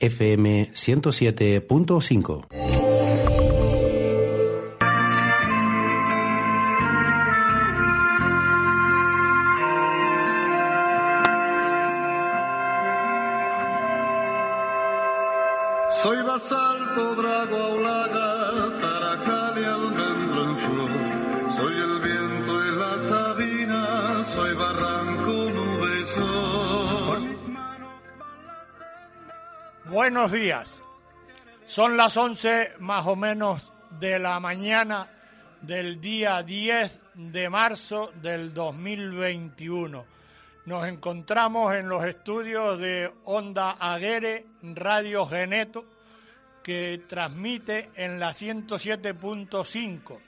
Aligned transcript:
FM 0.00 0.70
107.5. 0.74 2.87
Buenos 30.00 30.30
días. 30.30 30.80
Son 31.66 31.96
las 31.96 32.16
11 32.16 32.74
más 32.78 33.04
o 33.08 33.16
menos 33.16 33.68
de 33.98 34.20
la 34.20 34.38
mañana 34.38 35.08
del 35.60 36.00
día 36.00 36.40
10 36.44 37.00
de 37.14 37.50
marzo 37.50 38.12
del 38.22 38.54
2021. 38.54 40.06
Nos 40.66 40.86
encontramos 40.86 41.74
en 41.74 41.88
los 41.88 42.04
estudios 42.04 42.78
de 42.78 43.12
Onda 43.24 43.72
Aguere, 43.72 44.46
Radio 44.62 45.26
Geneto, 45.26 45.84
que 46.62 47.02
transmite 47.08 47.90
en 47.96 48.20
la 48.20 48.30
107.5 48.30 50.18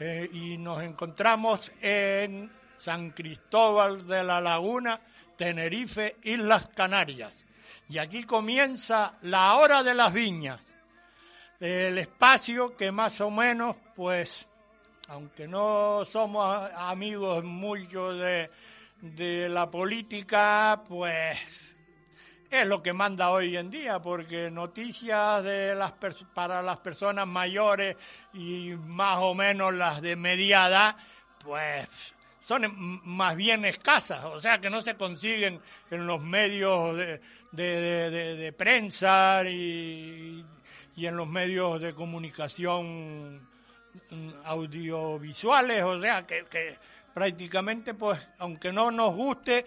eh, 0.00 0.28
y 0.34 0.58
nos 0.58 0.82
encontramos 0.82 1.72
en 1.80 2.50
San 2.76 3.12
Cristóbal 3.12 4.06
de 4.06 4.22
la 4.22 4.42
Laguna, 4.42 5.00
Tenerife, 5.34 6.16
Islas 6.24 6.68
Canarias. 6.76 7.43
Y 7.88 7.98
aquí 7.98 8.24
comienza 8.24 9.14
la 9.22 9.54
hora 9.56 9.82
de 9.82 9.94
las 9.94 10.12
viñas, 10.12 10.60
el 11.60 11.98
espacio 11.98 12.76
que 12.76 12.90
más 12.90 13.20
o 13.20 13.30
menos, 13.30 13.76
pues, 13.94 14.46
aunque 15.08 15.46
no 15.46 16.04
somos 16.04 16.70
amigos 16.76 17.44
muchos 17.44 18.18
de, 18.18 18.50
de 19.00 19.48
la 19.50 19.70
política, 19.70 20.82
pues 20.88 21.38
es 22.50 22.66
lo 22.66 22.82
que 22.82 22.92
manda 22.92 23.30
hoy 23.30 23.56
en 23.56 23.70
día, 23.70 24.00
porque 24.00 24.50
noticias 24.50 25.42
de 25.42 25.74
las 25.74 25.92
para 26.32 26.62
las 26.62 26.78
personas 26.78 27.26
mayores 27.26 27.96
y 28.32 28.74
más 28.86 29.18
o 29.20 29.34
menos 29.34 29.74
las 29.74 30.00
de 30.00 30.16
media 30.16 30.68
edad, 30.68 30.96
pues 31.42 32.14
son 32.44 33.00
más 33.04 33.36
bien 33.36 33.64
escasas, 33.64 34.24
o 34.24 34.40
sea 34.40 34.60
que 34.60 34.68
no 34.68 34.82
se 34.82 34.94
consiguen 34.94 35.60
en 35.90 36.06
los 36.06 36.20
medios 36.20 36.96
de, 36.96 37.20
de, 37.52 38.10
de, 38.10 38.36
de 38.36 38.52
prensa 38.52 39.42
y, 39.48 40.44
y, 40.94 41.06
en 41.06 41.16
los 41.16 41.26
medios 41.26 41.80
de 41.80 41.94
comunicación 41.94 43.48
audiovisuales, 44.44 45.82
o 45.84 46.00
sea 46.00 46.26
que, 46.26 46.44
que 46.50 46.76
prácticamente, 47.14 47.94
pues, 47.94 48.28
aunque 48.38 48.72
no 48.72 48.90
nos 48.90 49.14
guste, 49.14 49.64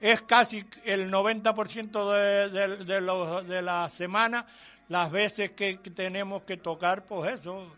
es 0.00 0.22
casi 0.22 0.64
el 0.84 1.10
90% 1.10 2.12
de, 2.12 2.48
de, 2.48 2.76
de, 2.84 3.44
de 3.44 3.62
la 3.62 3.88
semana 3.88 4.44
las 4.88 5.10
veces 5.10 5.52
que 5.52 5.76
tenemos 5.94 6.42
que 6.42 6.56
tocar, 6.56 7.04
pues 7.04 7.38
eso, 7.38 7.70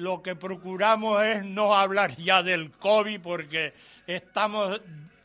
lo 0.00 0.22
que 0.22 0.34
procuramos 0.34 1.22
es 1.22 1.44
no 1.44 1.74
hablar 1.74 2.16
ya 2.16 2.42
del 2.42 2.70
COVID 2.72 3.20
porque 3.20 3.74
estamos, 4.06 4.80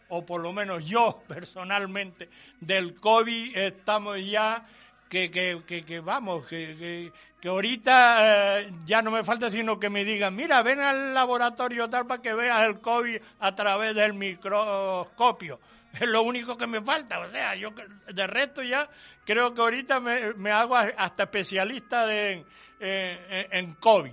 o 0.10 0.26
por 0.26 0.42
lo 0.42 0.52
menos 0.54 0.86
yo 0.86 1.24
personalmente, 1.28 2.30
del 2.60 3.00
COVID 3.00 3.58
estamos 3.58 4.20
ya 4.24 4.66
que, 5.10 5.32
que, 5.32 5.86
que, 5.86 6.00
vamos, 6.02 6.46
que, 6.46 6.76
que, 6.78 7.12
que 7.40 7.48
ahorita 7.48 8.60
eh, 8.60 8.72
ya 8.86 9.02
no 9.02 9.12
me 9.12 9.24
falta 9.24 9.50
sino 9.50 9.80
que 9.80 9.90
me 9.90 10.04
digan, 10.04 10.36
mira, 10.36 10.62
ven 10.62 10.82
al 10.82 11.14
laboratorio 11.14 11.90
tal 11.90 12.06
para 12.06 12.22
que 12.22 12.34
veas 12.34 12.66
el 12.66 12.82
COVID 12.82 13.18
a 13.40 13.56
través 13.56 13.96
del 13.96 14.14
microscopio. 14.14 15.60
Es 15.96 16.10
lo 16.10 16.24
único 16.24 16.58
que 16.58 16.68
me 16.68 16.82
falta, 16.82 17.22
o 17.22 17.32
sea, 17.32 17.56
yo 17.56 17.72
de 18.14 18.28
resto 18.28 18.62
ya 18.62 18.90
creo 19.24 19.54
que 19.54 19.62
ahorita 19.62 20.02
me, 20.02 20.34
me 20.34 20.52
hago 20.52 20.76
hasta 20.76 21.24
especialista 21.24 22.06
de, 22.06 22.46
en, 22.82 23.48
en 23.50 23.74
COVID 23.76 24.12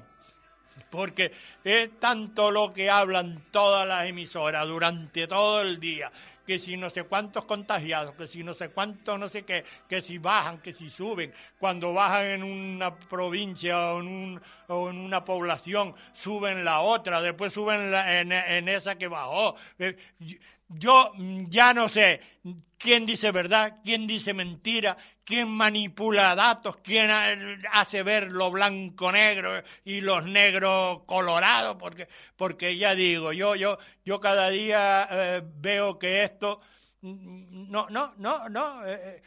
porque 0.93 1.33
es 1.65 1.99
tanto 1.99 2.51
lo 2.51 2.71
que 2.71 2.91
hablan 2.91 3.47
todas 3.51 3.89
las 3.89 4.07
emisoras 4.07 4.69
durante 4.69 5.27
todo 5.27 5.63
el 5.63 5.81
día, 5.81 6.13
que 6.47 6.59
si 6.59 6.77
no 6.77 6.91
sé 6.91 7.05
cuántos 7.05 7.47
contagiados, 7.47 8.15
que 8.15 8.27
si 8.27 8.45
no 8.45 8.53
sé 8.53 8.69
cuántos 8.69 9.19
no 9.19 9.27
sé 9.31 9.43
qué, 9.43 9.65
que 9.89 10.03
si 10.03 10.19
bajan, 10.19 10.59
que 10.59 10.75
si 10.75 10.91
suben, 10.91 11.33
cuando 11.59 11.95
bajan 11.95 12.27
en 12.27 12.43
una 12.43 12.95
provincia 12.95 13.95
o 13.95 14.01
en, 14.01 14.07
un, 14.07 14.43
o 14.69 14.91
en 14.91 14.99
una 14.99 15.25
población, 15.25 15.95
suben 16.13 16.63
la 16.63 16.81
otra, 16.81 17.23
después 17.23 17.55
suben 17.55 17.95
en, 17.95 18.31
en, 18.31 18.69
esa 18.69 18.97
que 18.97 19.09
bajó. 19.09 19.57
Yo 20.69 21.13
ya 21.49 21.73
no 21.73 21.89
sé 21.89 22.21
quién 22.77 23.07
dice 23.07 23.33
verdad, 23.33 23.79
quién 23.83 24.07
dice 24.07 24.35
mentira, 24.35 24.99
quién 25.25 25.49
manipula 25.49 26.35
datos, 26.35 26.77
quién 26.79 27.11
hace 27.71 28.03
ver 28.03 28.31
lo 28.31 28.51
blanco 28.51 29.13
negro 29.13 29.63
y 29.85 30.01
los 30.01 30.25
negros 30.25 31.03
colorados, 31.07 31.77
porque, 31.79 32.09
porque 32.37 32.77
ya 32.77 32.95
digo, 32.95 33.33
yo, 33.33 33.55
yo, 33.55 33.79
yo 34.05 34.21
cada 34.21 34.51
día 34.51 35.09
eh, 35.11 35.43
veo 35.45 35.99
que 35.99 36.25
esto 36.25 36.61
no, 37.03 37.89
no, 37.91 38.15
no, 38.19 38.49
no, 38.49 38.87
eh, 38.87 39.23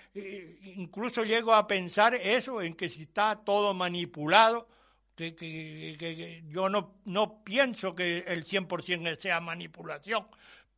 incluso 0.77 1.23
llego 1.23 1.53
a 1.53 1.67
pensar 1.67 2.15
eso, 2.15 2.61
en 2.61 2.73
que 2.73 2.87
si 2.87 3.03
está 3.03 3.35
todo 3.43 3.73
manipulado, 3.73 4.67
que, 5.15 5.35
que, 5.35 5.95
que, 5.97 6.15
que 6.15 6.43
yo 6.47 6.69
no, 6.69 6.95
no 7.05 7.43
pienso 7.43 7.93
que 7.93 8.19
el 8.27 8.45
100% 8.45 9.17
sea 9.17 9.39
manipulación, 9.41 10.25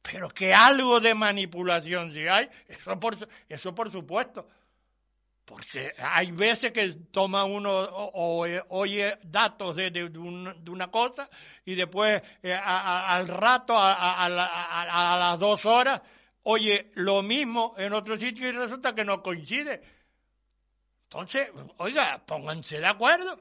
pero 0.02 0.30
que 0.30 0.54
algo 0.54 1.00
de 1.00 1.14
manipulación 1.14 2.12
si 2.14 2.28
hay, 2.28 2.50
eso 2.68 3.00
por, 3.00 3.18
eso 3.50 3.76
por 3.76 3.92
supuesto. 3.92 4.48
Porque 5.48 5.94
hay 5.98 6.34
veces 6.34 6.74
que 6.74 6.90
toma 7.10 7.46
uno 7.46 7.72
o, 7.72 8.46
oye 8.68 9.18
datos 9.24 9.78
de, 9.78 9.92
de, 9.92 10.10
de, 10.10 10.20
un, 10.20 10.54
de, 10.62 10.70
una 10.70 10.92
cosa 10.92 11.30
y 11.64 11.74
después 11.74 12.22
eh, 12.44 12.54
al 12.54 13.30
rato, 13.30 13.74
a, 13.74 14.26
a, 14.26 15.18
las 15.18 15.40
dos 15.40 15.66
horas, 15.66 16.02
oye 16.44 16.92
lo 16.96 17.22
mismo 17.22 17.76
en 17.78 17.94
otro 17.94 18.20
sitio 18.20 18.50
y 18.50 18.52
resulta 18.52 18.94
que 18.94 19.06
no 19.06 19.24
coincide. 19.24 19.82
Entonces, 21.04 21.50
oiga, 21.78 22.22
pónganse 22.26 22.82
de 22.82 22.88
acuerdo. 22.88 23.40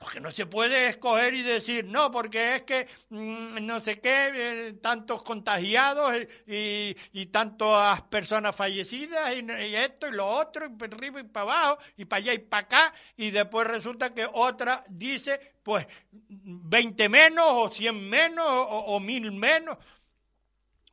Lo 0.00 0.06
que 0.06 0.20
no 0.20 0.30
se 0.30 0.46
puede 0.46 0.88
escoger 0.88 1.34
y 1.34 1.42
decir, 1.42 1.84
no, 1.84 2.10
porque 2.10 2.56
es 2.56 2.62
que 2.62 2.86
mmm, 3.10 3.56
no 3.66 3.80
sé 3.80 4.00
qué, 4.00 4.30
eh, 4.32 4.72
tantos 4.74 5.22
contagiados 5.24 6.14
y, 6.46 6.96
y, 7.12 7.26
tantas 7.26 8.02
personas 8.02 8.54
fallecidas 8.54 9.34
y, 9.34 9.74
esto 9.74 10.06
y 10.06 10.12
lo 10.12 10.26
otro, 10.26 10.66
y 10.66 10.68
para 10.70 10.94
arriba 10.94 11.20
y 11.20 11.24
para 11.24 11.42
abajo, 11.42 11.78
y 11.96 12.04
para 12.04 12.20
allá 12.20 12.34
y 12.34 12.38
para 12.38 12.62
acá, 12.62 12.94
y 13.16 13.30
después 13.30 13.66
resulta 13.66 14.14
que 14.14 14.28
otra 14.32 14.84
dice, 14.88 15.54
pues, 15.64 15.86
20 16.10 17.08
menos 17.08 17.46
o 17.48 17.70
100 17.70 18.08
menos 18.08 18.46
o, 18.46 18.78
o 18.94 19.00
mil 19.00 19.32
menos 19.32 19.78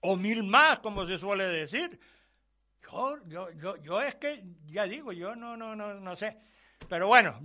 o 0.01 0.15
mil 0.15 0.43
más, 0.43 0.79
como 0.79 1.05
se 1.05 1.17
suele 1.17 1.45
decir. 1.45 1.99
Yo, 2.81 3.17
yo, 3.27 3.51
yo, 3.51 3.77
yo 3.77 4.01
es 4.01 4.15
que, 4.15 4.43
ya 4.67 4.83
digo, 4.85 5.11
yo 5.11 5.35
no, 5.35 5.57
no, 5.57 5.75
no, 5.75 5.95
no 5.95 6.15
sé. 6.15 6.37
Pero 6.89 7.07
bueno, 7.07 7.39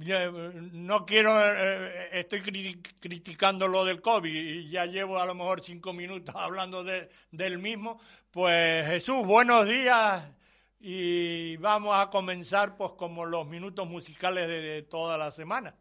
no 0.73 1.07
quiero, 1.07 1.33
eh, 1.41 2.09
estoy 2.13 2.43
criticando 2.43 3.69
lo 3.69 3.85
del 3.85 4.03
COVID 4.03 4.31
y 4.31 4.71
ya 4.71 4.87
llevo 4.87 5.19
a 5.19 5.27
lo 5.27 5.35
mejor 5.35 5.63
cinco 5.63 5.93
minutos 5.93 6.35
hablando 6.39 6.85
de, 6.85 7.11
del 7.31 7.59
mismo. 7.59 8.01
Pues 8.31 8.87
Jesús, 8.87 9.25
buenos 9.25 9.67
días 9.67 10.31
y 10.79 11.57
vamos 11.57 11.95
a 11.97 12.11
comenzar 12.11 12.77
pues 12.77 12.93
como 12.93 13.25
los 13.25 13.47
minutos 13.47 13.89
musicales 13.89 14.47
de, 14.47 14.61
de 14.61 14.83
toda 14.83 15.17
la 15.17 15.31
semana. 15.31 15.75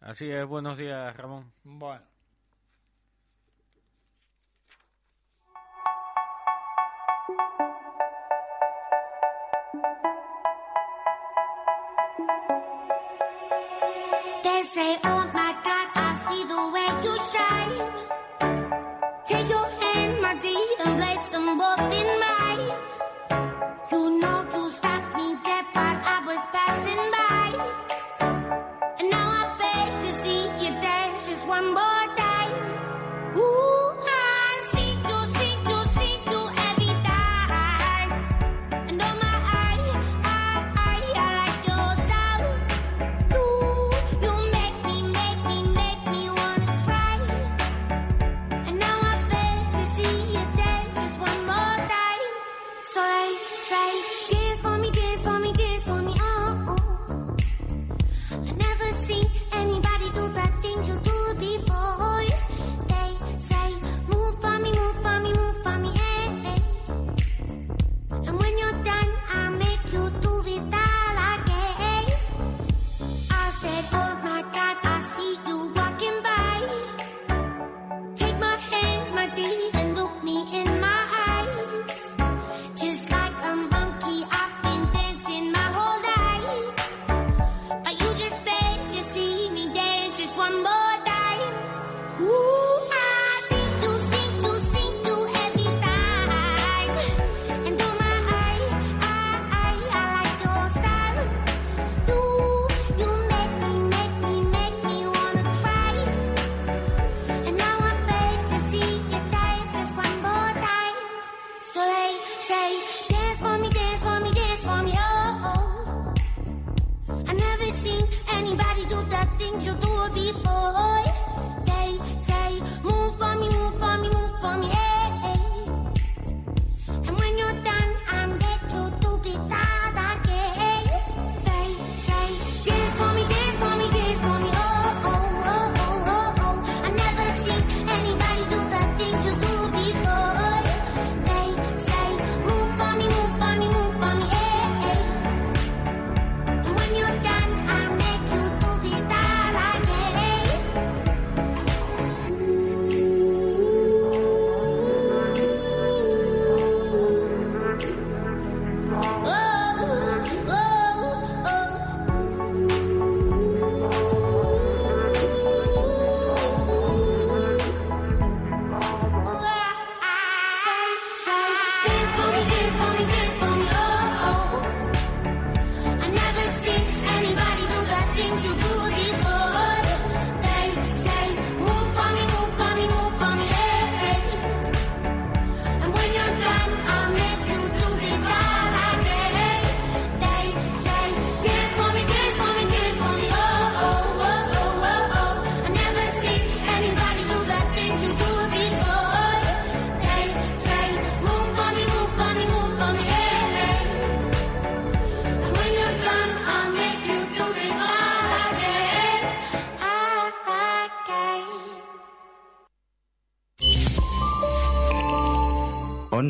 Así 0.00 0.30
es, 0.30 0.46
buenos 0.46 0.78
días 0.78 1.16
Ramón. 1.16 1.52
Bueno. 1.64 2.09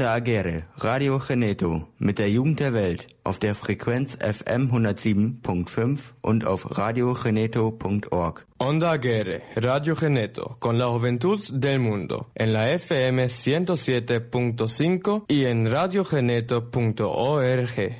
Onda 0.00 0.14
Agere, 0.14 0.64
Radio 0.79 1.19
Geneto 1.19 1.88
mit 1.99 2.19
der 2.19 2.31
Jugend 2.31 2.58
der 2.58 2.73
Welt 2.73 3.06
auf 3.23 3.38
der 3.38 3.55
Frequenz 3.55 4.17
FM 4.17 4.70
107.5 4.73 6.12
und 6.23 6.47
auf 6.47 6.79
radiogeneto.org. 6.79 8.47
Onda 8.56 8.93
Agere, 8.93 9.43
Radio 9.56 9.94
Geneto, 9.94 10.56
con 10.58 10.79
la 10.79 10.87
juventud 10.87 11.38
del 11.52 11.81
mundo, 11.81 12.31
en 12.35 12.55
la 12.55 12.70
FM 12.70 13.26
107.5 13.26 15.26
y 15.29 15.44
en 15.44 15.70
radiogeneto.org. 15.70 17.96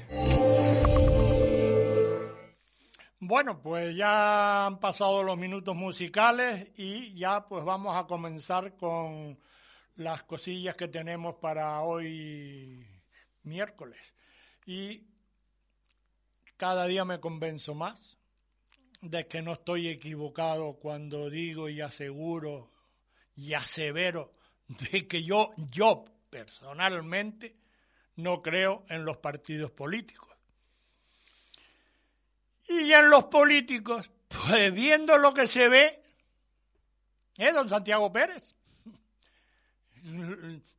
Bueno, 3.19 3.61
pues 3.63 3.95
ya 3.95 4.65
han 4.65 4.81
pasado 4.81 5.23
los 5.23 5.37
minutos 5.37 5.77
musicales 5.77 6.67
y 6.79 7.15
ya 7.15 7.47
pues 7.47 7.63
vamos 7.63 7.95
a 7.95 8.07
comenzar 8.07 8.75
con 8.79 9.37
las 10.01 10.23
cosillas 10.23 10.77
que 10.77 10.89
tenemos 10.89 11.35
para 11.37 11.83
hoy 11.83 12.87
miércoles. 13.43 14.01
Y 14.65 15.03
cada 16.57 16.87
día 16.87 17.05
me 17.05 17.21
convenzo 17.21 17.75
más 17.75 18.17
de 19.03 19.27
que 19.27 19.43
no 19.43 19.53
estoy 19.53 19.89
equivocado 19.89 20.79
cuando 20.81 21.29
digo 21.29 21.69
y 21.69 21.83
aseguro 21.83 22.71
y 23.37 23.53
asevero 23.53 24.33
de 24.91 25.07
que 25.07 25.23
yo, 25.23 25.51
yo 25.71 26.07
personalmente, 26.31 27.57
no 28.17 28.41
creo 28.41 28.87
en 28.89 29.05
los 29.05 29.19
partidos 29.19 29.71
políticos. 29.71 30.35
Y 32.69 32.91
en 32.91 33.11
los 33.11 33.25
políticos, 33.25 34.11
pues 34.29 34.73
viendo 34.73 35.19
lo 35.19 35.35
que 35.35 35.47
se 35.47 35.69
ve, 35.69 36.03
¿eh, 37.37 37.53
don 37.53 37.69
Santiago 37.69 38.11
Pérez? 38.11 38.55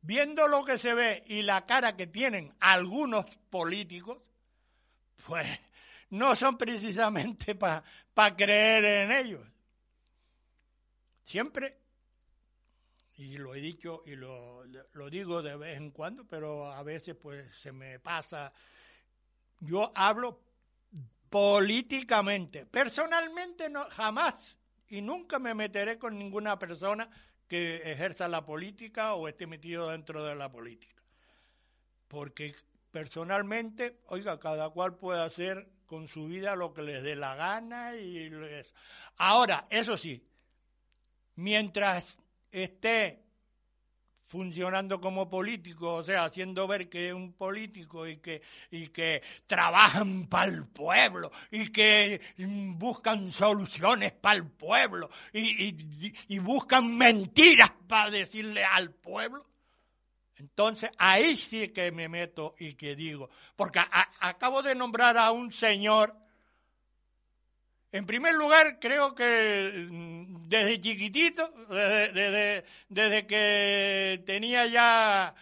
Viendo 0.02 0.48
lo 0.48 0.64
que 0.64 0.78
se 0.78 0.94
ve 0.94 1.24
y 1.26 1.42
la 1.42 1.64
cara 1.66 1.96
que 1.96 2.06
tienen 2.06 2.52
algunos 2.60 3.24
políticos, 3.50 4.18
pues 5.26 5.46
no 6.10 6.34
son 6.36 6.58
precisamente 6.58 7.54
para 7.54 8.36
creer 8.36 8.84
en 8.84 9.12
ellos. 9.12 9.46
Siempre, 11.24 11.78
y 13.16 13.36
lo 13.36 13.54
he 13.54 13.60
dicho 13.60 14.02
y 14.06 14.16
lo, 14.16 14.64
lo 14.64 15.10
digo 15.10 15.42
de 15.42 15.56
vez 15.56 15.76
en 15.76 15.90
cuando, 15.90 16.24
pero 16.24 16.72
a 16.72 16.82
veces 16.82 17.14
pues 17.14 17.54
se 17.56 17.72
me 17.72 17.98
pasa, 18.00 18.52
yo 19.60 19.92
hablo 19.94 20.40
políticamente. 21.30 22.66
Personalmente 22.66 23.70
no, 23.70 23.86
jamás 23.90 24.56
y 24.88 25.00
nunca 25.00 25.38
me 25.38 25.54
meteré 25.54 25.98
con 25.98 26.18
ninguna 26.18 26.58
persona 26.58 27.08
que 27.52 27.92
ejerza 27.92 28.28
la 28.28 28.46
política 28.46 29.12
o 29.12 29.28
esté 29.28 29.46
metido 29.46 29.90
dentro 29.90 30.24
de 30.24 30.34
la 30.34 30.50
política. 30.50 30.96
Porque 32.08 32.54
personalmente, 32.90 33.98
oiga, 34.06 34.40
cada 34.40 34.70
cual 34.70 34.96
puede 34.96 35.22
hacer 35.22 35.68
con 35.84 36.08
su 36.08 36.28
vida 36.28 36.56
lo 36.56 36.72
que 36.72 36.80
les 36.80 37.02
dé 37.02 37.14
la 37.14 37.34
gana 37.34 37.94
y 37.94 38.30
les... 38.30 38.72
Ahora, 39.18 39.66
eso 39.68 39.98
sí, 39.98 40.26
mientras 41.34 42.16
esté 42.50 43.21
funcionando 44.32 44.98
como 44.98 45.28
político, 45.28 45.96
o 45.96 46.02
sea, 46.02 46.24
haciendo 46.24 46.66
ver 46.66 46.88
que 46.88 47.08
es 47.08 47.14
un 47.14 47.34
político 47.34 48.06
y 48.06 48.16
que, 48.16 48.40
y 48.70 48.86
que 48.86 49.22
trabajan 49.46 50.26
para 50.26 50.50
el 50.50 50.66
pueblo 50.68 51.30
y 51.50 51.70
que 51.70 52.18
buscan 52.38 53.30
soluciones 53.30 54.12
para 54.12 54.36
el 54.36 54.46
pueblo 54.46 55.10
y, 55.34 55.66
y, 55.66 56.14
y 56.28 56.38
buscan 56.38 56.96
mentiras 56.96 57.72
para 57.86 58.10
decirle 58.10 58.64
al 58.64 58.94
pueblo. 58.94 59.44
Entonces 60.36 60.88
ahí 60.96 61.36
sí 61.36 61.68
que 61.68 61.92
me 61.92 62.08
meto 62.08 62.54
y 62.58 62.72
que 62.72 62.96
digo, 62.96 63.28
porque 63.54 63.80
a, 63.80 64.08
acabo 64.18 64.62
de 64.62 64.74
nombrar 64.74 65.18
a 65.18 65.30
un 65.30 65.52
señor 65.52 66.21
en 67.92 68.06
primer 68.06 68.34
lugar, 68.34 68.78
creo 68.80 69.14
que 69.14 69.86
mm, 69.90 70.48
desde 70.48 70.80
chiquitito, 70.80 71.52
desde, 71.68 72.64
desde, 72.88 73.26
que 73.26 74.22
tenía 74.24 74.66
ya 74.66 75.34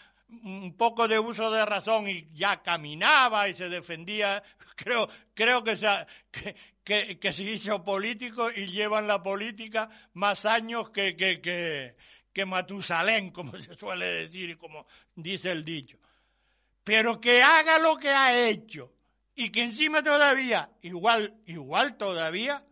un 0.42 0.76
poco 0.76 1.06
de 1.06 1.20
uso 1.20 1.50
de 1.52 1.64
razón 1.64 2.08
y 2.08 2.28
ya 2.34 2.60
caminaba 2.60 3.48
y 3.48 3.54
se 3.54 3.68
defendía, 3.68 4.42
creo, 4.76 5.08
creo 5.32 5.62
que, 5.62 5.76
se, 5.76 5.86
que, 6.32 6.56
que, 6.82 7.20
que 7.20 7.32
se 7.32 7.44
hizo 7.44 7.84
político 7.84 8.50
y 8.50 8.66
lleva 8.66 8.98
en 8.98 9.06
la 9.06 9.22
política 9.22 9.88
más 10.14 10.44
años 10.44 10.90
que, 10.90 11.16
que, 11.16 11.40
que, 11.40 11.94
que 12.32 12.46
Matusalén, 12.46 13.30
como 13.32 13.56
se 13.60 13.76
suele 13.76 14.06
decir 14.06 14.50
y 14.50 14.56
como 14.56 14.88
dice 15.14 15.52
el 15.52 15.64
dicho. 15.64 15.98
Pero 16.82 17.20
que 17.20 17.44
haga 17.44 17.78
lo 17.78 17.96
que 17.96 18.10
ha 18.10 18.36
hecho 18.36 18.92
y 19.40 19.48
que 19.48 19.62
encima 19.62 20.02
todavía, 20.02 20.68
igual, 20.82 21.34
igual 21.46 21.96
todavía, 21.96 22.62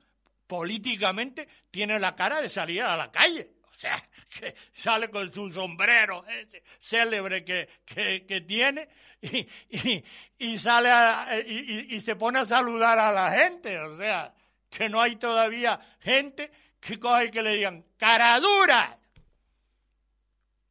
políticamente, 0.46 1.48
tiene 1.70 1.98
la 1.98 2.14
cara 2.14 2.42
de 2.42 2.50
salir 2.50 2.82
a 2.82 2.94
la 2.94 3.10
calle. 3.10 3.52
O 3.70 3.74
sea, 3.74 3.96
que 4.28 4.54
sale 4.74 5.08
con 5.08 5.32
su 5.32 5.50
sombrero 5.50 6.26
célebre 6.78 7.42
que, 7.42 7.70
que, 7.86 8.44
tiene 8.46 8.86
y, 9.22 9.48
y, 9.70 10.04
y 10.36 10.58
sale 10.58 10.90
a, 10.90 11.40
y, 11.40 11.86
y, 11.88 12.00
se 12.02 12.16
pone 12.16 12.40
a 12.40 12.44
saludar 12.44 12.98
a 12.98 13.12
la 13.12 13.30
gente. 13.30 13.78
O 13.78 13.96
sea, 13.96 14.34
que 14.68 14.90
no 14.90 15.00
hay 15.00 15.16
todavía 15.16 15.80
gente 16.00 16.50
que 16.80 17.00
coge 17.00 17.24
y 17.24 17.30
que 17.30 17.42
le 17.42 17.54
digan, 17.54 17.82
cara 17.96 18.38
dura. 18.40 18.98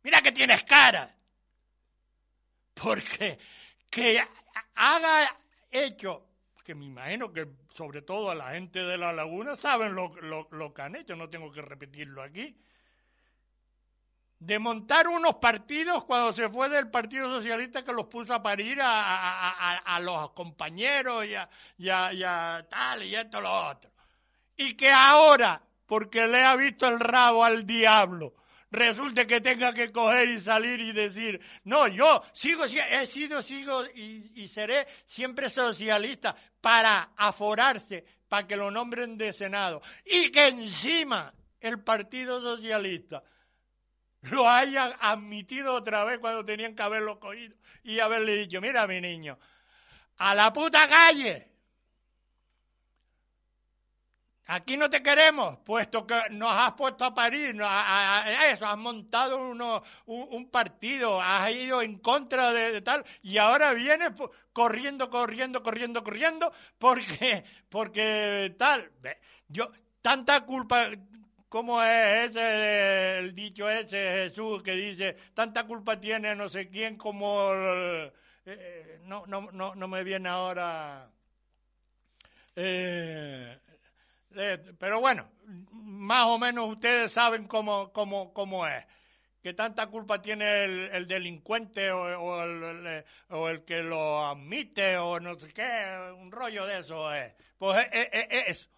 Mira 0.03 0.21
que 0.21 0.31
tienes 0.31 0.61
cara. 0.61 1.11
Porque 2.75 3.39
que 3.89 4.23
haga 4.75 5.35
hecho, 5.71 6.25
que 6.63 6.75
me 6.75 6.85
imagino 6.85 7.31
que 7.31 7.47
sobre 7.73 8.01
todo 8.01 8.29
a 8.29 8.35
la 8.35 8.51
gente 8.51 8.83
de 8.83 8.97
la 8.97 9.13
laguna 9.13 9.55
saben 9.55 9.95
lo, 9.95 10.13
lo, 10.21 10.49
lo 10.51 10.73
que 10.73 10.81
han 10.81 10.97
hecho, 10.97 11.15
no 11.15 11.29
tengo 11.29 11.51
que 11.51 11.61
repetirlo 11.61 12.21
aquí, 12.21 12.57
de 14.39 14.59
montar 14.59 15.07
unos 15.07 15.35
partidos 15.35 16.03
cuando 16.03 16.33
se 16.33 16.49
fue 16.49 16.69
del 16.69 16.91
Partido 16.91 17.27
Socialista 17.29 17.83
que 17.83 17.93
los 17.93 18.05
puso 18.07 18.33
a 18.33 18.43
parir 18.43 18.79
a, 18.81 18.85
a, 18.85 19.51
a, 19.51 19.77
a 19.95 19.99
los 19.99 20.31
compañeros 20.31 21.25
y 21.25 21.35
a, 21.35 21.49
y, 21.77 21.89
y 21.89 22.67
tal 22.69 23.03
y 23.03 23.15
esto 23.15 23.41
lo 23.41 23.69
otro. 23.69 23.89
Y 24.55 24.75
que 24.75 24.91
ahora, 24.91 25.61
porque 25.85 26.27
le 26.27 26.43
ha 26.43 26.55
visto 26.55 26.87
el 26.87 26.99
rabo 26.99 27.43
al 27.43 27.65
diablo, 27.65 28.33
resulte 28.71 29.25
que 29.25 29.41
tenga 29.41 29.73
que 29.73 29.91
coger 29.91 30.29
y 30.29 30.39
salir 30.39 30.79
y 30.79 30.91
decir, 30.91 31.39
no, 31.63 31.87
yo 31.87 32.23
sigo, 32.33 32.65
he 32.65 33.07
sido, 33.07 33.41
sigo 33.41 33.85
y, 33.95 34.31
y 34.35 34.47
seré 34.47 34.87
siempre 35.05 35.49
socialista 35.49 36.35
para 36.61 37.11
aforarse, 37.15 38.05
para 38.27 38.47
que 38.47 38.55
lo 38.55 38.69
nombren 38.71 39.17
de 39.17 39.33
Senado. 39.33 39.81
Y 40.05 40.29
que 40.31 40.47
encima 40.47 41.33
el 41.59 41.81
Partido 41.83 42.41
Socialista 42.41 43.23
lo 44.21 44.49
haya 44.49 44.97
admitido 44.99 45.73
otra 45.73 46.03
vez 46.03 46.19
cuando 46.19 46.43
tenían 46.43 46.75
que 46.75 46.83
haberlo 46.83 47.19
cogido 47.19 47.55
y 47.83 47.99
haberle 47.99 48.35
dicho, 48.35 48.59
mira 48.59 48.87
mi 48.87 48.99
niño, 48.99 49.39
a 50.17 50.35
la 50.35 50.51
puta 50.51 50.87
calle, 50.87 51.56
Aquí 54.49 54.77
no 54.77 54.89
te 54.89 55.03
queremos, 55.03 55.57
puesto 55.65 56.07
que 56.07 56.15
nos 56.31 56.49
has 56.49 56.71
puesto 56.73 57.03
a 57.03 57.13
parir, 57.13 57.57
a, 57.61 58.49
eso, 58.49 58.65
has 58.65 58.77
montado 58.77 59.49
uno, 59.49 59.83
un, 60.05 60.49
partido, 60.49 61.21
has 61.21 61.51
ido 61.51 61.81
en 61.81 61.99
contra 61.99 62.53
de, 62.53 62.81
tal, 62.81 63.03
y 63.21 63.39
ahora 63.39 63.73
vienes 63.73 64.11
corriendo, 64.53 65.09
corriendo, 65.09 65.61
corriendo, 65.61 66.01
corriendo, 66.01 66.53
porque, 66.77 67.43
porque 67.67 68.55
tal. 68.57 68.89
Yo, 69.49 69.69
tanta 70.01 70.45
culpa, 70.45 70.91
¿cómo 71.49 71.83
es 71.83 72.29
ese, 72.29 73.17
el 73.19 73.35
dicho 73.35 73.69
ese 73.69 74.29
Jesús 74.29 74.63
que 74.63 74.75
dice, 74.75 75.17
tanta 75.33 75.65
culpa 75.65 75.99
tiene 75.99 76.35
no 76.35 76.47
sé 76.47 76.69
quién 76.69 76.95
como, 76.95 77.51
eh, 78.45 79.01
no, 79.03 79.25
no, 79.27 79.51
no, 79.51 79.75
no 79.75 79.87
me 79.89 80.05
viene 80.05 80.29
ahora. 80.29 81.09
Eh, 82.55 83.59
pero 84.77 84.99
bueno, 84.99 85.29
más 85.71 86.25
o 86.27 86.37
menos 86.37 86.69
ustedes 86.69 87.11
saben 87.11 87.47
cómo, 87.47 87.91
cómo, 87.91 88.33
cómo 88.33 88.67
es. 88.67 88.85
Que 89.41 89.53
tanta 89.53 89.87
culpa 89.87 90.21
tiene 90.21 90.65
el, 90.65 90.89
el 90.91 91.07
delincuente 91.07 91.91
o, 91.91 92.43
el, 92.43 93.03
o, 93.29 93.49
el, 93.49 93.63
que 93.63 93.81
lo 93.81 94.25
admite 94.25 94.97
o 94.97 95.19
no 95.19 95.39
sé 95.39 95.53
qué, 95.53 96.13
un 96.17 96.31
rollo 96.31 96.65
de 96.65 96.79
eso 96.79 97.13
es. 97.13 97.33
Pues 97.57 97.87
es, 97.91 98.09
es, 98.11 98.27
es 98.29 98.47
eso. 98.47 98.69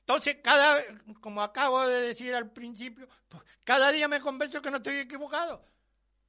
Entonces, 0.00 0.36
cada, 0.42 0.82
como 1.20 1.42
acabo 1.42 1.86
de 1.86 2.00
decir 2.02 2.34
al 2.34 2.50
principio, 2.50 3.08
pues 3.28 3.42
cada 3.64 3.90
día 3.90 4.06
me 4.06 4.20
convenzo 4.20 4.62
que 4.62 4.70
no 4.70 4.76
estoy 4.76 4.98
equivocado. 4.98 5.64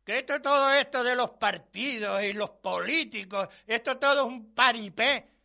Que 0.03 0.19
esto 0.19 0.41
todo 0.41 0.71
esto 0.71 1.03
de 1.03 1.15
los 1.15 1.31
partidos 1.31 2.23
y 2.23 2.33
los 2.33 2.49
políticos, 2.49 3.49
esto 3.67 3.97
todo 3.97 4.21
es 4.21 4.33
un 4.33 4.53
paripé 4.55 5.36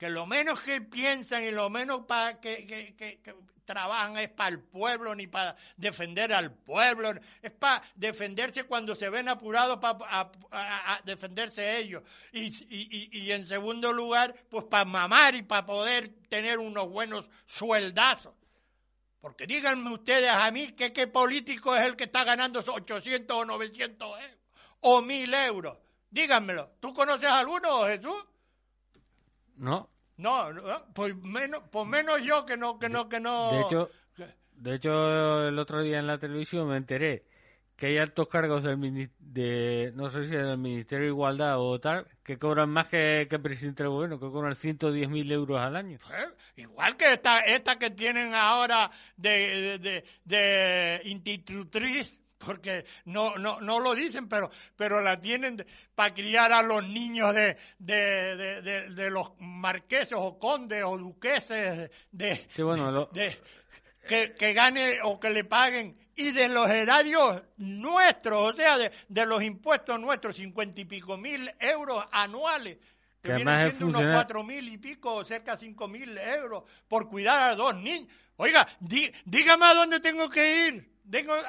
que 0.00 0.08
lo 0.08 0.26
menos 0.26 0.60
que 0.62 0.80
piensan 0.80 1.44
y 1.44 1.50
lo 1.50 1.68
menos 1.68 2.06
para 2.06 2.40
que, 2.40 2.66
que, 2.66 2.96
que, 2.96 3.34
trabajan 3.66 4.16
es 4.16 4.30
para 4.30 4.48
el 4.48 4.58
pueblo 4.60 5.14
ni 5.14 5.28
para 5.28 5.54
defender 5.76 6.32
al 6.32 6.52
pueblo, 6.52 7.12
es 7.40 7.52
para 7.52 7.82
defenderse 7.94 8.64
cuando 8.64 8.96
se 8.96 9.08
ven 9.10 9.28
apurados 9.28 9.78
para 9.78 9.98
a- 10.06 10.32
a- 10.50 10.94
a 10.94 11.00
defenderse 11.04 11.76
ellos. 11.78 12.02
Y, 12.32 12.46
y, 12.46 13.08
y- 13.12 13.30
en 13.30 13.46
segundo 13.46 13.92
lugar, 13.92 14.34
pues 14.48 14.64
para 14.64 14.84
mamar 14.86 15.36
y 15.36 15.42
para 15.42 15.66
poder 15.66 16.08
tener 16.28 16.58
unos 16.58 16.88
buenos 16.88 17.28
sueldazos. 17.46 18.34
Porque 19.20 19.46
díganme 19.46 19.92
ustedes 19.92 20.30
a 20.30 20.50
mí 20.50 20.72
que 20.72 20.92
qué 20.92 21.06
político 21.06 21.76
es 21.76 21.82
el 21.86 21.94
que 21.94 22.04
está 22.04 22.24
ganando 22.24 22.60
esos 22.60 22.74
800 22.74 23.36
o 23.36 23.44
900 23.44 24.18
euros 24.20 24.36
o 24.80 25.02
1000 25.02 25.32
euros. 25.34 25.78
Díganmelo. 26.10 26.70
¿Tú 26.80 26.92
conoces 26.94 27.28
alguno, 27.28 27.84
Jesús? 27.86 28.24
No, 29.60 29.88
No, 30.16 30.52
no, 30.52 30.84
pues 30.94 31.14
menos, 31.24 31.62
pues 31.70 31.86
menos 31.86 32.22
yo 32.22 32.44
que 32.44 32.56
no, 32.56 32.78
que 32.78 32.88
no, 32.88 33.08
que 33.08 33.20
no. 33.20 33.50
de 33.52 33.60
hecho, 33.62 33.90
de 34.52 34.74
hecho 34.74 35.48
el 35.48 35.58
otro 35.58 35.82
día 35.82 35.98
en 35.98 36.06
la 36.06 36.18
televisión 36.18 36.68
me 36.68 36.76
enteré 36.76 37.24
que 37.76 37.86
hay 37.86 37.96
altos 37.98 38.28
cargos 38.28 38.62
del 38.62 38.76
mini- 38.76 39.08
de, 39.18 39.90
no 39.94 40.08
sé 40.08 40.24
si 40.24 40.36
del 40.36 40.58
Ministerio 40.58 41.04
de 41.06 41.12
Igualdad 41.12 41.58
o 41.58 41.80
tal, 41.80 42.06
que 42.22 42.38
cobran 42.38 42.68
más 42.68 42.88
que, 42.88 43.26
que 43.30 43.36
el 43.36 43.40
presidente 43.42 43.82
del 43.82 43.90
gobierno, 43.92 44.20
que 44.20 44.26
cobran 44.30 44.54
110.000 44.54 45.32
euros 45.32 45.58
al 45.58 45.76
año. 45.76 45.98
¿eh? 46.12 46.26
igual 46.56 46.98
que 46.98 47.14
esta, 47.14 47.38
esta 47.40 47.78
que 47.78 47.90
tienen 47.90 48.34
ahora 48.34 48.90
de, 49.16 49.30
de, 49.30 49.78
de, 49.78 50.04
de 50.26 51.00
institutriz, 51.08 52.19
porque 52.44 52.84
no, 53.04 53.36
no, 53.36 53.60
no 53.60 53.78
lo 53.80 53.94
dicen, 53.94 54.28
pero, 54.28 54.50
pero 54.76 55.00
la 55.02 55.20
tienen 55.20 55.64
para 55.94 56.14
criar 56.14 56.52
a 56.52 56.62
los 56.62 56.82
niños 56.86 57.34
de, 57.34 57.56
de, 57.78 58.36
de, 58.36 58.62
de- 58.62 58.90
de 58.90 59.10
los 59.10 59.32
marqueses 59.38 60.14
o 60.16 60.38
condes 60.38 60.82
o 60.84 60.96
duqueses 60.96 61.90
de, 62.10 62.46
Sí, 62.50 62.62
bueno, 62.62 62.90
lo- 62.90 63.06
de- 63.12 63.36
que, 64.08 64.32
que 64.32 64.52
gane 64.54 64.98
o 65.02 65.20
que 65.20 65.30
le 65.30 65.44
paguen 65.44 65.96
y 66.16 66.32
de 66.32 66.48
los 66.48 66.68
erarios 66.70 67.42
nuestros, 67.58 68.54
o 68.54 68.56
sea, 68.56 68.78
de, 68.78 68.90
de 69.08 69.26
los 69.26 69.42
impuestos 69.42 70.00
nuestros, 70.00 70.36
cincuenta 70.36 70.80
y 70.80 70.84
pico 70.86 71.16
mil 71.16 71.50
euros 71.60 72.04
anuales, 72.10 72.78
que, 73.22 73.28
Que 73.28 73.34
vienen 73.36 73.54
además 73.54 73.76
siendo 73.76 73.98
unos 73.98 74.14
cuatro 74.14 74.42
mil 74.44 74.66
y 74.68 74.78
pico, 74.78 75.24
cerca 75.26 75.56
de 75.56 75.60
cinco 75.66 75.88
mil 75.88 76.16
euros 76.16 76.64
por 76.88 77.06
cuidar 77.08 77.50
a 77.50 77.54
dos 77.54 77.74
niños. 77.76 78.08
Oiga, 78.36 78.66
di- 78.80 79.12
dígame 79.26 79.66
a 79.66 79.74
dónde 79.74 80.00
tengo 80.00 80.30
que 80.30 80.66
ir. 80.68 80.89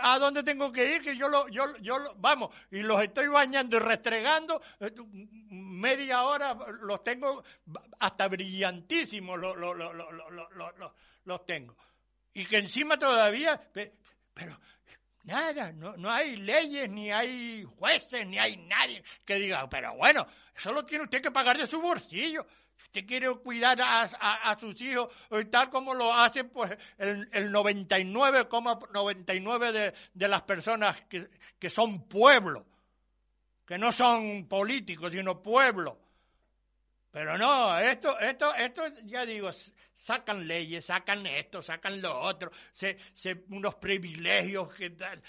A 0.01 0.17
dónde 0.19 0.43
tengo 0.43 0.71
que 0.71 0.95
ir, 0.95 1.01
que 1.01 1.15
yo 1.15 1.27
lo, 1.29 1.47
yo, 1.49 1.77
yo 1.77 1.99
lo- 1.99 2.15
vamos, 2.15 2.49
y 2.71 2.79
los 2.81 3.01
estoy 3.03 3.27
bañando 3.27 3.77
y 3.77 3.79
restregando, 3.79 4.61
eh, 4.79 4.91
media 5.49 6.23
hora 6.23 6.53
los 6.81 7.03
tengo 7.03 7.43
hasta 7.99 8.27
brillantísimos, 8.27 9.37
los, 9.39 9.55
los, 9.57 9.75
los, 9.77 10.91
los, 11.25 11.45
tengo. 11.45 11.75
Y 12.33 12.45
que 12.45 12.57
encima 12.57 12.97
todavía, 12.97 13.59
pe- 13.71 13.93
pero 14.33 14.59
nada, 15.23 15.71
no, 15.71 15.95
no 15.97 16.09
hay 16.09 16.37
leyes, 16.37 16.89
ni 16.89 17.11
hay 17.11 17.63
jueces, 17.77 18.25
ni 18.25 18.39
hay 18.39 18.57
nadie 18.57 19.03
que 19.25 19.35
diga, 19.35 19.69
pero 19.69 19.93
bueno, 19.95 20.25
eso 20.55 20.71
lo 20.71 20.85
tiene 20.85 21.03
usted 21.03 21.21
que 21.21 21.31
pagar 21.31 21.57
de 21.57 21.67
su 21.67 21.79
bolsillo. 21.81 22.45
Usted 22.85 23.05
quiere 23.05 23.29
cuidar 23.35 23.77
a, 23.81 24.57
sus 24.59 24.81
hijos, 24.81 25.09
tal 25.49 25.69
como 25.69 25.93
lo 25.93 26.13
hace 26.13 26.43
pues 26.43 26.71
el, 26.97 27.25
el 27.31 27.49
99,99 27.51 29.71
de, 29.71 29.93
de 30.13 30.27
las 30.27 30.41
personas 30.41 31.01
que, 31.03 31.29
que 31.57 31.69
son 31.69 32.05
pueblo, 32.07 32.65
que 33.65 33.77
no 33.77 33.93
son 33.93 34.45
políticos, 34.47 35.13
sino 35.13 35.41
pueblo. 35.41 35.97
Pero 37.11 37.37
no, 37.37 37.77
esto, 37.77 38.17
esto, 38.19 38.55
esto, 38.55 38.83
ya 39.03 39.25
digo, 39.25 39.49
sacan 40.01 40.47
leyes, 40.47 40.85
sacan 40.85 41.25
esto, 41.27 41.61
sacan 41.61 42.01
lo 42.01 42.19
otro, 42.19 42.51
se, 42.73 42.97
se, 43.13 43.43
unos 43.49 43.75
privilegios 43.75 44.73
que 44.73 44.89
tal. 44.89 45.21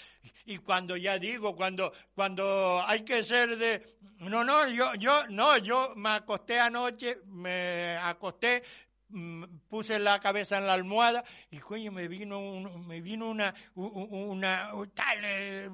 Y 0.45 0.57
cuando 0.57 0.97
ya 0.97 1.17
digo, 1.19 1.55
cuando, 1.55 1.93
cuando 2.15 2.83
hay 2.85 3.03
que 3.05 3.23
ser 3.23 3.55
de, 3.57 3.97
no, 4.17 4.43
no, 4.43 4.67
yo, 4.67 4.93
yo, 4.95 5.27
no, 5.29 5.57
yo 5.57 5.93
me 5.95 6.09
acosté 6.09 6.59
anoche, 6.59 7.17
me 7.27 7.95
acosté, 7.97 8.63
mm, 9.09 9.43
puse 9.69 9.99
la 9.99 10.19
cabeza 10.19 10.57
en 10.57 10.65
la 10.65 10.73
almohada 10.73 11.23
y 11.51 11.59
coño 11.59 11.91
me 11.91 12.07
vino 12.07 12.39
un- 12.39 12.87
me 12.87 12.99
vino 13.01 13.29
una 13.29 13.53
una 13.75 14.73
u- 14.73 14.87
tal, 14.87 15.19
eh, 15.23 15.69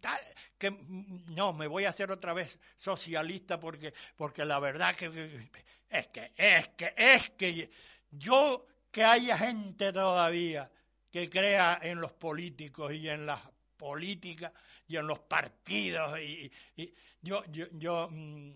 tal 0.00 0.20
que 0.58 0.70
mm, 0.70 1.34
no 1.34 1.52
me 1.52 1.66
voy 1.66 1.84
a 1.84 1.88
hacer 1.90 2.10
otra 2.12 2.32
vez 2.32 2.58
socialista 2.78 3.58
porque 3.58 3.92
porque 4.16 4.44
la 4.44 4.58
verdad 4.60 4.94
que- 4.94 5.48
es 5.90 6.06
que 6.08 6.32
es 6.36 6.68
que 6.70 6.92
es 6.96 7.30
que 7.30 7.70
yo 8.18 8.66
que 8.90 9.04
haya 9.04 9.38
gente 9.38 9.92
todavía 9.92 10.70
que 11.10 11.28
crea 11.28 11.78
en 11.82 12.00
los 12.00 12.12
políticos 12.12 12.92
y 12.92 13.08
en 13.08 13.26
las 13.26 13.40
políticas 13.76 14.52
y 14.86 14.96
en 14.96 15.06
los 15.06 15.18
partidos 15.20 16.18
y, 16.20 16.50
y 16.76 16.94
yo 17.20 17.44
yo 17.50 17.66
yo 17.72 18.08
mm, 18.10 18.52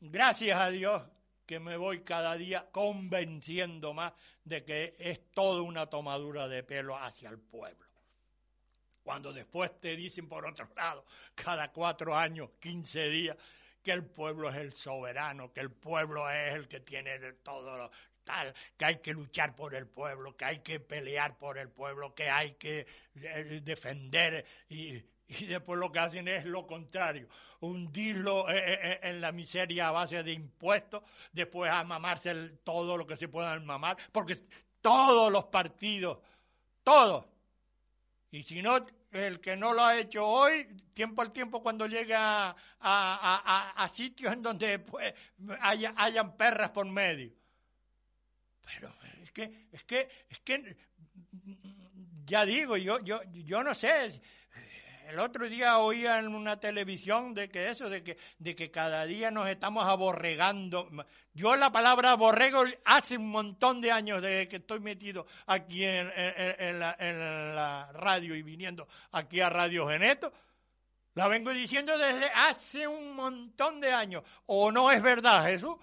gracias 0.00 0.60
a 0.60 0.70
Dios 0.70 1.02
que 1.50 1.58
me 1.58 1.76
voy 1.76 2.02
cada 2.04 2.36
día 2.36 2.68
convenciendo 2.70 3.92
más 3.92 4.12
de 4.44 4.64
que 4.64 4.94
es 5.00 5.32
toda 5.32 5.62
una 5.62 5.86
tomadura 5.86 6.46
de 6.46 6.62
pelo 6.62 6.96
hacia 6.96 7.28
el 7.28 7.40
pueblo. 7.40 7.88
Cuando 9.02 9.32
después 9.32 9.80
te 9.80 9.96
dicen 9.96 10.28
por 10.28 10.46
otro 10.46 10.68
lado, 10.76 11.04
cada 11.34 11.72
cuatro 11.72 12.16
años, 12.16 12.50
quince 12.60 13.08
días, 13.08 13.36
que 13.82 13.90
el 13.90 14.04
pueblo 14.04 14.48
es 14.50 14.56
el 14.58 14.72
soberano, 14.74 15.52
que 15.52 15.58
el 15.58 15.72
pueblo 15.72 16.30
es 16.30 16.54
el 16.54 16.68
que 16.68 16.78
tiene 16.78 17.18
de 17.18 17.32
todo 17.32 17.76
lo 17.76 17.90
tal, 18.24 18.54
que 18.76 18.84
hay 18.84 18.96
que 19.00 19.12
luchar 19.12 19.54
por 19.56 19.74
el 19.74 19.86
pueblo, 19.86 20.36
que 20.36 20.44
hay 20.44 20.58
que 20.60 20.80
pelear 20.80 21.36
por 21.38 21.58
el 21.58 21.68
pueblo, 21.70 22.14
que 22.14 22.28
hay 22.30 22.52
que 22.54 22.86
eh, 23.16 23.60
defender 23.62 24.44
y, 24.68 24.96
y 25.28 25.46
después 25.46 25.78
lo 25.78 25.90
que 25.92 25.98
hacen 26.00 26.28
es 26.28 26.44
lo 26.44 26.66
contrario, 26.66 27.28
hundirlo 27.60 28.48
eh, 28.50 28.58
eh, 28.92 29.00
en 29.02 29.20
la 29.20 29.32
miseria 29.32 29.88
a 29.88 29.92
base 29.92 30.22
de 30.22 30.32
impuestos, 30.32 31.02
después 31.32 31.70
a 31.70 31.84
mamarse 31.84 32.34
todo 32.64 32.96
lo 32.96 33.06
que 33.06 33.16
se 33.16 33.28
puedan 33.28 33.64
mamar, 33.64 33.96
porque 34.12 34.40
todos 34.80 35.30
los 35.30 35.44
partidos, 35.46 36.18
todos, 36.82 37.26
y 38.30 38.42
si 38.42 38.62
no, 38.62 38.86
el 39.12 39.40
que 39.40 39.56
no 39.56 39.72
lo 39.74 39.82
ha 39.84 39.98
hecho 39.98 40.24
hoy, 40.26 40.66
tiempo 40.94 41.22
al 41.22 41.32
tiempo 41.32 41.62
cuando 41.62 41.86
llega 41.86 42.50
a, 42.50 42.56
a- 42.80 43.42
a- 43.44 43.70
a 43.84 43.88
sitios 43.88 44.32
en 44.32 44.42
donde 44.42 44.78
pues, 44.78 45.12
haya, 45.60 45.92
hayan 45.96 46.36
perras 46.36 46.70
por 46.70 46.86
medio. 46.86 47.32
Pero 48.74 48.94
es 49.22 49.32
que, 49.32 49.68
es 49.72 49.84
que, 49.84 50.08
es 50.28 50.38
que, 50.40 50.76
ya 52.24 52.44
digo, 52.44 52.76
yo, 52.76 53.00
yo, 53.00 53.22
yo 53.32 53.62
no 53.62 53.74
sé. 53.74 54.20
El 55.10 55.18
otro 55.18 55.48
día 55.48 55.78
oía 55.78 56.20
en 56.20 56.32
una 56.32 56.60
televisión 56.60 57.34
de 57.34 57.48
que 57.48 57.68
eso, 57.68 57.90
de 57.90 58.04
que, 58.04 58.16
de 58.38 58.54
que 58.54 58.70
cada 58.70 59.04
día 59.06 59.32
nos 59.32 59.48
estamos 59.48 59.84
aborregando. 59.84 60.88
Yo 61.34 61.56
la 61.56 61.72
palabra 61.72 62.12
aborrego 62.12 62.62
hace 62.84 63.16
un 63.16 63.28
montón 63.30 63.80
de 63.80 63.90
años 63.90 64.22
desde 64.22 64.46
que 64.46 64.56
estoy 64.56 64.78
metido 64.78 65.26
aquí 65.46 65.84
en, 65.84 66.78
la 66.78 67.90
radio 67.92 68.36
y 68.36 68.42
viniendo 68.42 68.86
aquí 69.10 69.40
a 69.40 69.50
Radio 69.50 69.88
Geneto. 69.88 70.32
La 71.14 71.26
vengo 71.26 71.50
diciendo 71.50 71.98
desde 71.98 72.30
hace 72.30 72.86
un 72.86 73.16
montón 73.16 73.80
de 73.80 73.92
años. 73.92 74.22
¿O 74.46 74.70
no 74.70 74.92
es 74.92 75.02
verdad, 75.02 75.44
Jesús? 75.46 75.74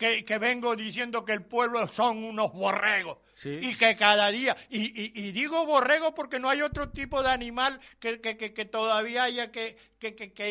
Que, 0.00 0.24
que 0.24 0.38
vengo 0.38 0.74
diciendo 0.76 1.26
que 1.26 1.34
el 1.34 1.44
pueblo 1.44 1.86
son 1.88 2.24
unos 2.24 2.54
borregos. 2.54 3.18
Sí. 3.34 3.50
Y 3.62 3.74
que 3.76 3.94
cada 3.96 4.30
día, 4.30 4.56
y, 4.70 4.80
y- 4.98 5.12
y 5.14 5.32
digo 5.32 5.66
borrego 5.66 6.14
porque 6.14 6.40
no 6.40 6.48
hay 6.48 6.62
otro 6.62 6.88
tipo 6.88 7.22
de 7.22 7.28
animal 7.30 7.78
que, 7.98 8.18
que- 8.18 8.38
que- 8.38 8.54
que 8.54 8.64
todavía 8.64 9.24
haya 9.24 9.52
que, 9.52 9.76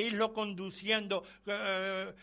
irlo 0.01 0.33
conduciendo 0.33 1.23
eh, 1.47 2.13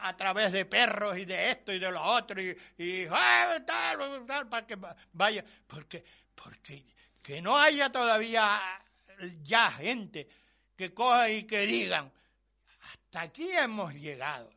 a 0.00 0.16
través 0.16 0.52
de 0.52 0.64
perros 0.64 1.18
y 1.18 1.24
de 1.24 1.50
esto 1.50 1.72
y 1.72 1.80
de 1.80 1.90
lo 1.90 2.00
otro, 2.02 2.40
y, 2.40 2.56
y 2.78 3.06
ah, 3.10 3.58
tal, 3.66 4.24
tal, 4.24 4.48
para 4.48 4.64
que 4.64 4.76
va- 4.76 4.94
vaya, 5.12 5.44
porque, 5.66 6.04
porque 6.36 6.84
que 7.20 7.42
no 7.42 7.58
haya 7.58 7.90
todavía 7.90 8.60
ya 9.42 9.72
gente 9.72 10.28
que 10.76 10.94
coja 10.94 11.30
y 11.30 11.42
que 11.48 11.66
digan, 11.66 12.12
hasta 12.92 13.22
aquí 13.22 13.50
hemos 13.50 13.92
llegado. 13.94 14.52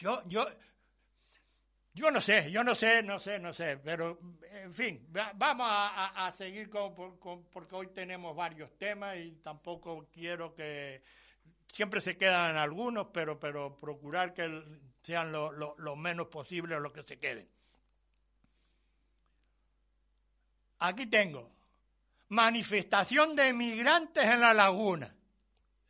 Yo, 0.00 0.22
yo, 0.26 0.46
yo 1.92 2.10
no 2.10 2.20
sé, 2.20 2.50
yo 2.50 2.64
no 2.64 2.74
sé, 2.74 3.02
no 3.02 3.18
sé, 3.18 3.38
no 3.38 3.52
sé, 3.52 3.76
pero 3.78 4.18
en 4.50 4.72
fin, 4.72 5.06
va- 5.16 5.32
vamos 5.34 5.66
a, 5.70 6.32
seguir 6.32 6.68
con, 6.70 6.94
con- 7.18 7.44
porque 7.50 7.74
hoy 7.74 7.88
tenemos 7.88 8.34
varios 8.34 8.76
temas 8.78 9.16
y 9.18 9.32
tampoco 9.42 10.08
quiero 10.12 10.54
que 10.54 11.02
siempre 11.72 12.00
se 12.00 12.16
quedan 12.16 12.56
algunos, 12.56 13.08
pero 13.12 13.38
pero 13.38 13.76
procurar 13.78 14.32
que 14.34 14.62
sean 15.02 15.30
lo- 15.32 15.52
lo 15.52 15.96
menos 15.96 16.28
posible 16.28 16.78
los 16.80 16.92
que 16.92 17.02
se 17.02 17.18
queden. 17.18 17.48
Aquí 20.80 21.06
tengo 21.06 21.50
manifestación 22.28 23.36
de 23.36 23.52
migrantes 23.52 24.24
en 24.24 24.40
la 24.40 24.52
laguna. 24.54 25.14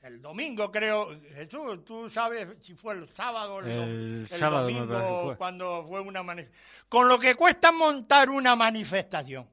El 0.04 0.20
domingo 0.20 0.70
creo, 0.70 1.18
Jesús, 1.34 1.84
tú 1.84 2.10
sabes 2.10 2.46
si 2.60 2.74
fue 2.74 2.94
el 2.94 3.08
sábado 3.14 3.56
o 3.56 3.60
el, 3.60 3.70
El 3.70 4.20
el 4.20 4.26
sábado 4.28 4.66
me 4.68 4.74
domingo 4.74 5.24
fue. 5.24 5.36
cuando 5.36 5.86
fue 5.88 6.00
una 6.00 6.22
manifestación. 6.22 6.84
Con 6.88 7.08
lo 7.08 7.18
que 7.18 7.34
cuesta 7.34 7.72
montar 7.72 8.28
una 8.30 8.54
manifestación. 8.54 9.48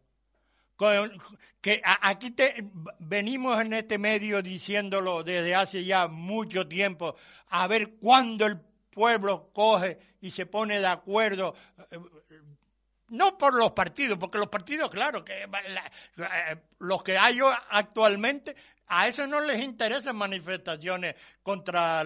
Con- 0.76 1.12
que 1.62 1.82
a- 1.86 2.10
aquí 2.10 2.32
te, 2.32 2.66
venimos 3.00 3.62
en 3.62 3.74
este 3.74 3.98
medio 3.98 4.42
diciéndolo 4.42 5.24
desde 5.24 5.56
hace 5.56 5.86
ya 5.86 6.08
mucho 6.08 6.68
tiempo, 6.68 7.16
a 7.50 7.68
ver 7.68 7.92
cuándo 7.96 8.46
el 8.46 8.60
pueblo 8.90 9.50
coge 9.54 10.00
y 10.22 10.32
se 10.32 10.48
pone 10.48 10.80
de 10.80 10.88
acuerdo 10.88 11.56
eh, 11.92 11.98
no 13.10 13.38
por 13.38 13.54
los 13.54 13.72
partidos, 13.72 14.18
porque 14.18 14.38
los 14.38 14.48
partidos, 14.48 14.90
claro, 14.90 15.24
que 15.24 15.46
la- 15.48 16.52
eh, 16.52 16.58
los 16.80 17.04
que 17.04 17.18
hay 17.18 17.40
actualmente, 17.70 18.56
a 18.94 19.08
eso 19.08 19.26
no 19.26 19.40
les 19.40 19.62
interesan 19.62 20.18
manifestaciones 20.18 21.16
contra 21.42 22.04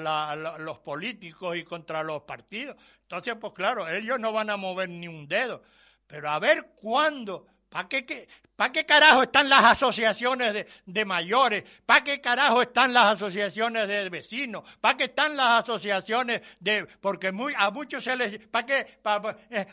los 0.60 0.80
políticos 0.80 1.58
y 1.58 1.64
contra 1.64 2.04
los 2.04 2.22
partidos. 2.22 2.76
Entonces, 3.02 3.36
pues 3.42 3.54
claro, 3.54 3.90
ellos 3.90 4.20
no 4.20 4.32
van 4.32 4.52
a 4.52 4.58
mover 4.58 4.90
ni 4.90 5.08
un 5.08 5.28
dedo. 5.28 5.64
Pero 6.06 6.30
a 6.30 6.38
ver 6.38 6.74
cuándo, 6.80 7.48
¿para 7.70 7.88
qué, 7.90 8.06
qué, 8.06 8.28
¿para 8.56 8.72
qué 8.72 8.86
carajo 8.86 9.24
están 9.24 9.50
las 9.50 9.66
asociaciones 9.66 10.68
de, 10.86 11.06
mayores? 11.06 11.64
¿Para 11.88 12.04
qué 12.04 12.22
carajo 12.22 12.62
están 12.62 12.94
las 12.94 13.16
asociaciones 13.16 13.88
de 13.88 14.08
vecinos? 14.12 14.64
¿Para 14.80 14.96
qué 14.96 15.06
están 15.06 15.36
las 15.36 15.64
asociaciones 15.64 16.42
de...? 16.60 16.86
Porque 17.02 17.32
muy, 17.32 17.54
a 17.58 17.72
muchos 17.72 18.04
se 18.04 18.16
les... 18.16 18.38
¿Para 18.48 18.66
qué? 18.68 19.00
Pa- 19.02 19.20
pa- 19.20 19.38
eh, 19.50 19.66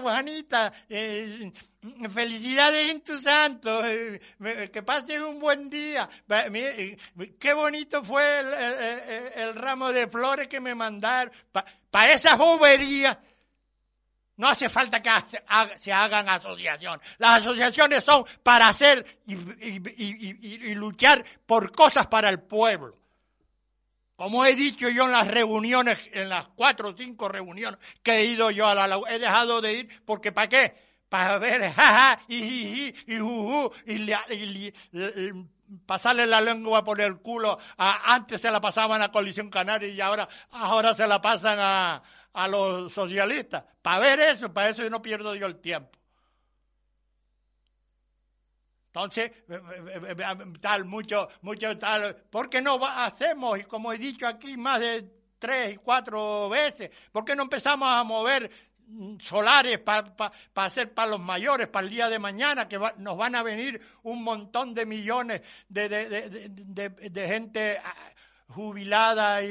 Juanita, 0.00 0.72
eh, 0.88 1.52
felicidades 2.12 2.90
en 2.90 3.00
tu 3.00 3.18
santo, 3.18 3.84
eh, 3.84 4.20
que 4.72 4.82
pases 4.82 5.20
un 5.20 5.40
buen 5.40 5.68
día. 5.68 6.08
Qué 7.38 7.52
bonito 7.54 8.04
fue 8.04 8.40
el, 8.40 9.54
ramo 9.54 9.92
de 9.92 10.06
flores 10.06 10.48
que 10.48 10.60
me 10.60 10.74
mandaron. 10.74 11.32
Para 11.90 12.12
esas 12.12 12.38
boberías 12.38 13.18
no 14.36 14.48
hace 14.48 14.68
falta 14.68 15.02
que 15.02 15.10
se 15.80 15.92
hagan 15.92 16.28
asociaciones. 16.28 17.06
Las 17.18 17.38
asociaciones 17.38 18.04
son 18.04 18.24
para 18.42 18.68
hacer 18.68 19.20
y, 19.26 19.34
y- 19.34 20.74
luchar 20.74 21.24
por 21.46 21.72
cosas 21.72 22.06
para 22.06 22.28
el 22.28 22.40
pueblo. 22.40 22.96
Como 24.14 24.44
he 24.44 24.54
dicho 24.54 24.88
yo 24.88 25.06
en 25.06 25.12
las 25.12 25.26
reuniones, 25.26 25.98
en 26.12 26.28
las 26.28 26.46
cuatro 26.48 26.90
o 26.90 26.96
cinco 26.96 27.28
reuniones 27.28 27.80
que 28.04 28.12
he 28.12 28.24
ido 28.26 28.52
yo 28.52 28.68
a 28.68 28.74
la 28.74 29.00
he 29.08 29.18
dejado 29.18 29.60
de 29.60 29.72
ir 29.74 30.02
porque 30.04 30.30
¿para 30.30 30.48
qué? 30.48 30.91
Para 31.12 31.36
ver 31.36 31.70
jaja 31.76 32.22
y 32.26 32.38
jiji 32.40 32.94
y 33.06 33.18
juju 33.18 33.70
y, 33.84 33.98
la- 33.98 34.24
y 34.30 34.46
li- 34.46 34.74
l- 34.94 35.44
pasarle 35.84 36.26
la 36.26 36.40
lengua 36.40 36.82
por 36.82 36.98
el 37.02 37.18
culo. 37.18 37.58
Antes 37.76 38.40
se 38.40 38.50
la 38.50 38.62
pasaban 38.62 39.02
a 39.02 39.12
Colisión 39.12 39.50
Canaria 39.50 39.88
y 39.88 40.00
ahora, 40.00 40.26
ahora 40.52 40.94
se 40.94 41.06
la 41.06 41.20
pasan 41.20 41.58
a, 41.60 42.02
a 42.32 42.48
los 42.48 42.90
socialistas. 42.94 43.62
Para 43.82 43.98
ver 43.98 44.20
eso, 44.20 44.50
para 44.54 44.70
eso 44.70 44.82
yo 44.82 44.88
no 44.88 45.02
pierdo 45.02 45.34
yo 45.34 45.46
el 45.46 45.60
tiempo. 45.60 45.98
Entonces, 48.86 49.32
eh, 49.50 49.60
eh, 49.88 50.14
eh, 50.18 50.36
tal, 50.62 50.86
mucho, 50.86 51.28
mucho 51.42 51.76
tal, 51.78 52.16
¿por 52.30 52.48
qué 52.48 52.62
no 52.62 52.82
hacemos, 52.86 53.58
y 53.58 53.64
como 53.64 53.92
he 53.92 53.98
dicho 53.98 54.26
aquí 54.26 54.56
más 54.56 54.80
de 54.80 55.10
tres 55.38 55.74
y 55.74 55.76
cuatro 55.76 56.48
veces, 56.48 56.90
¿por 57.10 57.22
qué 57.26 57.36
no 57.36 57.42
empezamos 57.42 57.86
a 57.86 58.02
mover 58.02 58.50
solares 59.18 59.78
para 59.78 60.12
hacer 60.54 60.92
para 60.92 61.10
los 61.12 61.20
mayores, 61.20 61.68
para 61.68 61.86
el 61.86 61.90
día 61.92 62.08
de 62.08 62.18
mañana, 62.18 62.68
que 62.68 62.78
va- 62.78 62.94
nos 62.98 63.16
van 63.16 63.34
a 63.34 63.42
venir 63.42 63.80
un 64.02 64.22
montón 64.22 64.74
de 64.74 64.86
millones 64.86 65.42
de, 65.68 65.88
de, 65.88 66.88
de, 66.88 67.26
gente 67.28 67.78
ah, 67.84 67.94
jubilada 68.48 69.42
y, 69.42 69.48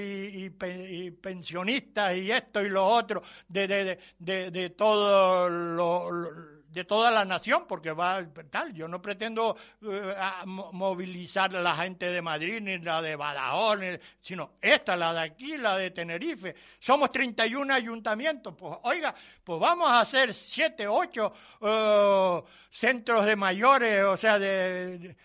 y 0.62 1.06
y 1.06 1.12
pensionistas 1.12 2.16
y 2.18 2.32
esto 2.32 2.62
y 2.62 2.70
lo 2.70 2.86
otro 2.86 3.24
de, 3.48 3.68
de, 3.68 4.00
de, 4.20 4.52
de- 4.52 4.70
todo 4.72 5.50
lo- 5.50 6.61
de 6.72 6.86
toda 6.86 7.12
la 7.12 7.26
nación 7.26 7.66
porque 7.68 7.92
va 7.92 8.26
tal 8.50 8.74
yo 8.74 8.88
no 8.88 9.02
pretendo 9.02 9.58
eh, 9.84 10.14
movilizar 10.46 11.54
a 11.56 11.62
la 11.62 11.76
gente 11.76 12.06
de 12.08 12.22
Madrid 12.22 12.60
ni 12.62 12.78
la 12.80 13.02
de 13.02 13.16
Badajoz 13.18 13.80
sino 14.22 14.52
esta 14.62 14.96
la 14.96 15.14
de 15.14 15.20
aquí 15.20 15.58
la 15.58 15.76
de 15.78 15.92
Tenerife. 15.92 16.56
Somos 16.80 17.12
31 17.12 17.74
ayuntamientos 17.74 18.54
pues 18.58 18.76
oiga 18.84 19.14
pues 19.44 19.60
vamos 19.60 19.90
a 19.90 20.00
hacer 20.02 20.34
7 20.34 20.88
8 20.88 21.34
eh, 21.62 22.42
centros 22.70 23.26
de 23.26 23.36
mayores 23.36 24.04
o 24.06 24.16
sea 24.16 24.40
de, 24.40 24.98
de 24.98 25.16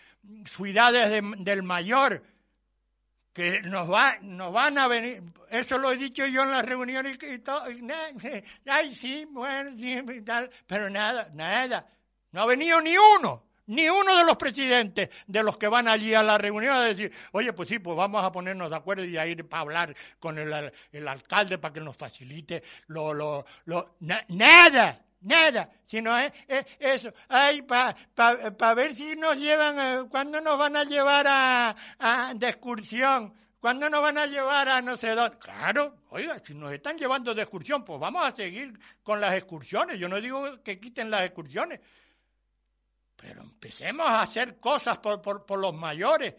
ciudades 0.46 1.10
de- 1.10 1.34
del 1.38 1.62
mayor 1.62 2.22
que 3.36 3.60
nos 3.60 3.92
va 3.92 4.16
nos 4.22 4.50
van 4.50 4.78
a 4.78 4.88
venir 4.88 5.22
eso 5.50 5.76
lo 5.76 5.92
he 5.92 5.98
dicho 5.98 6.24
yo 6.26 6.42
en 6.44 6.50
las 6.52 6.64
reuniones 6.64 7.18
y, 7.22 7.38
todo 7.40 7.70
y 7.70 7.82
na- 7.82 8.08
ay 8.66 8.90
sí 8.94 9.26
bueno 9.30 9.70
sí 9.78 10.02
pero 10.66 10.88
nada 10.88 11.28
nada 11.34 11.86
no 12.32 12.40
ha 12.40 12.46
venido 12.46 12.80
ni 12.80 12.94
uno 12.96 13.44
ni 13.66 13.90
uno 13.90 14.16
de 14.16 14.24
los 14.24 14.36
presidentes 14.38 15.10
de 15.26 15.42
los 15.42 15.58
que 15.58 15.68
van 15.68 15.86
allí 15.86 16.14
a 16.14 16.22
la 16.22 16.38
reunión 16.38 16.74
a 16.76 16.80
decir 16.82 17.12
oye 17.32 17.52
pues 17.52 17.68
sí 17.68 17.78
pues 17.78 17.94
vamos 17.94 18.24
a 18.24 18.32
ponernos 18.32 18.70
de 18.70 18.76
acuerdo 18.76 19.04
y 19.04 19.18
a 19.18 19.26
ir 19.26 19.46
para 19.46 19.60
hablar 19.60 19.94
con 20.18 20.38
el, 20.38 20.72
el 20.92 21.06
alcalde 21.08 21.58
para 21.58 21.74
que 21.74 21.80
nos 21.82 21.94
facilite 21.96 22.62
lo 22.86 23.12
lo 23.12 23.44
lo 23.66 23.96
na- 24.00 24.24
nada 24.28 25.02
Nada, 25.26 25.68
sino 25.86 26.16
es, 26.16 26.32
es 26.46 26.64
eso. 26.78 27.12
Ay, 27.28 27.62
para 27.62 27.96
pa, 28.14 28.56
pa 28.56 28.74
ver 28.74 28.94
si 28.94 29.16
nos 29.16 29.36
llevan, 29.36 29.78
eh, 29.78 30.08
¿cuándo 30.08 30.40
nos 30.40 30.56
van 30.56 30.76
a 30.76 30.84
llevar 30.84 31.26
a, 31.28 31.76
a- 31.98 32.32
de 32.34 32.48
excursión? 32.48 33.34
¿Cuándo 33.58 33.90
nos 33.90 34.02
van 34.02 34.18
a 34.18 34.26
llevar 34.26 34.68
a 34.68 34.80
no 34.80 34.96
sé 34.96 35.16
dónde? 35.16 35.36
Claro, 35.38 35.96
oiga, 36.10 36.40
si 36.46 36.54
nos 36.54 36.70
están 36.72 36.96
llevando 36.96 37.34
de 37.34 37.42
excursión, 37.42 37.84
pues 37.84 37.98
vamos 37.98 38.24
a 38.24 38.36
seguir 38.36 38.78
con 39.02 39.20
las 39.20 39.34
excursiones. 39.34 39.98
Yo 39.98 40.08
no 40.08 40.20
digo 40.20 40.62
que 40.62 40.78
quiten 40.78 41.10
las 41.10 41.22
excursiones, 41.22 41.80
pero 43.16 43.42
empecemos 43.42 44.06
a 44.06 44.22
hacer 44.22 44.60
cosas 44.60 44.98
por, 44.98 45.20
por, 45.20 45.44
por 45.44 45.58
los 45.58 45.74
mayores 45.74 46.34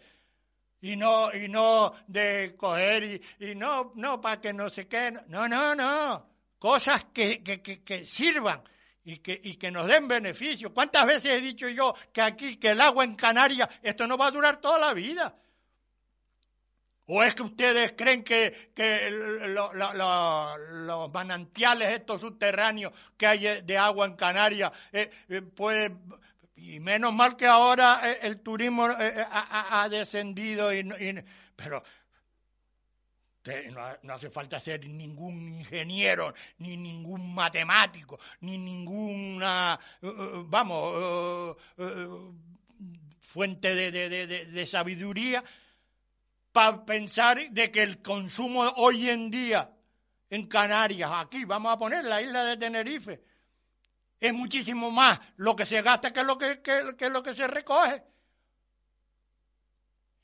y 0.80 0.96
no 0.96 1.34
y 1.34 1.48
no 1.48 1.92
de 2.06 2.54
coger 2.56 3.02
y, 3.04 3.46
y 3.50 3.54
no 3.54 3.92
no 3.96 4.20
para 4.20 4.40
que 4.40 4.52
no 4.54 4.70
se 4.70 4.86
queden 4.86 5.20
no 5.26 5.46
no 5.48 5.74
no 5.74 6.26
cosas 6.58 7.04
que, 7.12 7.42
que, 7.42 7.60
que, 7.60 7.82
que 7.82 8.04
sirvan 8.06 8.62
y 9.08 9.16
que, 9.20 9.40
y 9.42 9.56
que 9.56 9.70
nos 9.70 9.86
den 9.86 10.06
beneficio. 10.06 10.74
¿Cuántas 10.74 11.06
veces 11.06 11.32
he 11.32 11.40
dicho 11.40 11.66
yo 11.66 11.94
que 12.12 12.20
aquí, 12.20 12.58
que 12.58 12.72
el 12.72 12.80
agua 12.82 13.04
en 13.04 13.14
Canarias, 13.14 13.66
esto 13.82 14.06
no 14.06 14.18
va 14.18 14.26
a 14.26 14.30
durar 14.30 14.60
toda 14.60 14.78
la 14.78 14.92
vida? 14.92 15.34
¿O 17.06 17.24
es 17.24 17.34
que 17.34 17.42
ustedes 17.42 17.92
creen 17.96 18.22
que, 18.22 18.70
que 18.74 19.10
lo- 19.10 19.72
lo- 19.72 19.94
lo- 19.94 20.58
los 20.58 21.10
manantiales 21.10 21.88
estos 21.88 22.20
subterráneos 22.20 22.92
que 23.16 23.26
hay 23.26 23.62
de 23.62 23.78
agua 23.78 24.04
en 24.04 24.14
Canarias, 24.14 24.72
eh, 24.92 25.10
eh, 25.30 25.40
pues, 25.40 25.90
y 26.56 26.78
menos 26.78 27.14
mal 27.14 27.34
que 27.34 27.46
ahora 27.46 28.02
eh, 28.04 28.18
el 28.24 28.40
turismo 28.40 28.90
eh, 28.90 28.94
eh, 29.20 29.24
ha, 29.30 29.88
descendido, 29.88 30.70
y, 30.70 30.80
y- 30.80 31.24
pero 31.56 31.82
no, 34.02 34.12
hace 34.14 34.30
falta 34.30 34.60
ser 34.60 34.86
ningún 34.86 35.54
ingeniero, 35.54 36.34
ni 36.58 36.76
ningún 36.76 37.34
matemático, 37.34 38.18
ni 38.40 38.58
ninguna, 38.58 39.78
eh, 40.02 40.06
eh, 40.06 40.42
vamos, 40.46 41.56
eh, 41.78 42.18
fuente 43.20 43.74
de, 43.74 43.90
de- 43.90 44.08
de- 44.26 44.46
de- 44.46 44.66
sabiduría 44.66 45.42
para 46.52 46.84
pensar 46.84 47.50
de 47.50 47.70
que 47.70 47.82
el 47.82 48.02
consumo 48.02 48.62
hoy 48.76 49.08
en 49.08 49.30
día 49.30 49.70
en 50.30 50.46
Canarias, 50.46 51.10
aquí 51.14 51.44
vamos 51.44 51.72
a 51.72 51.78
poner 51.78 52.04
la 52.04 52.20
isla 52.20 52.44
de 52.44 52.56
Tenerife, 52.56 53.22
es 54.20 54.32
muchísimo 54.34 54.90
más 54.90 55.18
lo 55.36 55.54
que 55.56 55.64
se 55.64 55.80
gasta 55.80 56.12
que 56.12 56.22
lo 56.24 56.36
que- 56.36 56.60
que 56.60 57.08
lo 57.08 57.22
que 57.22 57.34
se 57.34 57.46
recoge. 57.46 58.02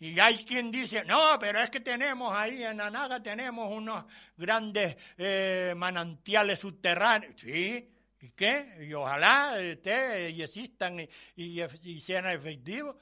Y 0.04 0.20
hay 0.20 0.44
quien 0.44 0.70
dice, 0.70 1.02
no, 1.06 1.38
pero 1.40 1.60
es 1.60 1.70
que 1.70 1.80
tenemos 1.80 2.30
ahí 2.36 2.62
en 2.62 2.78
Anaga, 2.78 3.22
tenemos 3.22 3.72
unos 3.72 4.04
grandes 4.36 4.98
eh, 5.16 5.72
manantiales 5.74 6.58
subterráneos. 6.58 7.32
Sí, 7.40 7.88
¿y 8.20 8.28
qué? 8.32 8.84
Y 8.86 8.92
ojalá 8.92 9.54
y 9.62 10.42
existan 10.42 11.00
y, 11.00 11.08
y, 11.36 11.62
y 11.84 12.00
sean 12.02 12.26
efectivos. 12.26 12.96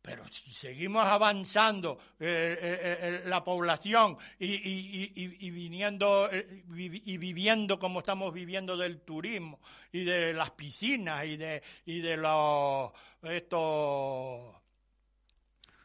Pero 0.00 0.28
si 0.28 0.52
seguimos 0.52 1.04
avanzando 1.06 1.98
eh, 2.20 2.56
eh, 2.60 3.22
la 3.26 3.42
población 3.42 4.16
y, 4.38 4.52
y- 4.54 5.12
y- 5.16 5.36
y- 5.46 5.50
viniendo 5.50 6.30
vi- 6.66 7.02
y 7.04 7.16
viviendo 7.16 7.80
como 7.80 7.98
estamos 7.98 8.32
viviendo 8.32 8.76
del 8.76 9.00
turismo 9.00 9.58
y 9.90 10.04
de 10.04 10.34
las 10.34 10.50
piscinas 10.52 11.24
y 11.24 11.36
de 11.36 11.62
y 11.86 11.98
de 12.00 12.16
los 12.16 12.92
estos 13.22 14.54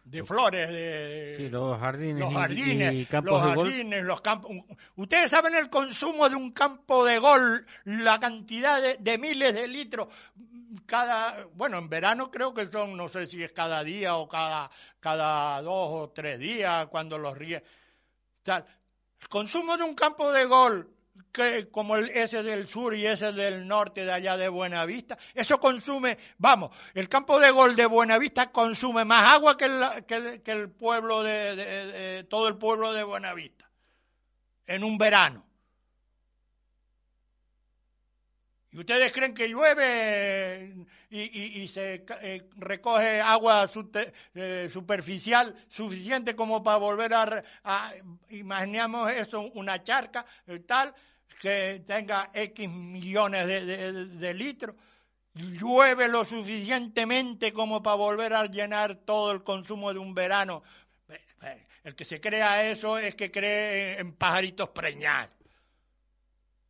de 0.09 0.23
flores 0.23 0.69
de 0.69 1.35
Sí, 1.37 1.49
los 1.49 1.79
jardines, 1.79 2.19
los 2.19 2.33
jardines, 2.33 2.93
y, 2.93 3.05
campos 3.05 3.31
los 3.31 3.43
de 3.43 3.49
jardines, 3.49 4.03
los 4.03 4.21
campos. 4.21 4.51
Ustedes 4.95 5.29
saben 5.29 5.55
el 5.55 5.69
consumo 5.69 6.27
de 6.29 6.35
un 6.35 6.51
campo 6.51 7.05
de 7.05 7.19
gol, 7.19 7.65
la 7.85 8.19
cantidad 8.19 8.81
de, 8.81 8.97
de 8.99 9.17
miles 9.17 9.53
de 9.53 9.67
litros 9.67 10.07
cada, 10.85 11.47
bueno, 11.53 11.77
en 11.77 11.89
verano 11.89 12.29
creo 12.29 12.53
que 12.53 12.69
son, 12.69 12.95
no 12.95 13.09
sé 13.09 13.27
si 13.27 13.43
es 13.43 13.51
cada 13.51 13.83
día 13.83 14.15
o 14.17 14.27
cada, 14.27 14.69
cada 14.99 15.61
dos 15.61 15.89
o 15.91 16.09
tres 16.09 16.39
días 16.39 16.87
cuando 16.87 17.17
los 17.17 17.37
ríes. 17.37 17.63
Tal. 18.43 18.65
El 19.21 19.27
consumo 19.27 19.77
de 19.77 19.83
un 19.83 19.95
campo 19.95 20.31
de 20.31 20.45
gol 20.45 20.89
que 21.31 21.69
como 21.69 21.95
el, 21.95 22.09
ese 22.09 22.43
del 22.43 22.67
sur 22.67 22.95
y 22.95 23.05
ese 23.05 23.31
del 23.33 23.67
norte 23.67 24.05
de 24.05 24.11
allá 24.11 24.37
de 24.37 24.49
Buenavista, 24.49 25.17
eso 25.33 25.59
consume, 25.59 26.17
vamos, 26.37 26.75
el 26.93 27.07
campo 27.09 27.39
de 27.39 27.51
gol 27.51 27.75
de 27.75 27.85
Buenavista 27.85 28.51
consume 28.51 29.05
más 29.05 29.29
agua 29.29 29.57
que 29.57 29.65
el, 29.65 30.41
que 30.43 30.67
pueblo 30.67 31.23
de, 31.23 32.25
todo 32.29 32.47
el 32.47 32.57
pueblo 32.57 32.93
de 32.93 33.03
Buenavista 33.03 33.69
en 34.67 34.83
un 34.83 34.97
verano. 34.97 35.45
¿Y 38.71 38.77
ustedes 38.77 39.11
creen 39.11 39.33
que 39.33 39.47
llueve 39.47 40.75
y, 41.09 41.61
y- 41.63 41.67
se 41.67 42.05
eh, 42.21 42.47
recoge 42.57 43.19
agua 43.19 43.67
eh, 44.35 44.69
superficial 44.71 45.55
suficiente 45.67 46.35
como 46.35 46.61
para 46.61 46.77
volver 46.77 47.11
a, 47.15 47.43
a- 47.63 47.93
imaginamos 48.29 49.11
eso, 49.11 49.41
una 49.55 49.81
charca 49.81 50.23
eh, 50.45 50.59
tal 50.59 50.93
que 51.39 51.81
tenga 51.87 52.29
X 52.33 52.69
millones 52.69 53.47
de, 53.47 53.93
de- 54.05 54.33
litros? 54.33 54.75
Llueve 55.33 56.07
lo 56.09 56.25
suficientemente 56.25 57.53
como 57.53 57.81
para 57.81 57.95
volver 57.95 58.33
a 58.33 58.45
llenar 58.45 58.95
todo 59.05 59.31
el 59.31 59.41
consumo 59.43 59.93
de 59.93 59.99
un 59.99 60.13
verano. 60.13 60.63
El 61.83 61.95
que 61.95 62.03
se 62.03 62.19
crea 62.19 62.69
eso 62.69 62.97
es 62.97 63.15
que 63.15 63.31
cree 63.31 63.99
en 63.99 64.13
pajaritos 64.13 64.69
preñados. 64.69 65.31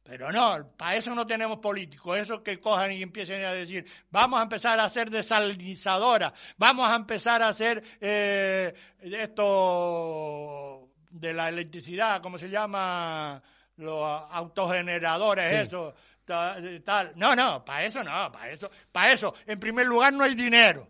Pero 0.04 0.32
no, 0.32 0.72
para 0.76 0.96
eso 0.96 1.14
no 1.14 1.26
tenemos 1.26 1.60
políticos, 1.60 2.18
esos 2.18 2.42
que 2.42 2.60
cojan 2.60 2.92
y 2.92 3.02
empiecen 3.04 3.44
a 3.44 3.52
decir, 3.52 3.86
vamos 4.10 4.40
a 4.40 4.44
empezar 4.44 4.80
a 4.80 4.86
hacer 4.86 5.10
desalinizadoras, 5.10 6.34
vamos 6.58 6.90
a 6.90 6.96
empezar 6.96 7.44
a 7.44 7.50
hacer 7.50 7.84
eh, 8.02 8.74
esto 9.02 10.90
de 11.12 11.34
la 11.34 11.50
electricidad, 11.50 12.22
¿cómo 12.24 12.40
se 12.40 12.50
llama? 12.50 13.42
Los 13.80 14.04
autogeneradores, 14.32 15.50
Sí. 15.50 15.56
eso, 15.68 15.94
ta- 16.26 16.58
tal. 16.84 17.14
No, 17.16 17.36
no, 17.36 17.64
para 17.64 17.86
eso 17.86 18.04
no, 18.04 18.32
para 18.32 18.52
eso, 18.52 18.70
para 18.92 19.14
eso, 19.14 19.34
en 19.48 19.60
primer 19.60 19.86
lugar 19.88 20.12
no 20.14 20.24
hay 20.26 20.36
dinero. 20.36 20.88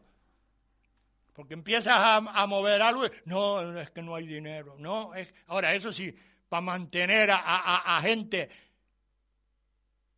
Porque 1.34 1.54
empiezas 1.54 1.93
a, 1.95 2.15
a 2.17 2.47
mover 2.47 2.82
algo 2.82 3.06
y, 3.06 3.12
no, 3.25 3.80
es 3.80 3.91
que 3.91 4.02
no 4.02 4.15
hay 4.15 4.25
dinero. 4.28 4.75
No, 4.80 5.13
es, 5.15 5.34
ahora, 5.47 5.73
eso 5.75 5.91
sí, 5.91 6.13
para 6.49 6.62
mantener 6.62 7.32
a, 7.32 7.38
a- 7.38 7.97
a 7.97 8.02
gente 8.02 8.49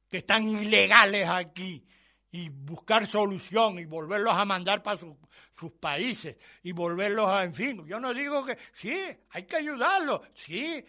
que 0.09 0.17
están 0.19 0.47
ilegales 0.47 1.27
aquí 1.29 1.85
y 2.31 2.49
buscar 2.49 3.05
solución 3.05 3.79
y 3.79 3.85
volverlos 3.85 4.33
a 4.33 4.45
mandar 4.45 4.81
para 4.81 4.97
sus 4.99 5.15
sus 5.59 5.73
países 5.73 6.37
y 6.63 6.71
volverlos 6.71 7.29
a, 7.29 7.43
en 7.43 7.53
fin, 7.53 7.85
yo 7.85 7.99
no 7.99 8.15
digo 8.15 8.43
que 8.43 8.57
sí, 8.73 8.99
hay 9.29 9.43
que 9.43 9.57
ayudarlos, 9.57 10.21
sí, 10.33 10.83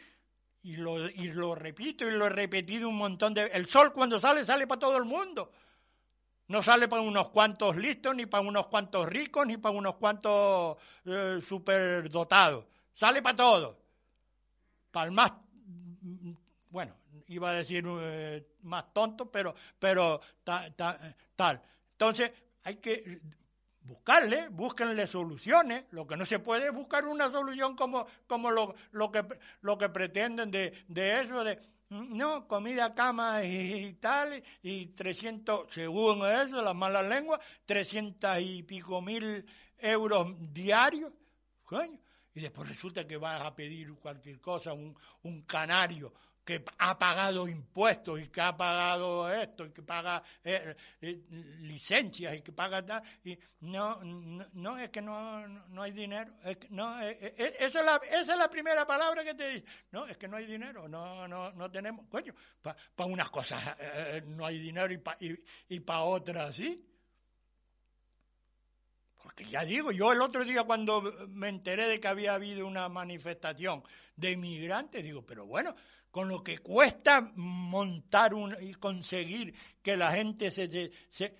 y 0.62 0.76
lo, 0.76 1.08
y 1.08 1.28
lo 1.28 1.54
repito 1.54 2.06
y 2.06 2.10
lo 2.12 2.26
he 2.26 2.30
repetido 2.30 2.88
un 2.88 2.96
montón 2.96 3.34
de... 3.34 3.46
El 3.46 3.66
sol 3.66 3.92
cuando 3.92 4.20
sale, 4.20 4.44
sale 4.44 4.66
para 4.66 4.78
todo 4.80 4.96
el 4.96 5.04
mundo. 5.04 5.50
No 6.48 6.62
sale 6.62 6.88
para 6.88 7.02
unos 7.02 7.30
cuantos 7.30 7.76
listos, 7.76 8.14
ni 8.14 8.26
para 8.26 8.46
unos 8.46 8.66
cuantos 8.66 9.06
ricos, 9.08 9.46
ni 9.46 9.56
para 9.56 9.74
unos 9.74 9.96
cuantos 9.96 10.76
eh, 11.06 11.40
superdotados. 11.46 12.66
Sale 12.94 13.22
para 13.22 13.36
todos. 13.36 13.76
Para 14.90 15.06
el 15.06 15.12
más, 15.12 15.32
bueno, 16.68 16.94
iba 17.28 17.50
a 17.50 17.54
decir 17.54 17.84
eh, 17.88 18.46
más 18.62 18.92
tonto, 18.92 19.30
pero, 19.30 19.54
pero 19.78 20.20
ta- 20.44 20.70
tal. 21.34 21.62
Entonces, 21.92 22.30
hay 22.64 22.76
que 22.76 23.20
buscarle, 23.84 24.48
búsquenle 24.48 25.06
soluciones. 25.06 25.84
Lo 25.90 26.06
que 26.06 26.16
no 26.16 26.24
se 26.24 26.38
puede 26.38 26.66
es 26.66 26.72
buscar 26.72 27.06
una 27.06 27.30
solución 27.30 27.76
como, 27.76 28.06
como 28.26 28.50
lo, 28.50 28.74
lo, 28.92 29.10
que, 29.10 29.24
lo 29.60 29.78
que 29.78 29.88
pretenden 29.88 30.50
de, 30.50 30.84
de 30.88 31.20
eso, 31.20 31.44
de 31.44 31.58
no, 31.90 32.48
comida, 32.48 32.94
cama 32.94 33.44
y, 33.44 33.86
y 33.86 33.92
tal, 33.94 34.42
y 34.62 34.86
300, 34.86 35.72
según 35.72 36.26
eso, 36.26 36.62
las 36.62 36.74
malas 36.74 37.06
lenguas, 37.06 37.40
300 37.66 38.38
y 38.40 38.62
pico 38.62 39.02
mil 39.02 39.44
euros 39.78 40.28
diarios. 40.52 41.12
Coño. 41.64 41.98
Y 42.34 42.40
después 42.40 42.66
resulta 42.66 43.06
que 43.06 43.18
vas 43.18 43.42
a 43.42 43.54
pedir 43.54 43.94
cualquier 43.96 44.40
cosa, 44.40 44.72
un, 44.72 44.96
un 45.22 45.42
canario 45.42 46.14
que 46.44 46.64
ha 46.78 46.98
pagado 46.98 47.48
impuestos 47.48 48.20
y 48.20 48.28
que 48.28 48.40
ha 48.40 48.56
pagado 48.56 49.32
esto 49.32 49.64
y 49.64 49.70
que 49.70 49.82
paga 49.82 50.22
eh, 50.42 50.74
eh, 51.00 51.20
licencias 51.60 52.36
y 52.36 52.42
que 52.42 52.52
paga 52.52 52.84
tal 52.84 53.02
y 53.24 53.38
no 53.60 54.02
no, 54.02 54.46
no, 54.54 54.78
es 54.78 54.90
que 54.90 55.00
no, 55.00 55.46
no, 55.46 55.82
hay 55.82 55.92
dinero 55.92 56.32
es 56.44 56.56
que 56.56 56.68
no 56.70 57.00
eh, 57.00 57.16
eh, 57.20 57.54
esa 57.60 57.80
es 57.80 57.86
la 57.86 57.96
esa 57.96 58.32
es 58.32 58.38
la 58.38 58.50
primera 58.50 58.86
palabra 58.86 59.22
que 59.22 59.34
te 59.34 59.48
dice 59.48 59.66
no 59.92 60.06
es 60.06 60.16
que 60.16 60.26
no 60.26 60.36
hay 60.36 60.46
dinero 60.46 60.88
no 60.88 61.28
no 61.28 61.52
no 61.52 61.70
tenemos 61.70 62.06
coño 62.08 62.34
para 62.60 62.76
unas 63.08 63.30
cosas 63.30 63.76
no 64.26 64.44
hay 64.44 64.58
dinero 64.58 64.92
y 64.92 64.98
para 64.98 65.18
y, 65.20 65.38
y 65.68 65.80
pa 65.80 66.02
otras 66.02 66.56
sí 66.56 66.91
porque 69.22 69.44
ya 69.44 69.64
digo, 69.64 69.92
yo 69.92 70.12
el 70.12 70.20
otro 70.20 70.44
día 70.44 70.64
cuando 70.64 71.02
me 71.28 71.48
enteré 71.48 71.86
de 71.86 72.00
que 72.00 72.08
había 72.08 72.34
habido 72.34 72.66
una 72.66 72.88
manifestación 72.88 73.82
de 74.16 74.32
inmigrantes, 74.32 75.02
digo, 75.02 75.24
pero 75.24 75.46
bueno, 75.46 75.74
con 76.10 76.28
lo 76.28 76.42
que 76.44 76.58
cuesta 76.58 77.32
montar 77.36 78.34
un, 78.34 78.54
y 78.60 78.74
conseguir 78.74 79.54
que 79.82 79.96
la 79.96 80.12
gente 80.12 80.50
se... 80.50 80.68
pues, 80.68 81.32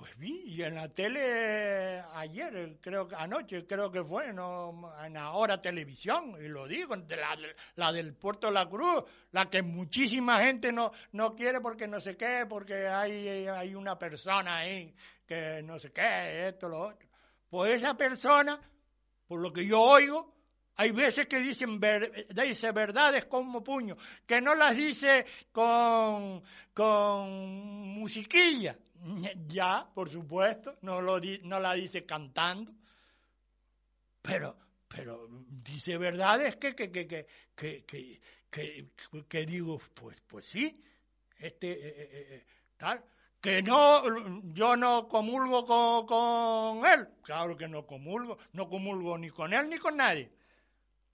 pues 0.00 0.16
vi, 0.16 0.44
y 0.46 0.62
en 0.62 0.76
la 0.76 0.88
tele 0.88 2.00
ayer, 2.14 2.78
creo 2.80 3.06
que 3.06 3.14
anoche, 3.16 3.66
creo 3.66 3.92
que 3.92 4.02
fue, 4.02 4.32
no, 4.32 4.94
en 5.04 5.14
ahora 5.18 5.60
televisión, 5.60 6.36
y 6.42 6.48
lo 6.48 6.66
digo, 6.66 6.96
la, 6.96 7.36
la 7.76 7.92
del 7.92 8.14
Puerto 8.14 8.46
de 8.46 8.54
la 8.54 8.66
Cruz, 8.66 9.04
la 9.32 9.50
que 9.50 9.60
muchísima 9.60 10.40
gente 10.40 10.72
no, 10.72 10.90
no 11.12 11.36
quiere 11.36 11.60
porque 11.60 11.86
no 11.86 12.00
sé 12.00 12.16
qué, 12.16 12.46
porque 12.48 12.88
hay, 12.88 13.46
hay 13.46 13.74
una 13.74 13.98
persona 13.98 14.56
ahí 14.56 14.94
que 15.26 15.62
no 15.62 15.78
sé 15.78 15.92
qué, 15.92 16.48
esto, 16.48 16.66
lo 16.70 16.80
otro. 16.80 17.06
Pues 17.50 17.74
esa 17.74 17.94
persona, 17.94 18.58
por 19.28 19.38
lo 19.38 19.52
que 19.52 19.66
yo 19.66 19.82
oigo, 19.82 20.34
hay 20.76 20.92
veces 20.92 21.26
que 21.26 21.40
dicen 21.40 21.78
ver- 21.78 22.26
dice 22.34 22.72
verdades 22.72 23.26
como 23.26 23.62
puño, 23.62 23.98
que 24.26 24.40
no 24.40 24.54
las 24.54 24.74
dice 24.74 25.26
con, 25.52 26.42
con 26.72 27.28
musiquilla. 27.98 28.78
Ya, 29.48 29.88
por 29.94 30.10
supuesto, 30.10 30.76
no, 30.82 31.00
lo 31.00 31.20
di- 31.20 31.40
no 31.44 31.58
la 31.60 31.74
dice 31.74 32.04
cantando. 32.04 32.72
Pero, 34.22 34.56
pero 34.88 35.28
dice 35.30 35.96
verdades 35.96 36.56
que, 36.56 36.74
que, 36.74 36.90
que, 36.92 37.06
que, 37.06 37.26
que, 39.28 39.46
digo, 39.46 39.78
pues, 39.94 40.20
pues 40.26 40.46
sí, 40.46 40.82
este, 41.38 41.70
eh, 41.72 41.94
eh, 41.98 42.26
eh, 42.30 42.46
tal 42.76 43.02
que 43.40 43.62
no, 43.62 44.02
yo 44.52 44.76
no 44.76 45.08
comulgo 45.08 45.64
con, 45.64 46.06
con 46.06 46.84
él. 46.86 47.08
Claro 47.22 47.56
que 47.56 47.66
no 47.68 47.86
comulgo, 47.86 48.36
no 48.52 48.68
comulgo 48.68 49.16
ni 49.16 49.30
con 49.30 49.54
él 49.54 49.70
ni 49.70 49.78
con 49.78 49.96
nadie. 49.96 50.30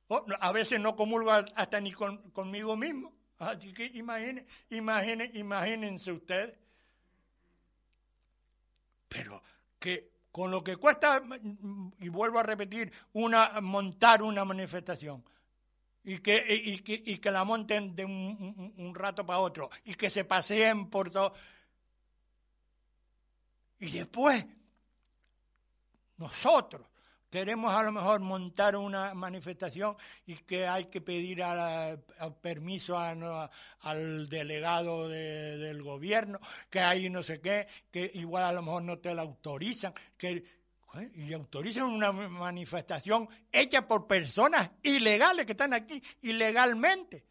O, 0.09 0.25
no, 0.27 0.37
a 0.41 0.51
veces 0.51 0.81
no 0.81 0.97
comulgo 0.97 1.31
hasta 1.31 1.81
ni 1.81 1.93
con, 1.93 2.31
conmigo 2.33 2.77
mismo. 2.77 3.13
Así 3.39 3.73
que 3.73 3.85
imaginen, 3.87 4.45
imaginen, 4.71 5.31
imagínense 5.37 6.11
ustedes. 6.11 6.59
Pero 9.09 9.43
que 9.79 10.17
con 10.31 10.51
lo 10.51 10.63
que 10.63 10.77
cuesta, 10.77 11.23
y 11.99 12.09
vuelvo 12.11 12.39
a 12.39 12.43
repetir, 12.43 12.93
una, 13.15 13.59
montar 13.63 14.23
una 14.23 14.45
manifestación, 14.45 15.25
y 16.05 16.19
que, 16.19 16.45
y, 16.49 16.79
que, 16.81 17.03
y 17.07 17.19
que 17.19 17.31
la 17.31 17.43
monten 17.43 17.97
de 17.97 18.05
un, 18.05 18.13
un, 18.13 18.75
un 18.77 18.95
rato 18.95 19.25
para 19.25 19.39
otro, 19.39 19.71
y 19.85 19.95
que 19.95 20.11
se 20.11 20.25
paseen 20.25 20.91
por 20.91 21.11
todo. 21.11 21.33
Y 23.79 23.91
después, 23.91 24.45
nosotros 26.19 26.87
queremos 27.37 27.71
a 27.75 27.83
lo 27.83 27.93
mejor 27.93 28.21
montar 28.21 28.77
una 28.77 29.13
manifestación 29.13 29.95
y 30.27 30.37
que 30.37 30.67
hay 30.67 30.87
que 30.87 31.03
pedir 31.03 31.43
a 31.43 31.93
a 31.93 32.31
permiso 32.31 32.97
a 32.99 33.51
al 33.81 34.27
delegado 34.31 35.07
de- 35.07 35.59
del 35.59 35.83
gobierno, 35.83 36.41
que 36.71 36.81
hay 36.81 37.11
no 37.11 37.23
sé 37.23 37.43
qué, 37.43 37.67
que 37.93 38.11
igual 38.15 38.45
a 38.45 38.53
lo 38.53 38.63
mejor 38.63 38.83
no 38.85 38.99
te 39.01 39.15
la 39.15 39.21
autorizan, 39.21 39.93
que 40.17 40.43
y 41.15 41.35
autorizan 41.35 41.85
una 41.85 42.11
manifestación 42.11 43.29
hecha 43.53 43.87
por 43.87 44.07
personas 44.07 44.71
ilegales 44.83 45.45
que 45.45 45.53
están 45.53 45.75
aquí 45.75 46.03
ilegalmente. 46.23 47.23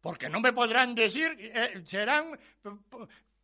Porque 0.00 0.30
no 0.30 0.40
me 0.40 0.54
podrán 0.54 0.94
decir, 0.94 1.36
eh, 1.38 1.82
serán, 1.84 2.38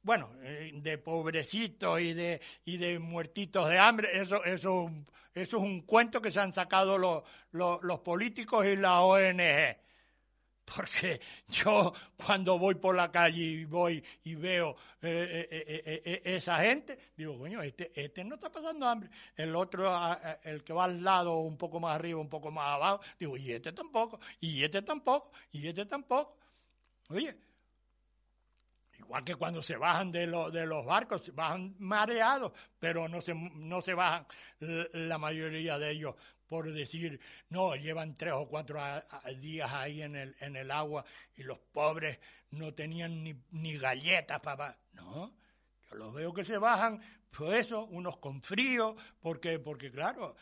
bueno, 0.01 0.31
eh, 0.41 0.71
de 0.77 0.97
pobrecitos 0.97 2.01
y 2.01 2.15
de, 2.15 2.41
y 2.65 2.79
de 2.79 2.99
muertitos 2.99 3.69
de 3.69 3.79
hambre, 3.79 4.09
eso, 4.15 4.43
eso, 4.45 4.91
eso 5.37 5.59
es 5.59 5.63
un 5.63 5.83
cuento 5.83 6.23
que 6.23 6.33
se 6.33 6.41
han 6.41 6.55
sacado 6.55 6.97
los, 6.97 7.23
los, 7.53 8.01
políticos 8.01 8.65
y 8.65 8.75
la 8.75 9.03
ONG. 9.03 9.77
porque 10.65 11.21
yo 11.49 11.93
cuando 12.17 12.59
voy 12.59 12.77
por 12.77 12.97
la 12.97 13.13
calle 13.13 13.43
y 13.43 13.65
voy 13.67 14.03
y 14.25 14.35
veo 14.35 14.75
eh, 15.03 15.47
eh, 15.51 16.03
eh, 16.05 16.23
esa 16.25 16.57
gente, 16.61 16.99
digo, 17.15 17.39
coño, 17.39 17.61
este, 17.63 17.93
este 17.95 18.25
no 18.25 18.37
está 18.37 18.51
pasando 18.51 18.87
hambre. 18.87 19.11
El 19.37 19.55
otro, 19.55 19.95
el 20.43 20.65
que 20.65 20.73
va 20.73 20.85
al 20.85 21.05
lado, 21.05 21.41
un 21.41 21.59
poco 21.59 21.81
más 21.81 21.97
arriba, 21.97 22.19
un 22.19 22.31
poco 22.31 22.51
más 22.51 22.69
abajo, 22.69 23.01
digo, 23.21 23.37
y 23.37 23.53
este 23.53 23.73
tampoco, 23.73 24.19
y 24.41 24.65
este 24.65 24.81
tampoco, 24.81 25.33
y 25.53 25.69
este 25.69 25.85
tampoco. 25.85 26.39
Oye, 27.11 27.37
igual 28.99 29.25
que 29.25 29.35
cuando 29.35 29.63
se 29.63 29.77
bajan 29.77 30.11
de, 30.13 30.27
los 30.27 30.53
de 30.53 30.67
los 30.67 30.85
barcos, 30.85 31.35
bajan 31.35 31.75
mareados, 31.79 32.53
pero 32.79 33.09
no 33.09 33.21
se, 33.21 33.35
no 33.35 33.81
se 33.83 33.95
bajan 33.95 34.27
la 34.61 35.19
mayoría 35.19 35.79
de 35.79 35.91
ellos. 35.91 36.15
Por 36.47 36.73
decir, 36.73 37.21
no, 37.49 37.75
llevan 37.75 38.17
tres 38.17 38.35
o 38.35 38.47
cuatro 38.47 38.81
días 39.41 39.73
ahí 39.73 40.03
en 40.03 40.15
el, 40.15 40.37
en 40.41 40.55
el 40.55 40.71
agua 40.71 41.05
y 41.37 41.43
los 41.43 41.59
pobres 41.59 42.21
no 42.51 42.73
tenían 42.73 43.25
ni, 43.25 43.35
ni 43.51 43.77
galletas 43.79 44.41
para... 44.41 44.79
No, 44.93 45.33
yo 45.91 45.97
los 45.97 46.15
veo 46.15 46.33
que 46.33 46.45
se 46.45 46.59
bajan, 46.59 47.01
pues 47.31 47.67
eso, 47.67 47.85
unos 47.87 48.19
con 48.19 48.43
frío, 48.43 48.97
porque, 49.21 49.59
porque 49.59 49.91
claro, 49.91 50.37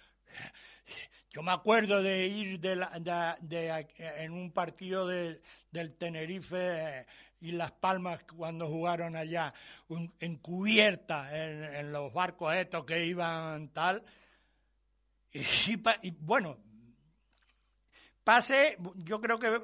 yo 1.34 1.42
me 1.42 1.50
acuerdo 1.50 2.00
de 2.00 2.28
ir 2.28 2.60
de 2.60 2.76
la- 2.76 3.36
de- 3.40 3.88
en 3.98 4.32
un 4.32 4.52
partido 4.52 5.04
de- 5.08 5.42
del 5.72 5.92
Tenerife 5.96 6.56
eh, 7.00 7.06
y 7.40 7.50
Las 7.50 7.72
Palmas 7.72 8.20
cuando 8.36 8.68
jugaron 8.68 9.16
allá, 9.16 9.52
un- 9.88 10.14
en 10.20 10.36
cubierta, 10.36 11.28
en, 11.36 11.90
los 11.92 12.12
barcos 12.12 12.54
estos 12.54 12.84
que 12.84 13.04
iban 13.04 13.68
tal. 13.70 14.04
Y, 15.32 15.40
pa- 15.82 15.98
y, 16.02 16.12
bueno, 16.12 16.56
pasé, 18.22 18.78
yo 18.98 19.20
creo 19.20 19.40
que 19.40 19.60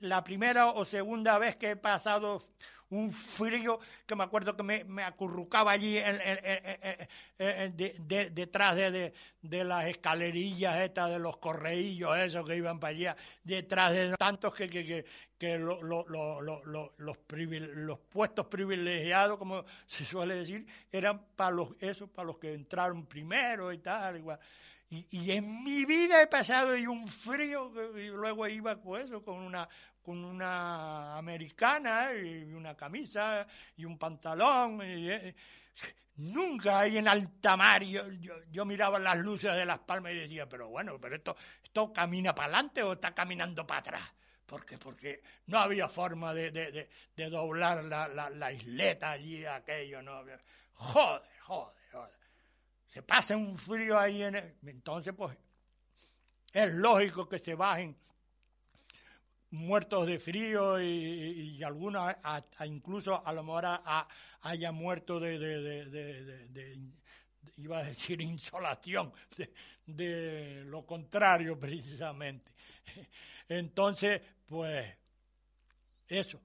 la 0.00 0.22
primera 0.22 0.66
o 0.68 0.84
segunda 0.84 1.38
vez 1.38 1.56
que 1.56 1.70
he 1.70 1.76
pasado 1.76 2.42
un 2.90 3.12
frío 3.12 3.78
que 4.06 4.16
me 4.16 4.24
acuerdo 4.24 4.56
que 4.56 4.62
me, 4.62 4.84
me 4.84 5.02
acurrucaba 5.04 5.72
allí 5.72 5.94
de- 5.94 7.08
de- 8.00 8.30
detrás 8.30 8.76
de, 8.76 9.12
de- 9.42 9.64
las 9.64 9.86
escalerillas 9.86 10.80
estas 10.80 11.10
de 11.10 11.18
los 11.18 11.36
correillos 11.38 12.16
esos 12.18 12.46
que 12.46 12.56
iban 12.56 12.80
para 12.80 12.90
allá 12.90 13.16
detrás 13.44 13.92
de 13.92 14.16
tantos 14.16 14.54
que, 14.54 14.68
que, 14.68 14.84
que, 14.84 15.04
que 15.38 15.58
lo- 15.58 15.82
lo- 15.82 16.06
lo- 16.08 16.40
lo- 16.40 16.64
lo- 16.64 16.92
los, 16.98 17.16
privile- 17.18 17.72
los 17.74 17.98
puestos 17.98 18.46
privilegiados 18.46 19.38
como 19.38 19.64
se 19.86 20.04
suele 20.04 20.34
decir 20.34 20.66
eran 20.90 21.20
para 21.36 21.52
los 21.52 21.68
para 22.14 22.26
los 22.26 22.38
que 22.38 22.54
entraron 22.54 23.06
primero 23.06 23.72
y 23.72 23.78
tal 23.78 24.16
igual. 24.18 24.38
Y, 24.92 25.06
y 25.12 25.30
en 25.30 25.62
mi 25.62 25.84
vida 25.84 26.20
he 26.20 26.26
pasado 26.26 26.76
y 26.76 26.84
un 26.88 27.06
frío 27.06 27.70
y 27.96 28.08
luego 28.08 28.48
iba 28.48 28.74
con 28.80 29.00
eso, 29.00 29.22
con 29.22 29.36
una 29.36 29.68
con 30.02 30.24
una 30.24 31.16
americana 31.16 32.12
y 32.14 32.52
una 32.52 32.76
camisa 32.76 33.46
y 33.76 33.84
un 33.84 33.98
pantalón. 33.98 34.80
y, 34.82 35.10
eh, 35.10 35.34
nunca 36.16 36.80
ahí 36.80 36.98
en 36.98 37.08
alta 37.08 37.56
mar 37.56 37.82
yo, 37.82 38.02
yo, 38.50 38.64
miraba 38.64 38.98
las 38.98 39.16
luces 39.18 39.54
de 39.54 39.64
las 39.64 39.78
palmas 39.80 40.12
y 40.12 40.16
decía, 40.16 40.48
pero 40.48 40.68
bueno, 40.68 40.98
pero 41.00 41.16
esto, 41.16 41.36
esto 41.62 41.92
camina 41.92 42.34
para 42.34 42.48
adelante 42.48 42.82
o 42.82 42.92
está 42.94 43.14
caminando 43.14 43.66
para 43.66 43.80
atrás. 43.80 44.12
Porque, 44.46 44.78
porque 44.78 45.22
no 45.46 45.58
había 45.58 45.88
forma 45.88 46.34
de, 46.34 46.50
de, 46.50 46.88
de, 47.14 47.30
doblar 47.30 47.84
la, 47.84 48.08
la, 48.08 48.52
isleta 48.52 49.12
allí, 49.12 49.46
aquello, 49.46 50.02
no. 50.02 50.24
Joder, 50.74 51.22
joder, 51.40 51.78
joder 51.92 52.20
se 52.92 53.02
pasa 53.02 53.36
un 53.36 53.56
frío 53.56 53.98
ahí 53.98 54.22
en 54.22 54.34
el- 54.34 54.54
entonces 54.66 55.14
pues 55.16 55.36
es 56.52 56.72
lógico 56.72 57.28
que 57.28 57.38
se 57.38 57.54
bajen 57.54 57.96
muertos 59.50 60.06
de 60.06 60.18
frío 60.18 60.80
y, 60.80 60.86
y- 61.58 61.62
algunos 61.62 62.14
incluso 62.66 63.24
a 63.26 63.32
lo 63.32 63.42
mejor 63.42 63.66
a- 63.66 64.08
haya 64.42 64.72
muerto 64.72 65.18
de, 65.20 65.38
de- 65.38 65.84
de- 66.48 66.78
iba 67.56 67.78
a 67.78 67.84
decir 67.84 68.20
insolación 68.20 69.12
de, 69.86 70.62
lo 70.66 70.86
contrario 70.86 71.58
precisamente 71.58 72.52
entonces 73.48 74.20
pues 74.46 74.94
eso 76.08 76.40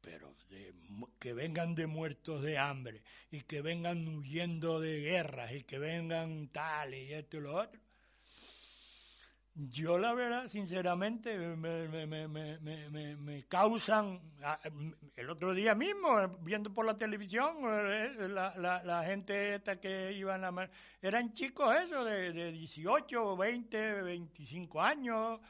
pero 0.00 0.34
de 0.48 0.72
que 1.18 1.32
vengan 1.34 1.74
de 1.74 1.86
muertos 1.86 2.42
de 2.42 2.58
hambre 2.58 3.02
y 3.30 3.42
que 3.42 3.60
vengan 3.62 4.06
huyendo 4.08 4.80
de 4.80 5.00
guerras 5.00 5.52
y 5.52 5.62
que 5.62 5.78
vengan 5.78 6.48
tal 6.48 6.94
y 6.94 7.12
esto 7.12 7.36
y 7.36 7.40
lo 7.40 7.54
otro. 7.54 7.79
Yo 9.54 9.98
la 9.98 10.14
verdad, 10.14 10.48
sinceramente, 10.48 11.36
me, 11.36 11.88
me, 11.88 12.06
me, 12.06 12.28
me, 12.28 12.58
me- 12.58 13.16
me- 13.16 13.44
causan, 13.46 14.20
ah, 14.42 14.58
el 15.16 15.28
otro 15.28 15.52
día 15.52 15.74
mismo, 15.74 16.18
eh, 16.20 16.28
viendo 16.40 16.72
por 16.72 16.86
la 16.86 16.96
televisión, 16.96 17.56
eh, 17.64 18.28
la, 18.28 18.54
la, 18.56 18.82
la 18.84 19.04
gente 19.04 19.56
esta 19.56 19.78
que 19.80 20.12
iban 20.12 20.44
a... 20.44 20.70
Eran 21.02 21.32
chicos 21.34 21.74
eso, 21.76 22.04
de, 22.04 22.32
de 22.32 22.52
18, 22.52 23.36
20, 23.36 24.02
25 24.02 24.80
años, 24.80 25.40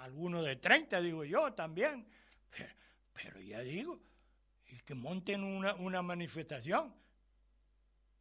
algunos 0.00 0.44
de 0.44 0.56
30, 0.56 1.00
digo 1.00 1.24
yo 1.24 1.52
también. 1.54 2.06
Pero, 3.14 3.40
ya 3.40 3.60
digo, 3.60 3.98
y 4.66 4.78
que 4.80 4.94
monten 4.94 5.42
una, 5.44 5.74
una 5.76 6.02
manifestación. 6.02 6.92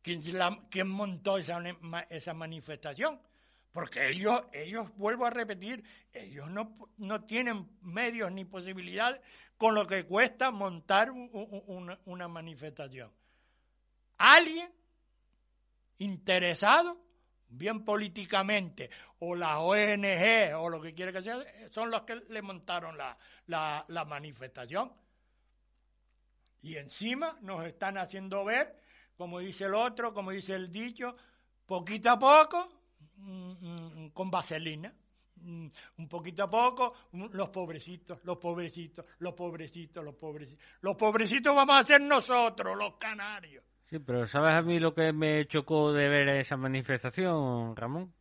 ¿Quién, 0.02 0.22
la- 0.38 0.64
quién 0.70 0.88
montó 0.88 1.38
esa, 1.40 1.62
esa 2.10 2.34
manifestación? 2.34 3.20
Porque 3.78 4.10
ellos, 4.10 4.42
ellos, 4.54 4.90
vuelvo 4.98 5.28
a 5.28 5.30
repetir, 5.30 5.84
ellos 6.12 6.50
no, 6.50 6.76
no 6.98 7.26
tienen 7.26 7.78
medios 7.84 8.32
ni 8.32 8.44
posibilidades 8.44 9.22
con 9.56 9.76
lo 9.76 9.86
que 9.86 10.04
cuesta 10.04 10.50
montar 10.50 11.12
un- 11.12 11.30
un- 11.32 12.00
una, 12.06 12.28
manifestación. 12.28 13.14
Alguien 14.18 14.74
interesado, 16.00 17.00
bien 17.50 17.86
políticamente, 17.86 18.90
o 19.20 19.36
la 19.36 19.60
ONG 19.60 20.56
o 20.56 20.70
lo 20.70 20.82
que 20.82 20.96
quiera 20.96 21.12
que 21.12 21.22
sea, 21.22 21.38
son 21.70 21.92
los 21.92 22.02
que 22.02 22.16
le 22.16 22.42
montaron 22.42 22.98
la, 22.98 23.16
la, 23.46 24.06
manifestación. 24.06 24.92
Y 26.64 26.78
encima 26.78 27.38
nos 27.42 27.64
están 27.68 28.00
haciendo 28.00 28.44
ver, 28.44 28.76
como 29.16 29.38
dice 29.38 29.66
el 29.66 29.76
otro, 29.76 30.16
como 30.16 30.32
dice 30.32 30.56
el 30.56 30.72
dicho, 30.72 31.16
poquito 31.68 32.10
a 32.10 32.18
poco, 32.18 32.77
con 34.14 34.30
vaselina. 34.32 34.94
Mm, 35.40 35.68
Un 35.98 36.08
poquito 36.10 36.44
a 36.44 36.50
poco, 36.50 36.94
mm, 37.12 37.26
los 37.34 37.50
pobrecitos, 37.50 38.20
los 38.24 38.38
pobrecitos, 38.38 39.06
los 39.20 39.34
pobrecitos, 39.34 40.04
los 40.04 40.16
pobrecitos. 40.16 40.64
Los 40.82 40.96
pobrecitos 40.96 41.56
vamos 41.56 41.76
a 41.78 41.86
ser 41.86 42.02
nosotros, 42.02 42.76
los 42.76 42.96
canarios. 42.96 43.64
Sí, 43.86 44.00
pero 44.00 44.26
¿sabes 44.26 44.54
a 44.56 44.62
mí 44.64 44.80
lo 44.80 44.94
que 44.96 45.14
me 45.14 45.46
chocó 45.48 45.94
de 45.94 46.10
ver 46.10 46.28
esa 46.30 46.58
manifestación, 46.58 47.76
Ramón? 47.76 48.12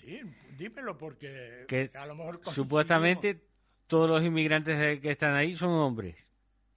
Sí, 0.00 0.20
dímelo 0.56 0.96
porque 0.96 1.64
Que 1.66 1.90
a 1.94 2.06
lo 2.06 2.14
mejor 2.14 2.34
coincidimos. 2.36 2.54
Supuestamente 2.54 3.40
todos 3.88 4.08
los 4.08 4.22
inmigrantes 4.24 5.00
que 5.00 5.10
están 5.10 5.34
ahí 5.34 5.54
son 5.56 5.70
hombres. 5.70 6.16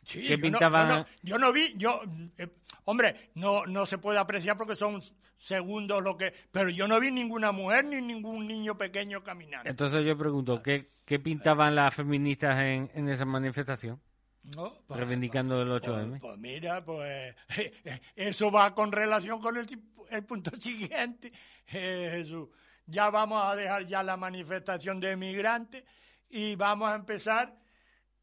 Sí, 0.04 0.22
que 0.24 0.30
yo 0.30 0.38
no- 0.38 0.42
pintaban- 0.60 0.88
yo 0.90 0.98
no, 0.98 1.06
yo 1.24 1.38
no 1.38 1.54
vi, 1.54 1.74
yo, 1.78 2.02
eh, 2.38 2.48
hombre, 2.86 3.30
no, 3.36 3.66
no 3.66 3.86
se 3.86 3.98
puede 3.98 4.18
apreciar 4.18 4.58
porque 4.58 4.76
son 4.76 5.02
segundos 5.38 6.04
lo 6.04 6.18
que, 6.18 6.34
pero 6.52 6.70
yo 6.70 6.88
no 6.88 7.00
vi 7.00 7.12
ninguna 7.12 7.52
mujer 7.52 7.86
ni 7.86 8.02
ningún 8.02 8.48
niño 8.48 8.78
pequeño 8.78 9.24
caminando. 9.24 9.70
Entonces 9.70 10.06
yo 10.06 10.18
pregunto, 10.18 10.62
¿qué, 10.62 10.92
qué 11.06 11.20
pintaban 11.20 11.76
las 11.76 11.94
feministas 11.94 12.60
en, 12.60 12.90
en 12.94 13.10
esa 13.10 13.26
manifestación? 13.26 14.02
No, 14.56 14.82
pues, 14.88 15.00
Reivindicando 15.00 15.62
el 15.62 15.68
pues, 15.68 15.84
8M. 15.84 16.20
pues 16.20 16.38
mira, 16.38 16.84
pues 16.84 17.36
eso 18.16 18.52
va 18.52 18.74
con 18.74 18.92
relación 18.92 19.42
con 19.42 19.58
el, 19.58 19.68
el 20.10 20.24
punto 20.24 20.52
siguiente, 20.60 21.32
eh, 21.68 22.10
Jesús. 22.12 22.50
Ya 22.86 23.10
vamos 23.10 23.44
a 23.44 23.56
dejar 23.56 23.86
ya 23.86 24.02
la 24.04 24.16
manifestación 24.16 25.00
de 25.00 25.12
emigrantes 25.12 25.84
y 26.30 26.56
vamos 26.56 26.90
a 26.90 26.96
empezar 26.96 27.58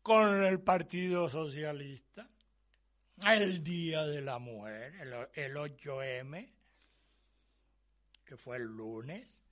con 0.01 0.43
el 0.45 0.61
Partido 0.61 1.29
Socialista. 1.29 2.29
El 3.25 3.63
Día 3.63 4.05
de 4.05 4.23
la 4.23 4.39
Mujer, 4.39 4.95
el, 5.01 5.13
el 5.35 5.57
8M, 5.57 6.54
que 8.25 8.37
fue 8.37 8.57
el 8.57 8.65
lunes. 8.65 9.43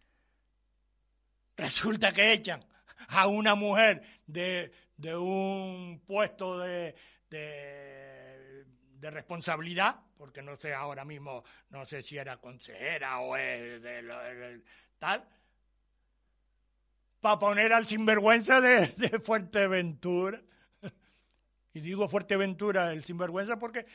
Resulta 1.57 2.13
que 2.13 2.33
echan 2.33 2.65
a 3.09 3.27
una 3.27 3.55
mujer 3.55 4.03
de, 4.27 4.73
de 4.97 5.17
un 5.17 6.03
puesto 6.07 6.59
de, 6.59 6.95
de, 7.31 9.11
responsabilidad, 9.11 9.97
porque 10.17 10.43
no 10.43 10.57
sé 10.57 10.73
ahora 10.73 11.05
mismo, 11.05 11.45
no 11.71 11.85
sé 11.85 12.03
si 12.03 12.17
era 12.17 12.37
consejera 12.37 13.19
o 13.21 13.37
es 13.37 13.83
de 13.83 14.63
tal, 14.99 15.29
para 17.21 17.39
poner 17.39 17.73
al 17.73 17.87
sinvergüenza 17.87 18.61
de, 18.61 18.87
de 18.89 19.19
Fuerteventura. 19.21 20.41
Y 21.75 21.81
digo 21.81 22.09
Fuerteventura, 22.09 22.93
el 22.93 23.05
sinvergüenza, 23.05 23.59
porque 23.59 23.87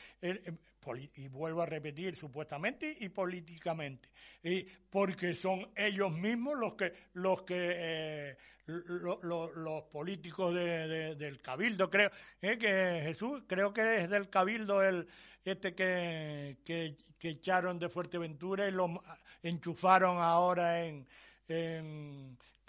y 0.96 1.28
vuelvo 1.28 1.62
a 1.62 1.66
repetir, 1.66 2.16
supuestamente 2.16 2.96
y 3.00 3.08
políticamente, 3.08 4.08
y 4.42 4.62
porque 4.90 5.34
son 5.34 5.68
ellos 5.76 6.12
mismos 6.12 6.56
los 6.58 6.74
que 6.74 6.92
los 7.14 7.42
que 7.42 7.56
eh, 7.74 8.36
lo- 8.66 9.18
lo- 9.22 9.52
los 9.52 9.82
políticos 9.84 10.54
de- 10.54 10.86
de- 10.88 11.14
del 11.16 11.40
cabildo, 11.40 11.90
creo, 11.90 12.10
eh, 12.42 12.58
que 12.58 13.00
Jesús, 13.02 13.42
creo 13.46 13.72
que 13.72 14.02
es 14.02 14.10
del 14.10 14.28
cabildo 14.28 14.82
el 14.82 15.06
este 15.44 15.74
que, 15.74 16.58
que, 16.64 16.96
echaron 17.20 17.78
de 17.78 17.88
Fuerteventura 17.88 18.68
y 18.68 18.70
lo 18.70 19.02
enchufaron 19.42 20.18
ahora 20.20 20.84
en, 20.84 21.06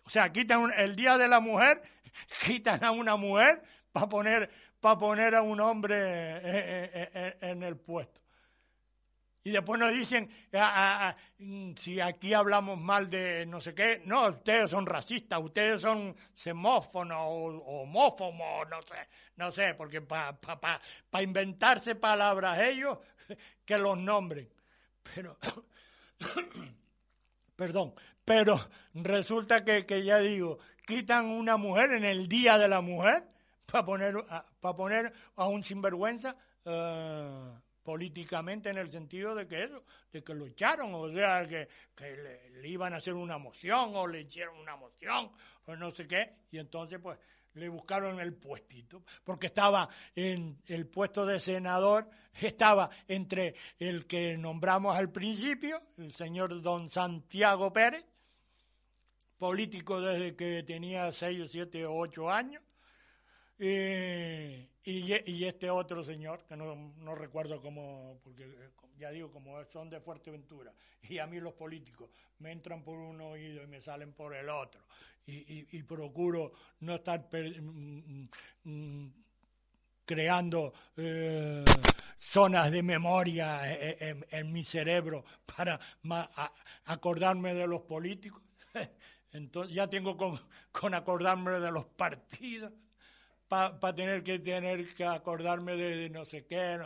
o 0.05 0.09
sea, 0.09 0.31
quitan 0.31 0.71
el 0.77 0.95
día 0.95 1.17
de 1.17 1.27
la 1.27 1.39
mujer, 1.39 1.81
quitan 2.45 2.83
a 2.83 2.91
una 2.91 3.15
mujer 3.15 3.61
para 3.91 4.07
poner 4.09 4.49
para 4.79 4.97
poner 4.97 5.35
a 5.35 5.41
un 5.41 5.59
hombre 5.59 5.95
eh, 5.97 6.41
eh, 6.43 7.09
eh, 7.13 7.37
en 7.41 7.63
el 7.63 7.77
puesto. 7.77 8.19
Y 9.43 9.51
después 9.51 9.79
nos 9.79 9.93
dicen, 9.93 10.29
ah, 10.53 10.59
ah, 10.75 11.09
ah, 11.09 11.17
mm, 11.39 11.73
si 11.75 11.99
aquí 11.99 12.33
hablamos 12.33 12.77
mal 12.77 13.09
de 13.09 13.45
no 13.45 13.61
sé 13.61 13.73
qué, 13.73 14.01
no, 14.05 14.27
ustedes 14.27 14.69
son 14.69 14.85
racistas, 14.85 15.41
ustedes 15.41 15.81
son 15.81 16.15
semófonos 16.35 17.17
o 17.21 17.81
homófobos, 17.81 18.69
no 18.69 18.81
sé, 18.81 19.07
no 19.37 19.51
sé, 19.51 19.73
porque 19.75 20.01
para 20.01 20.33
pa, 20.39 20.59
pa, 20.59 20.81
pa 21.09 21.23
inventarse 21.23 21.95
palabras 21.95 22.59
ellos, 22.59 22.99
que 23.65 23.77
los 23.77 23.97
nombren. 23.97 24.49
Pero, 25.15 25.37
perdón, 27.55 27.95
pero 28.25 28.59
resulta 28.93 29.63
que, 29.63 29.85
que 29.85 30.03
ya 30.03 30.19
digo, 30.19 30.59
quitan 30.85 31.27
una 31.27 31.55
mujer 31.55 31.93
en 31.93 32.03
el 32.03 32.27
día 32.27 32.57
de 32.57 32.67
la 32.67 32.81
mujer 32.81 33.28
para 33.71 33.85
poner, 33.85 34.15
a- 34.29 34.45
pa 34.59 34.75
poner 34.75 35.11
a 35.35 35.47
un 35.47 35.63
sinvergüenza 35.63 36.35
eh, 36.65 37.51
políticamente 37.83 38.69
en 38.69 38.77
el 38.77 38.91
sentido 38.91 39.33
de 39.33 39.47
que 39.47 39.63
eso, 39.63 39.83
de 40.11 40.23
que 40.23 40.33
lo 40.33 40.45
echaron, 40.45 40.93
o 40.93 41.11
sea, 41.11 41.47
que, 41.47 41.67
que 41.95 42.15
le, 42.61 42.67
iban 42.67 42.93
a 42.93 42.97
hacer 42.97 43.13
una 43.13 43.37
moción 43.37 43.91
o 43.95 44.05
le 44.07 44.21
hicieron 44.21 44.57
una 44.59 44.75
moción 44.75 45.31
o 45.65 45.75
no 45.75 45.91
sé 45.91 46.07
qué, 46.07 46.33
y 46.51 46.57
entonces 46.59 46.99
pues 47.01 47.17
le 47.53 47.67
buscaron 47.67 48.19
el 48.19 48.33
puestito, 48.35 49.03
porque 49.23 49.47
estaba 49.47 49.89
en 50.15 50.61
el 50.67 50.85
puesto 50.87 51.25
de 51.25 51.39
senador, 51.39 52.07
estaba 52.39 52.89
entre 53.07 53.55
el 53.79 54.05
que 54.05 54.37
nombramos 54.37 54.95
al 54.95 55.11
principio, 55.11 55.81
el 55.97 56.13
señor 56.13 56.61
don 56.61 56.89
Santiago 56.91 57.73
Pérez, 57.73 58.05
político 59.37 59.99
desde 60.01 60.35
que 60.35 60.63
tenía 60.63 61.11
6, 61.11 61.49
7 61.49 61.85
o 61.85 61.95
8 61.97 62.29
años, 62.29 62.61
eh, 63.59 64.69
y, 64.83 65.31
y 65.31 65.45
este 65.45 65.69
otro 65.69 66.03
señor, 66.03 66.45
que 66.45 66.55
no, 66.55 66.75
no 66.75 67.15
recuerdo 67.15 67.61
cómo, 67.61 68.19
porque 68.23 68.43
eh, 68.45 68.69
ya 68.97 69.11
digo, 69.11 69.31
como 69.31 69.63
son 69.65 69.89
de 69.89 69.99
Fuerteventura, 69.99 70.73
y 71.03 71.19
a 71.19 71.27
mí 71.27 71.39
los 71.39 71.53
políticos 71.53 72.09
me 72.39 72.51
entran 72.51 72.83
por 72.83 72.97
un 72.97 73.19
oído 73.21 73.63
y 73.63 73.67
me 73.67 73.81
salen 73.81 74.13
por 74.13 74.35
el 74.35 74.49
otro, 74.49 74.81
y, 75.25 75.67
y- 75.77 75.83
procuro 75.83 76.53
no 76.79 76.95
estar 76.95 77.27
mm, 77.31 78.23
mm, 78.63 79.07
creando 80.05 80.73
eh, 80.97 81.63
zonas 82.17 82.71
de 82.71 82.81
memoria 82.83 83.71
eh, 83.71 83.97
en, 83.99 84.25
en 84.31 84.51
mi 84.51 84.63
cerebro 84.63 85.23
para 85.45 85.79
acordarme 86.85 87.53
de 87.53 87.67
los 87.67 87.81
políticos. 87.81 88.41
Entonces 89.31 89.75
ya 89.75 89.87
tengo 89.87 90.17
con, 90.17 90.39
con 90.71 90.93
acordarme 90.95 91.51
de 91.59 91.71
los 91.71 91.85
partidos 91.85 92.73
para 93.49 93.95
tener 93.95 94.23
que 94.23 94.39
tener 94.39 94.93
que 94.93 95.03
acordarme 95.03 95.75
de, 95.75 96.09
no 96.09 96.23
sé 96.23 96.45
qué. 96.45 96.77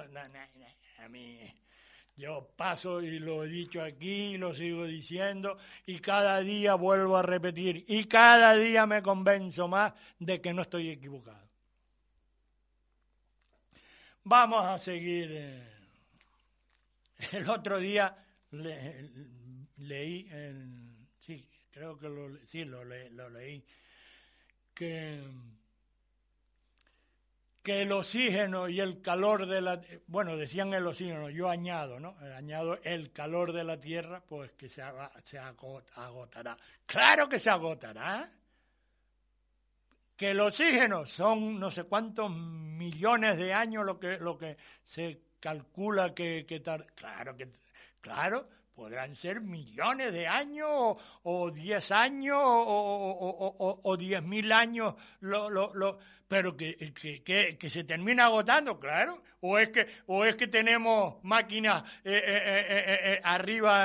a 0.99 1.09
mí 1.09 1.39
yo 2.15 2.47
paso 2.55 3.01
y 3.01 3.19
lo 3.19 3.43
he 3.43 3.47
dicho 3.47 3.81
aquí, 3.81 4.37
lo 4.37 4.53
sigo 4.53 4.85
diciendo 4.85 5.57
y 5.85 5.99
cada 5.99 6.39
día 6.41 6.75
vuelvo 6.75 7.17
a 7.17 7.23
repetir 7.23 7.85
y 7.87 8.05
cada 8.05 8.55
día 8.55 8.85
me 8.85 9.01
convenzo 9.01 9.67
más 9.67 9.93
de 10.19 10.39
que 10.39 10.53
no 10.53 10.61
estoy 10.61 10.89
equivocado. 10.89 11.43
Vamos 14.23 14.65
a 14.65 14.77
seguir. 14.79 15.29
eh. 15.31 15.69
El 17.33 17.49
otro 17.49 17.77
día 17.79 18.15
le- 18.51 19.09
leí, 19.77 20.27
en- 20.31 21.07
sí, 21.19 21.47
creo 21.71 21.97
que 21.97 22.07
lo, 22.09 22.37
sí, 22.47 22.63
lo, 22.63 22.83
le- 22.85 23.09
lo 23.09 23.29
leí, 23.29 23.63
que, 24.73 25.21
que 27.63 27.81
el 27.83 27.91
oxígeno 27.93 28.67
y 28.67 28.79
el 28.81 29.01
calor 29.01 29.45
de 29.47 29.61
la... 29.61 29.81
Bueno, 30.07 30.35
decían 30.35 30.73
el 30.73 30.85
oxígeno, 30.85 31.29
yo 31.29 31.49
añado, 31.49 31.99
¿no? 31.99 32.15
Añado 32.35 32.77
el 32.83 33.11
calor 33.13 33.53
de 33.53 33.63
la 33.63 33.79
Tierra, 33.79 34.21
pues 34.27 34.51
que 34.51 34.67
se, 34.67 34.83
se 35.23 35.39
agot- 35.39 35.85
agotará. 35.95 36.57
Claro 36.85 37.29
que 37.29 37.39
se 37.39 37.49
agotará 37.49 38.29
que 40.15 40.31
el 40.31 40.39
oxígeno 40.41 41.05
son 41.05 41.59
no 41.59 41.71
sé 41.71 41.85
cuántos 41.85 42.29
millones 42.31 43.37
de 43.37 43.53
años 43.53 43.83
lo 43.85 43.99
que 43.99 44.17
lo 44.19 44.37
que 44.37 44.57
se 44.85 45.21
calcula 45.39 46.13
que, 46.13 46.45
que 46.47 46.61
claro 46.61 47.35
que 47.35 47.49
claro 47.99 48.47
podrán 48.75 49.15
ser 49.15 49.41
millones 49.41 50.13
de 50.13 50.27
años 50.27 50.67
o, 50.69 50.97
o 51.23 51.51
diez 51.51 51.91
años 51.91 52.37
o- 52.39 53.55
o- 53.57 53.79
o 53.83 53.97
diez 53.97 54.21
mil 54.21 54.51
años 54.51 54.93
lo, 55.21 55.49
lo, 55.49 55.73
lo- 55.73 55.97
pero 56.33 56.57
que, 56.57 56.75
que, 56.93 57.21
que- 57.21 57.57
que 57.59 57.69
se 57.69 57.83
termina 57.83 58.25
agotando 58.25 58.79
claro. 58.79 59.21
O 59.41 59.59
es 59.59 59.69
que 59.69 59.85
o 60.07 60.25
es 60.25 60.35
que 60.35 60.47
tenemos 60.47 61.21
máquinas 61.23 61.83
eh, 62.03 62.11
eh, 62.13 62.21
eh, 62.25 62.65
eh, 62.69 62.99
eh, 63.13 63.21
arriba 63.23 63.75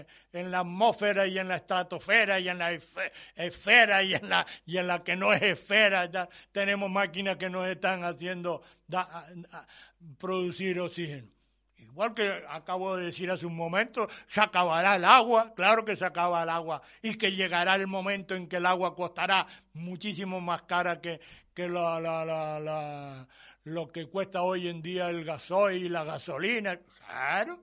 eh, 0.00 0.06
en 0.32 0.50
la 0.50 0.60
atmósfera 0.60 1.26
y 1.28 1.38
en 1.38 1.46
la 1.48 1.56
estratosfera 1.56 2.40
y 2.40 2.48
en 2.48 2.58
la 2.58 2.72
esfe- 2.72 3.12
esfera 3.36 4.02
y 4.02 4.14
en 4.14 4.28
la 4.28 4.44
y 4.66 4.78
en 4.78 4.86
la 4.88 5.04
que 5.04 5.14
no 5.14 5.32
es 5.32 5.42
esfera 5.42 6.10
tenemos 6.50 6.90
máquinas 6.90 7.36
que 7.36 7.48
nos 7.50 7.68
están 7.68 8.02
haciendo 8.02 8.62
da- 8.88 9.26
producir 10.18 10.80
oxígeno. 10.80 11.28
Igual 11.76 12.14
que 12.14 12.42
acabo 12.48 12.96
de 12.96 13.06
decir 13.06 13.30
hace 13.30 13.44
un 13.44 13.56
momento, 13.56 14.08
se 14.28 14.40
acabará 14.40 14.96
el 14.96 15.04
agua, 15.04 15.52
claro 15.54 15.84
que 15.84 15.94
se 15.96 16.06
acaba 16.06 16.42
el 16.42 16.48
agua, 16.48 16.80
y 17.02 17.16
que 17.18 17.32
llegará 17.32 17.74
el 17.74 17.86
momento 17.86 18.34
en 18.34 18.48
que 18.48 18.56
el 18.56 18.64
agua 18.66 18.94
costará 18.94 19.46
muchísimo 19.74 20.40
más 20.40 20.62
cara 20.62 21.00
que, 21.02 21.20
que 21.54 21.68
la, 21.68 22.00
la, 22.00 22.24
la, 22.24 23.28
lo 23.64 23.90
que 23.92 24.06
cuesta 24.08 24.42
hoy 24.42 24.68
en 24.68 24.82
día 24.82 25.08
el 25.10 25.24
gasoil 25.24 25.84
y 25.84 25.88
la 25.88 26.04
gasolina. 26.04 26.78
Claro. 27.06 27.62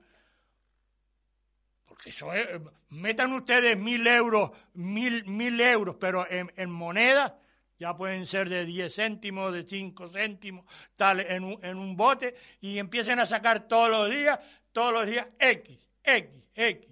Porque 1.85 2.11
eso 2.11 2.33
es, 2.33 2.47
metan 2.89 3.33
ustedes 3.33 3.77
mil 3.77 4.05
euros, 4.07 4.51
mil, 4.73 5.25
mil 5.25 5.59
euros, 5.59 5.95
pero 5.99 6.29
en, 6.29 6.51
en 6.55 6.69
moneda, 6.69 7.39
ya 7.79 7.95
pueden 7.95 8.25
ser 8.25 8.47
de 8.49 8.65
10 8.65 8.93
céntimos, 8.93 9.53
de 9.53 9.63
5 9.63 10.09
céntimos, 10.09 10.65
tal, 10.95 11.19
en 11.21 11.43
un, 11.43 11.65
en 11.65 11.77
un 11.77 11.95
bote, 11.97 12.35
y 12.61 12.77
empiecen 12.77 13.19
a 13.19 13.25
sacar 13.25 13.67
todos 13.67 13.89
los 13.89 14.09
días, 14.09 14.39
todos 14.71 14.93
los 14.93 15.07
días 15.07 15.27
X, 15.39 15.79
X, 16.03 16.43
X. 16.55 16.87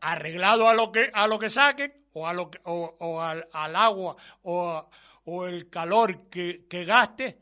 Arreglado 0.00 0.68
a 0.68 0.74
lo 0.74 0.92
que, 0.92 1.10
a 1.12 1.26
lo 1.26 1.38
que 1.38 1.50
saquen, 1.50 1.92
o, 2.12 2.26
a 2.26 2.32
lo 2.32 2.50
que, 2.50 2.60
o, 2.64 2.96
o 3.00 3.20
al, 3.20 3.48
al 3.52 3.76
agua, 3.76 4.16
o, 4.42 4.68
a- 4.70 4.88
o 5.24 5.46
el 5.46 5.68
calor 5.70 6.28
que, 6.28 6.66
que 6.68 6.84
gaste, 6.84 7.38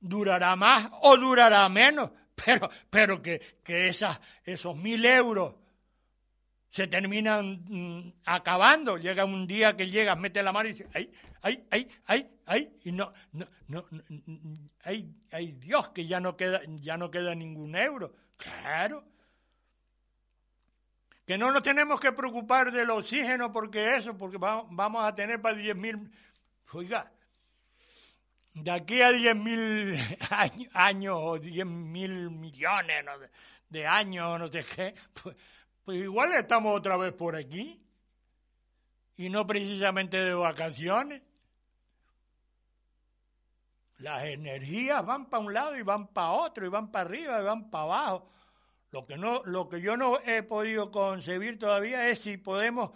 durará 0.00 0.56
más 0.56 0.90
o 1.02 1.16
durará 1.16 1.68
menos, 1.68 2.10
pero, 2.34 2.70
pero 2.90 3.22
que, 3.22 3.40
que 3.62 3.88
esas, 3.88 4.20
esos 4.44 4.76
mil 4.76 5.04
euros 5.04 5.54
se 6.70 6.86
terminan 6.86 7.64
mm, 7.68 8.12
acabando. 8.24 8.96
Llega 8.96 9.24
un 9.24 9.46
día 9.46 9.76
que 9.76 9.88
llegas, 9.90 10.18
mete 10.18 10.42
la 10.42 10.52
mano 10.52 10.68
y 10.70 10.72
dice, 10.72 10.88
ay, 10.94 11.12
ay, 11.42 11.64
ay, 11.70 11.88
ay, 12.06 12.30
ay, 12.46 12.72
y 12.84 12.92
no, 12.92 13.12
no, 13.32 13.46
no, 13.68 13.84
no, 13.90 14.02
ay, 14.82 15.14
ay 15.30 15.52
Dios, 15.52 15.90
que 15.90 16.06
ya 16.06 16.18
no 16.18 16.36
queda, 16.36 16.60
ya 16.80 16.96
no 16.96 17.10
queda 17.10 17.34
ningún 17.34 17.76
euro. 17.76 18.14
Claro. 18.38 19.04
Que 21.26 21.38
no 21.38 21.52
nos 21.52 21.62
tenemos 21.62 22.00
que 22.00 22.12
preocupar 22.12 22.72
del 22.72 22.90
oxígeno 22.90 23.52
porque 23.52 23.96
eso, 23.96 24.16
porque 24.16 24.38
va- 24.38 24.64
vamos 24.70 25.04
a 25.04 25.14
tener 25.14 25.40
para 25.40 25.56
10 25.56 25.76
mil, 25.76 26.10
oiga, 26.74 27.12
de 28.54 28.70
aquí 28.70 29.00
a 29.00 29.12
10 29.12 29.36
mil 29.36 29.96
años, 30.72 31.16
o 31.18 31.38
10 31.38 31.66
mil 31.66 32.30
millones 32.30 33.04
de 33.68 33.86
años, 33.86 34.38
no 34.38 34.48
sé 34.48 34.64
qué, 34.64 34.94
pues, 35.22 35.36
pues 35.84 35.98
igual 35.98 36.32
estamos 36.34 36.76
otra 36.76 36.96
vez 36.96 37.12
por 37.12 37.36
aquí. 37.36 37.78
Y 39.16 39.28
no 39.28 39.46
precisamente 39.46 40.18
de 40.18 40.34
vacaciones. 40.34 41.22
Las 43.98 44.24
energías 44.24 45.04
van 45.04 45.26
para 45.26 45.44
un 45.44 45.54
lado 45.54 45.76
y 45.76 45.82
van 45.82 46.08
para 46.08 46.32
otro, 46.32 46.66
y 46.66 46.68
van 46.68 46.90
para 46.90 47.08
arriba 47.08 47.40
y 47.40 47.44
van 47.44 47.70
para 47.70 47.84
abajo. 47.84 48.30
Lo 48.90 49.06
que, 49.06 49.16
no, 49.16 49.42
lo 49.44 49.68
que 49.68 49.80
yo 49.80 49.96
no 49.96 50.18
he 50.20 50.42
podido 50.42 50.90
concebir 50.90 51.58
todavía 51.58 52.08
es 52.08 52.20
si 52.20 52.36
podemos, 52.36 52.90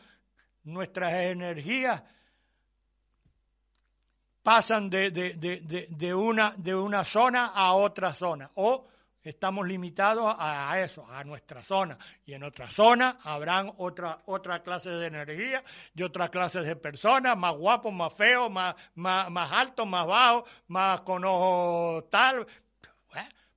nuestras 0.65 1.15
energías 1.15 2.03
pasan 4.47 4.89
de, 4.89 5.11
de, 5.11 5.35
de, 5.35 5.89
de, 5.91 6.15
una, 6.15 6.55
de 6.57 6.73
una 6.73 7.05
zona 7.05 7.47
a 7.47 7.73
otra 7.73 8.15
zona, 8.15 8.49
o 8.55 8.87
estamos 9.21 9.67
limitados 9.67 10.33
a, 10.39 10.79
eso, 10.79 11.05
a 11.11 11.25
nuestra 11.25 11.65
zona. 11.65 11.99
Y 12.25 12.33
en 12.33 12.45
otra 12.45 12.71
zona 12.71 13.19
habrán 13.25 13.73
otra, 13.79 14.21
otra 14.27 14.63
clase 14.63 14.89
de 14.91 15.09
energía 15.09 15.65
y 15.97 16.03
otras 16.05 16.31
clases 16.31 16.65
de 16.65 16.77
personas, 16.77 17.37
más 17.37 17.57
guapos, 17.57 17.93
más 17.93 18.15
feos, 18.15 18.49
más, 18.49 18.77
más, 18.95 19.29
más 19.33 19.51
altos, 19.51 19.85
más 19.85 20.07
bajos, 20.07 20.49
más 20.69 21.01
con 21.01 21.25
ojos 21.25 22.09
tal. 22.09 22.47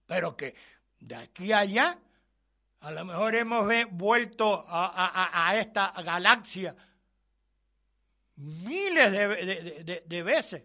Pero 0.08 0.36
que 0.36 0.56
de 1.02 1.16
aquí 1.18 1.52
a 1.52 1.60
allá, 1.60 2.00
a 2.82 2.90
lo 2.90 3.06
mejor 3.06 3.36
hemos 3.36 3.68
vuelto 3.92 4.66
a, 4.68 4.88
a- 4.88 5.50
a- 5.50 5.56
esta 5.60 5.92
galaxia 6.04 6.76
miles 8.38 9.12
de- 9.12 9.84
de- 9.84 10.04
de 10.04 10.24
veces. 10.24 10.64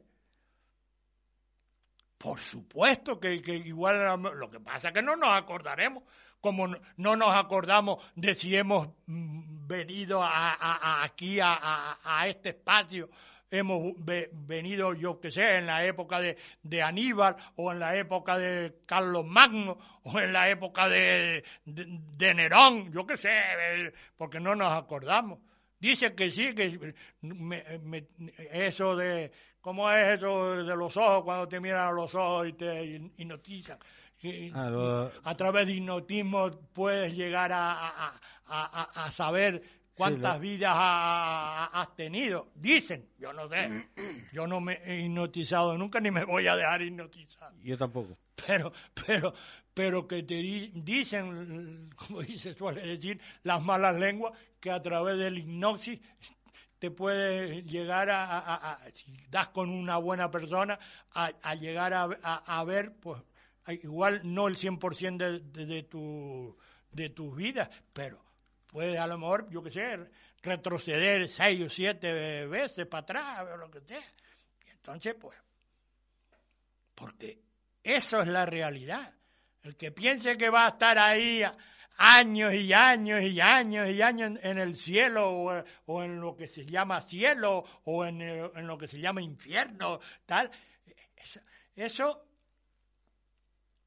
Por 2.25 2.41
supuesto 2.41 3.21
que, 3.21 3.35
igual 3.35 4.19
lo 4.39 4.49
que 4.51 4.59
pasa 4.59 4.89
es 4.89 4.95
que 4.95 5.03
no 5.03 5.15
nos 5.15 5.29
acordaremos, 5.29 6.05
como 6.41 6.67
no, 6.67 6.79
no 6.97 7.17
nos 7.17 7.35
acordamos 7.37 8.03
de 8.15 8.35
si 8.35 8.57
hemos 8.57 8.89
mm, 9.05 9.67
venido 9.67 10.23
a, 10.23 11.05
aquí 11.05 11.39
a, 11.43 12.25
este 12.27 12.49
espacio, 12.49 13.11
hemos 13.51 13.93
ve- 13.99 14.31
venido, 14.33 14.95
yo 14.95 15.21
que 15.21 15.31
sé, 15.31 15.57
en 15.57 15.67
la 15.67 15.85
época 15.85 16.19
de, 16.19 16.83
Aníbal 16.83 17.37
o 17.57 17.71
en 17.73 17.79
la 17.79 17.95
época 17.95 18.39
de 18.39 18.75
Carlos 18.87 19.27
Magno 19.27 19.77
o 20.05 20.19
en 20.19 20.33
la 20.33 20.49
época 20.49 20.89
de, 20.89 21.45
Nerón, 21.67 22.91
yo 22.91 23.07
que 23.07 23.19
sé, 23.19 23.93
porque 24.17 24.41
no 24.41 24.55
nos 24.57 24.73
acordamos. 24.73 25.41
Dice 25.79 26.15
que 26.15 26.31
sí, 26.31 26.55
que 26.55 26.95
me- 27.21 28.07
eso 28.51 28.97
de, 28.97 29.31
¿cómo 29.65 29.91
es 29.91 30.19
eso 30.19 30.57
de 30.63 30.77
los 30.77 30.95
ojos 30.99 31.25
cuando 31.25 31.49
te 31.49 31.59
miran 31.59 31.89
a 31.89 31.93
los 31.93 32.15
ojos 32.15 32.49
y 32.49 32.53
te 32.53 32.85
hipnotizan? 33.17 33.79
Ah, 34.55 34.69
lo- 34.69 35.11
a 35.25 35.35
través 35.35 35.67
de 35.67 35.73
hipnotismo 35.73 36.51
puedes 36.75 37.15
llegar 37.15 37.51
a, 37.55 39.11
saber 39.11 39.63
cuántas 39.95 40.35
lo- 40.35 40.41
vidas 40.41 40.75
ha- 40.77 41.65
ha- 41.65 41.81
has 41.81 41.97
tenido. 41.97 42.49
Dicen, 42.55 43.09
yo 43.19 43.33
no 43.33 43.49
sé, 43.49 43.89
yo 44.33 44.47
no 44.47 44.61
me 44.61 44.81
he 44.85 45.01
hipnotizado 45.07 45.79
nunca 45.79 45.99
ni 45.99 46.11
me 46.11 46.25
voy 46.25 46.47
a 46.47 46.57
dejar 46.57 46.83
hipnotizar 46.83 47.53
Yo 47.63 47.77
tampoco. 47.79 48.19
pero, 48.47 48.71
pero, 49.07 49.33
pero 49.73 50.07
que 50.07 50.23
te 50.23 50.35
di- 50.35 50.73
dicen, 50.75 51.89
como 51.97 52.21
dice, 52.23 52.53
suele 52.55 52.83
decir, 52.87 53.19
las 53.45 53.63
malas 53.63 53.97
lenguas, 53.97 54.33
que 54.61 54.71
a 54.71 54.81
través 54.83 55.17
del 55.19 55.39
hipnosis 55.39 56.01
te 56.85 56.91
puede 56.91 57.63
llegar 57.63 58.11
a, 58.11 58.79
si 58.93 59.17
das 59.31 59.49
con 59.49 59.71
una 59.71 59.97
buena 59.97 60.31
persona, 60.31 60.79
a, 61.13 61.55
llegar 61.55 61.95
a, 61.95 62.65
ver, 62.65 62.93
pues, 63.01 63.23
igual 63.83 64.21
no 64.23 64.49
el 64.49 64.57
100% 64.57 65.17
de, 65.17 65.41
de, 65.41 65.65
de 65.65 65.83
tu, 65.85 66.55
de 66.93 67.09
tus 67.09 67.35
vidas, 67.35 67.71
pero 67.95 68.23
puede 68.67 68.99
a 68.99 69.07
lo 69.07 69.17
mejor, 69.17 69.49
yo 69.49 69.63
qué 69.63 69.71
sé, 69.71 69.99
retroceder 70.43 71.27
seis 71.31 71.63
o 71.65 71.71
siete 71.71 72.45
veces 72.49 72.87
para 72.87 73.01
atrás, 73.01 73.47
o 73.51 73.57
lo 73.57 73.71
que 73.71 73.81
sea. 73.81 74.05
Y 74.67 74.69
entonces, 74.69 75.15
pues, 75.19 75.39
porque 76.95 77.39
eso 77.83 78.21
es 78.21 78.27
la 78.27 78.45
realidad. 78.45 79.11
El 79.63 79.75
que 79.75 79.91
piense 79.91 80.37
que 80.37 80.51
va 80.51 80.67
a 80.67 80.69
estar 80.69 80.99
ahí 80.99 81.43
años 81.97 82.53
y 82.55 82.73
años 82.73 83.23
y 83.23 83.41
años 83.41 83.89
y 83.89 84.03
años 84.03 84.39
en, 84.43 84.59
el 84.59 84.77
cielo 84.77 85.31
o, 85.31 85.65
o 85.87 86.03
en 86.03 86.21
lo 86.21 86.37
que 86.37 86.47
se 86.49 86.65
llama 86.67 87.01
cielo 87.03 87.65
o 87.85 88.05
en, 88.05 88.21
eh, 88.23 88.51
en 88.57 88.67
lo 88.67 88.77
que 88.79 88.89
se 88.89 88.99
llama 88.99 89.23
infierno, 89.23 90.01
tal, 90.27 90.51
eso, 91.17 91.41
eso 91.77 92.27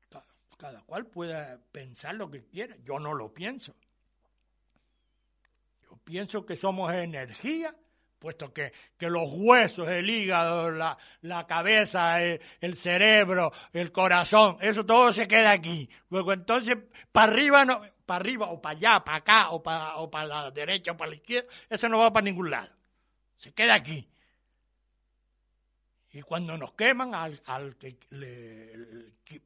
ca- 0.10 0.26
cada 0.58 0.82
cual 0.84 1.06
pueda 1.08 1.60
pensar 1.72 2.16
lo 2.16 2.30
que 2.32 2.46
quiera. 2.46 2.76
Yo 2.84 3.00
no 3.00 3.14
lo 3.14 3.34
pienso. 3.34 3.76
Yo 5.84 5.98
pienso 6.04 6.46
que 6.46 6.56
somos 6.58 6.92
energía, 6.94 7.76
puesto 8.20 8.52
que, 8.54 8.72
que 8.98 9.10
los 9.10 9.30
huesos, 9.32 9.88
el 9.88 10.10
hígado, 10.10 10.72
la, 10.72 10.98
la 11.22 11.46
cabeza, 11.48 12.22
el, 12.24 12.76
cerebro, 12.76 13.52
el 13.74 13.92
corazón, 13.92 14.58
eso 14.62 14.86
todo 14.86 15.12
se 15.14 15.28
queda 15.28 15.52
aquí. 15.52 15.90
Luego 16.10 16.34
entonces, 16.34 16.78
para 17.12 17.32
arriba, 17.32 17.66
no, 17.66 17.82
para 18.06 18.20
arriba, 18.20 18.48
o 18.48 18.62
para 18.62 18.78
allá, 18.78 19.04
para 19.04 19.18
acá, 19.18 19.50
o 19.52 19.62
para, 19.62 19.98
o 19.98 20.10
para 20.10 20.28
la 20.28 20.52
derecha, 20.52 20.92
o 20.94 20.98
para 20.98 21.10
la 21.12 21.18
izquierda, 21.18 21.50
eso 21.70 21.88
no 21.90 22.00
va 22.00 22.12
para 22.12 22.24
ningún 22.24 22.50
lado. 22.50 22.70
Se 23.36 23.54
queda 23.54 23.76
aquí. 23.76 24.08
Y 26.14 26.22
cuando 26.24 26.58
nos 26.58 26.74
queman, 26.74 27.14
al, 27.14 27.40
al 27.46 27.76
que 27.78 27.98
le- 28.10 28.76
le- 28.78 29.12
qui- 29.24 29.42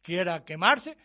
quiera 0.00 0.42
quemarse, 0.44 0.96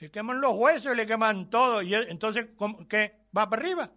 le 0.00 0.10
queman 0.10 0.40
los 0.40 0.54
huesos, 0.56 0.96
le 0.96 1.06
queman 1.06 1.48
todo. 1.48 1.80
Y 1.82 1.94
entonces, 1.94 2.46
¿cómo- 2.56 2.88
¿qué? 2.88 3.26
¿Va 3.36 3.48
para 3.48 3.62
arriba? 3.62 3.90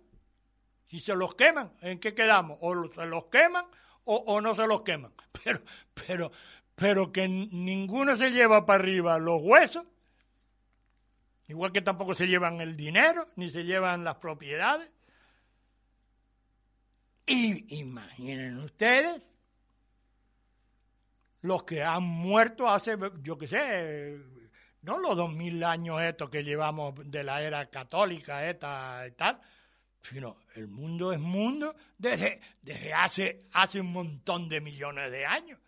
Si 0.87 0.99
se 0.99 1.15
los 1.15 1.35
queman, 1.35 1.73
¿en 1.81 1.99
qué 1.99 2.13
quedamos? 2.13 2.57
O 2.61 2.91
se 2.93 3.05
los 3.05 3.25
queman 3.25 3.65
o, 4.05 4.39
no 4.41 4.53
se 4.55 4.67
los 4.67 4.83
queman. 4.83 5.11
Pero, 5.43 5.61
pero, 5.93 6.31
pero 6.75 7.11
que 7.11 7.27
ninguno 7.27 8.17
se 8.17 8.31
lleva 8.31 8.65
para 8.65 8.79
arriba 8.79 9.19
los 9.19 9.41
huesos, 9.43 9.85
igual 11.47 11.71
que 11.71 11.81
tampoco 11.81 12.15
se 12.15 12.27
llevan 12.27 12.61
el 12.61 12.75
dinero, 12.75 13.27
ni 13.35 13.49
se 13.49 13.63
llevan 13.63 14.03
las 14.03 14.15
propiedades. 14.15 14.89
Y 17.27 17.79
imaginen 17.79 18.59
ustedes 18.59 19.21
los 21.41 21.63
que 21.63 21.83
han 21.83 22.03
muerto 22.03 22.67
hace, 22.67 22.97
yo 23.21 23.37
qué 23.37 23.47
sé, 23.47 24.17
no 24.81 24.97
los 24.97 25.15
dos 25.15 25.31
mil 25.31 25.63
años 25.63 26.01
estos 26.01 26.29
que 26.29 26.43
llevamos 26.43 26.93
de 27.05 27.23
la 27.23 27.41
era 27.41 27.69
católica 27.69 28.49
esta 28.49 29.05
y 29.07 29.11
tal, 29.11 29.39
el 30.55 30.67
mundo 30.67 31.11
es 31.13 31.19
mundo 31.19 31.75
desde, 31.97 32.39
desde 32.61 32.93
hace, 32.93 33.41
hace 33.53 33.79
un 33.81 33.91
montón 33.91 34.47
de 34.49 34.61
millones 34.61 35.11
de 35.11 35.25
años. 35.25 35.59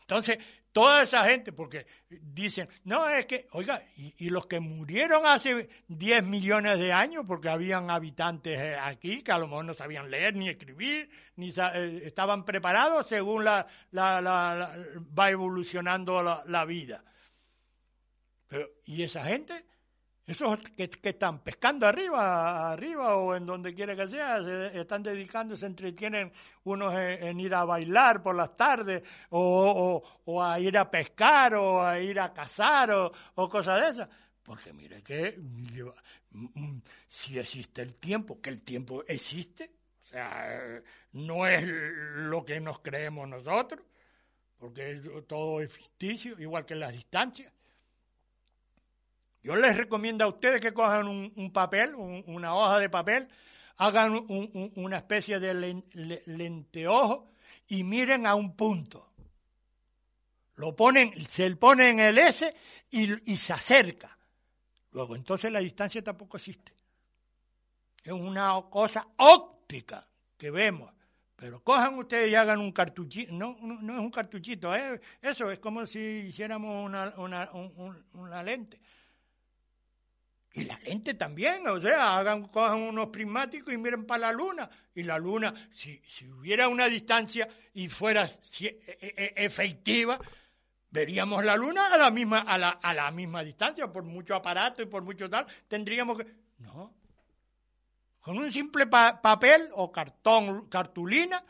Entonces, 0.00 0.38
toda 0.72 1.02
esa 1.04 1.24
gente, 1.24 1.52
porque 1.52 1.86
dicen, 2.10 2.68
no, 2.84 3.08
es 3.08 3.24
que, 3.26 3.46
oiga, 3.52 3.82
y, 3.96 4.28
los 4.30 4.46
que 4.46 4.60
murieron 4.60 5.24
hace 5.26 5.68
10 5.88 6.24
millones 6.24 6.78
de 6.78 6.92
años, 6.92 7.24
porque 7.26 7.48
habían 7.48 7.90
habitantes 7.90 8.58
eh, 8.58 8.76
aquí 8.76 9.22
que 9.22 9.32
a 9.32 9.38
lo 9.38 9.46
mejor 9.46 9.64
no 9.64 9.74
sabían 9.74 10.10
leer 10.10 10.34
ni 10.34 10.48
escribir, 10.48 11.08
ni 11.36 11.50
eh, 11.50 12.02
estaban 12.04 12.44
preparados 12.44 13.08
según 13.08 13.44
la, 13.44 13.66
la- 13.92 14.20
la- 14.20 14.54
la- 14.54 14.76
va 15.18 15.30
evolucionando 15.30 16.42
la 16.46 16.64
vida. 16.64 17.04
Pero, 18.48 18.68
¿y 18.84 19.02
esa 19.02 19.24
gente? 19.24 19.64
Esos 20.24 20.56
que, 20.76 20.88
están 21.02 21.40
pescando 21.40 21.84
arriba, 21.84 22.70
arriba 22.70 23.16
o 23.16 23.34
en 23.34 23.44
donde 23.44 23.74
quiera 23.74 23.96
que 23.96 24.06
sea, 24.06 24.40
se 24.42 24.80
están 24.80 25.02
dedicando, 25.02 25.56
se 25.56 25.66
entretienen 25.66 26.32
unos 26.62 26.94
en, 26.94 27.40
ir 27.40 27.52
a 27.52 27.64
bailar 27.64 28.22
por 28.22 28.36
las 28.36 28.56
tardes 28.56 29.02
o, 29.30 30.00
a 30.40 30.60
ir 30.60 30.78
a 30.78 30.88
pescar 30.88 31.54
o 31.54 31.84
a 31.84 31.98
ir 31.98 32.20
a 32.20 32.32
cazar 32.32 32.90
o, 32.92 33.48
cosas 33.48 33.80
de 33.80 33.88
esas. 33.88 34.08
Porque 34.44 34.72
mire 34.72 35.02
que 35.02 35.36
mm, 35.38 36.54
mm, 36.54 36.82
si 37.08 37.38
existe 37.38 37.82
el 37.82 37.96
tiempo, 37.96 38.40
que 38.40 38.50
el 38.50 38.62
tiempo 38.62 39.02
existe, 39.08 39.72
o 40.04 40.06
sea, 40.06 40.80
no 41.12 41.46
es 41.48 41.64
lo 41.66 42.44
que 42.44 42.60
nos 42.60 42.78
creemos 42.78 43.28
nosotros, 43.28 43.84
porque 44.56 45.02
todo 45.26 45.60
es 45.60 45.72
ficticio, 45.72 46.38
igual 46.38 46.64
que 46.64 46.76
las 46.76 46.92
distancias. 46.92 47.52
Yo 49.42 49.56
les 49.56 49.76
recomiendo 49.76 50.24
a 50.24 50.28
ustedes 50.28 50.60
que 50.60 50.72
cojan 50.72 51.08
un, 51.08 51.52
papel, 51.52 51.94
un- 51.94 52.22
una 52.26 52.54
hoja 52.54 52.78
de 52.78 52.88
papel, 52.88 53.28
hagan 53.76 54.12
un- 54.12 54.50
un- 54.54 54.72
una 54.76 54.98
especie 54.98 55.40
de 55.40 55.54
len- 55.54 55.84
le- 55.92 56.22
lenteojo 56.26 57.30
y 57.68 57.82
miren 57.82 58.26
a 58.26 58.34
un 58.34 58.54
punto. 58.54 59.08
Lo 60.56 60.76
ponen, 60.76 61.12
se 61.26 61.48
le 61.48 61.56
ponen 61.56 61.98
el 61.98 62.18
S 62.18 62.54
y, 62.90 63.36
se 63.36 63.52
acerca. 63.52 64.16
Luego, 64.92 65.16
entonces 65.16 65.50
la 65.50 65.60
distancia 65.60 66.02
tampoco 66.04 66.36
existe. 66.36 66.72
Es 68.04 68.12
una 68.12 68.60
cosa 68.70 69.06
óptica 69.16 70.06
que 70.36 70.50
vemos. 70.50 70.92
Pero 71.34 71.60
cojan 71.64 71.98
ustedes 71.98 72.30
y 72.30 72.34
hagan 72.36 72.60
un 72.60 72.70
cartuchito. 72.70 73.32
No, 73.32 73.56
no, 73.60 73.80
no 73.80 73.94
es 73.94 74.00
un 74.00 74.10
cartuchito, 74.10 74.72
¿eh? 74.76 75.00
eso 75.20 75.50
es 75.50 75.58
como 75.58 75.86
si 75.86 75.98
hiciéramos 75.98 76.84
una, 76.84 77.12
una, 77.16 77.50
un- 77.52 77.72
un- 77.76 78.04
una 78.20 78.42
lente. 78.42 78.78
Y 80.54 80.64
la 80.64 80.78
lente 80.84 81.14
también, 81.14 81.66
o 81.66 81.80
sea, 81.80 82.18
hagan, 82.18 82.48
cojan 82.48 82.80
unos 82.80 83.08
prismáticos 83.08 83.72
y 83.72 83.78
miren 83.78 84.04
para 84.04 84.26
la 84.26 84.32
luna. 84.32 84.68
Y 84.94 85.02
la 85.02 85.18
luna, 85.18 85.52
si, 85.72 86.02
si 86.06 86.28
hubiera 86.30 86.68
una 86.68 86.86
distancia 86.88 87.48
y 87.72 87.88
fuera 87.88 88.28
si- 88.28 88.66
e- 88.66 88.80
e- 89.00 89.32
efectiva, 89.36 90.20
veríamos 90.90 91.42
la 91.42 91.56
luna 91.56 91.86
a 91.94 91.96
la 91.96 92.10
misma, 92.10 92.40
a 92.40 92.58
la, 92.58 92.68
a 92.70 92.92
la 92.92 93.10
misma 93.10 93.42
distancia, 93.42 93.90
por 93.90 94.02
mucho 94.02 94.34
aparato 94.34 94.82
y 94.82 94.86
por 94.86 95.02
mucho 95.02 95.30
tal, 95.30 95.46
tendríamos 95.68 96.18
que. 96.18 96.26
No. 96.58 96.92
Con 98.20 98.36
un 98.38 98.52
simple 98.52 98.86
pa- 98.86 99.20
papel 99.22 99.70
o 99.72 99.90
cartón, 99.90 100.68
cartulina, 100.68 101.42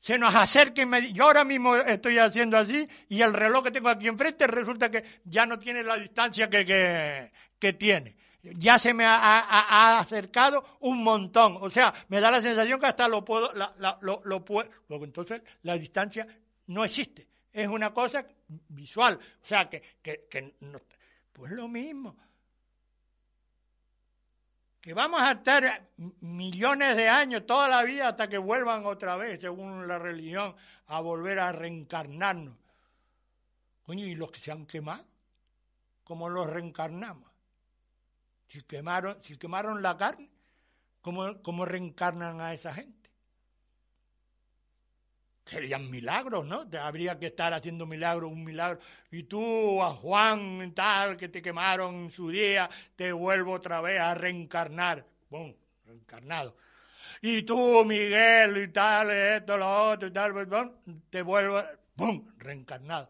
se 0.00 0.18
nos 0.18 0.34
acerca 0.34 0.82
y 0.82 0.86
me, 0.86 1.12
yo 1.12 1.24
ahora 1.24 1.44
mismo 1.44 1.76
estoy 1.76 2.18
haciendo 2.18 2.56
así 2.56 2.88
y 3.08 3.20
el 3.22 3.32
reloj 3.32 3.64
que 3.64 3.70
tengo 3.70 3.88
aquí 3.88 4.08
enfrente 4.08 4.46
resulta 4.46 4.90
que 4.90 5.04
ya 5.24 5.44
no 5.46 5.58
tiene 5.58 5.82
la 5.82 5.96
distancia 5.96 6.48
que, 6.48 7.30
que, 7.58 7.72
tiene. 7.74 8.16
Ya 8.42 8.78
se 8.78 8.94
me 8.94 9.04
ha, 9.04 9.16
ha- 9.18 9.40
ha 9.96 9.98
acercado 9.98 10.78
un 10.80 11.04
montón. 11.04 11.58
O 11.60 11.68
sea, 11.68 11.92
me 12.08 12.20
da 12.20 12.30
la 12.30 12.40
sensación 12.40 12.80
que 12.80 12.86
hasta 12.86 13.06
lo 13.08 13.22
puedo, 13.24 13.52
la- 13.52 13.74
la- 13.78 13.98
lo, 14.00 14.22
lo 14.24 14.42
puedo. 14.44 14.70
Luego 14.88 15.04
entonces 15.04 15.42
la 15.62 15.76
distancia 15.76 16.26
no 16.68 16.82
existe. 16.84 17.26
Es 17.52 17.68
una 17.68 17.92
cosa 17.92 18.24
visual. 18.68 19.18
O 19.42 19.46
sea, 19.46 19.68
que, 19.68 19.82
que, 20.02 20.26
que 20.30 20.54
no- 20.60 20.80
pues 21.34 21.52
lo 21.52 21.68
mismo 21.68 22.16
que 24.80 24.94
vamos 24.94 25.20
a 25.20 25.32
estar 25.32 25.88
millones 26.20 26.96
de 26.96 27.08
años, 27.08 27.46
toda 27.46 27.68
la 27.68 27.82
vida, 27.82 28.08
hasta 28.08 28.28
que 28.28 28.38
vuelvan 28.38 28.86
otra 28.86 29.16
vez, 29.16 29.40
según 29.40 29.86
la 29.86 29.98
religión, 29.98 30.56
a 30.86 31.00
volver 31.00 31.38
a 31.38 31.52
reencarnarnos. 31.52 32.56
Coño, 33.84 34.06
¿y 34.06 34.14
los 34.14 34.30
que 34.30 34.40
se 34.40 34.52
han 34.52 34.66
quemado? 34.66 35.04
¿Cómo 36.04 36.28
los 36.28 36.48
reencarnamos? 36.48 37.30
Si 38.48 38.62
quemaron, 38.62 39.22
si 39.22 39.36
quemaron 39.36 39.82
la 39.82 39.96
carne, 39.96 40.30
¿cómo, 41.02 41.42
cómo 41.42 41.64
reencarnan 41.64 42.40
a 42.40 42.52
esa 42.52 42.72
gente? 42.72 42.99
Serían 45.44 45.90
milagros, 45.90 46.46
¿no? 46.46 46.68
Te- 46.68 46.78
Habría 46.78 47.18
que 47.18 47.26
estar 47.26 47.52
haciendo 47.52 47.86
milagros, 47.86 48.30
un 48.30 48.44
milagro. 48.44 48.78
Y 49.10 49.24
tú, 49.24 49.82
a 49.82 49.90
Juan, 49.94 50.72
tal, 50.74 51.16
que 51.16 51.28
te 51.28 51.42
quemaron 51.42 51.94
en 52.04 52.10
su 52.10 52.30
día, 52.30 52.68
te 52.94 53.10
vuelvo 53.12 53.52
otra 53.54 53.80
vez 53.80 53.98
a 54.00 54.14
reencarnar. 54.14 55.04
¡Bum! 55.28 55.52
Reencarnado. 55.86 56.56
Y 57.22 57.42
tú, 57.42 57.84
Miguel, 57.84 58.56
y 58.58 58.68
tal, 58.68 59.10
esto, 59.10 59.56
lo 59.58 59.90
otro, 59.90 60.08
y 60.08 60.12
tal, 60.12 60.32
te 61.10 61.22
vuelvo, 61.22 61.62
¡bum! 61.96 62.28
Reencarnado. 62.38 63.08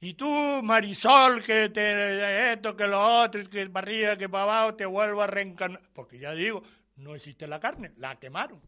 Y 0.00 0.14
tú, 0.14 0.28
Marisol, 0.62 1.42
que 1.42 1.70
te, 1.70 2.52
esto, 2.52 2.76
que 2.76 2.86
lo 2.86 3.00
otro, 3.22 3.42
que 3.48 3.66
para 3.68 3.84
arriba, 3.84 4.16
que 4.16 4.28
para 4.28 4.44
abajo, 4.44 4.74
te 4.74 4.84
vuelvo 4.86 5.22
a 5.22 5.26
reencarnar. 5.26 5.80
Porque 5.92 6.18
ya 6.18 6.32
digo, 6.32 6.62
no 6.96 7.14
existe 7.14 7.46
la 7.48 7.58
carne, 7.58 7.92
la 7.96 8.16
quemaron. 8.16 8.60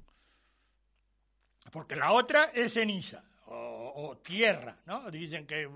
Porque 1.71 1.97
la 1.97 2.13
otra 2.13 2.51
es 2.55 2.73
ceniza 2.75 3.23
o, 3.47 4.19
tierra, 4.23 4.77
¿no? 4.87 5.11
Dicen 5.11 5.47
que 5.47 5.69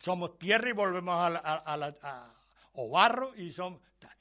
somos 0.00 0.38
tierra 0.38 0.68
y 0.68 0.72
volvemos 0.72 1.20
a, 1.20 1.30
la- 1.30 1.38
a- 1.40 1.76
la- 1.76 1.96
a- 2.02 2.34
o 2.74 2.88
barro 2.90 3.34
y 3.36 3.50
somos 3.52 3.80
tal. 3.98 4.16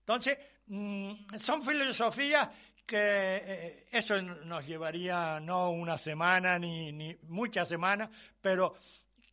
Entonces, 0.00 0.38
mm, 0.66 1.36
son 1.38 1.62
filosofías 1.62 2.48
que 2.86 2.96
eh, 2.98 3.86
eso 3.90 4.20
nos 4.22 4.66
llevaría 4.66 5.40
no 5.40 5.70
una 5.70 5.98
semana 5.98 6.58
ni, 6.58 6.92
ni 6.92 7.16
muchas 7.28 7.68
semanas, 7.68 8.10
pero 8.40 8.74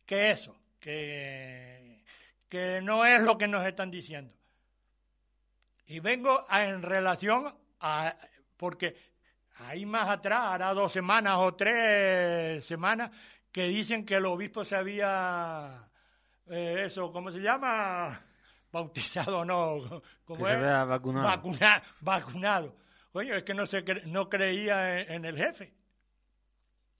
que 0.06 0.30
eso, 0.32 0.56
que, 0.78 2.02
que 2.48 2.80
no 2.82 3.04
es 3.04 3.20
lo 3.20 3.36
que 3.38 3.48
nos 3.48 3.64
están 3.66 3.90
diciendo. 3.90 4.32
Y 5.86 6.00
vengo 6.00 6.44
a- 6.48 6.64
en 6.66 6.82
relación 6.82 7.52
a, 7.80 8.16
porque 8.56 9.09
ahí 9.60 9.86
más 9.86 10.08
atrás, 10.08 10.40
hará 10.54 10.72
dos 10.74 10.92
semanas 10.92 11.36
o 11.38 11.54
tres 11.54 12.64
semanas, 12.64 13.10
que 13.52 13.64
dicen 13.68 14.04
que 14.06 14.14
el 14.16 14.26
obispo 14.26 14.64
se 14.64 14.76
había, 14.76 15.88
eh, 16.46 16.84
eso, 16.86 17.12
¿cómo 17.12 17.30
se 17.30 17.38
llama? 17.40 18.22
Bautizado, 18.72 19.44
no, 19.44 20.02
¿cómo 20.24 20.44
Que 20.44 20.50
se 20.50 20.56
vea 20.56 20.84
vacunado. 20.84 21.26
Vacuna- 21.26 21.82
vacunado. 22.00 22.76
Coño, 23.12 23.34
es 23.34 23.42
que 23.42 23.54
no, 23.54 23.66
se 23.66 23.84
cre- 23.84 24.04
no 24.04 24.28
creía 24.28 25.00
en, 25.00 25.12
en 25.12 25.24
el 25.24 25.36
jefe. 25.36 25.74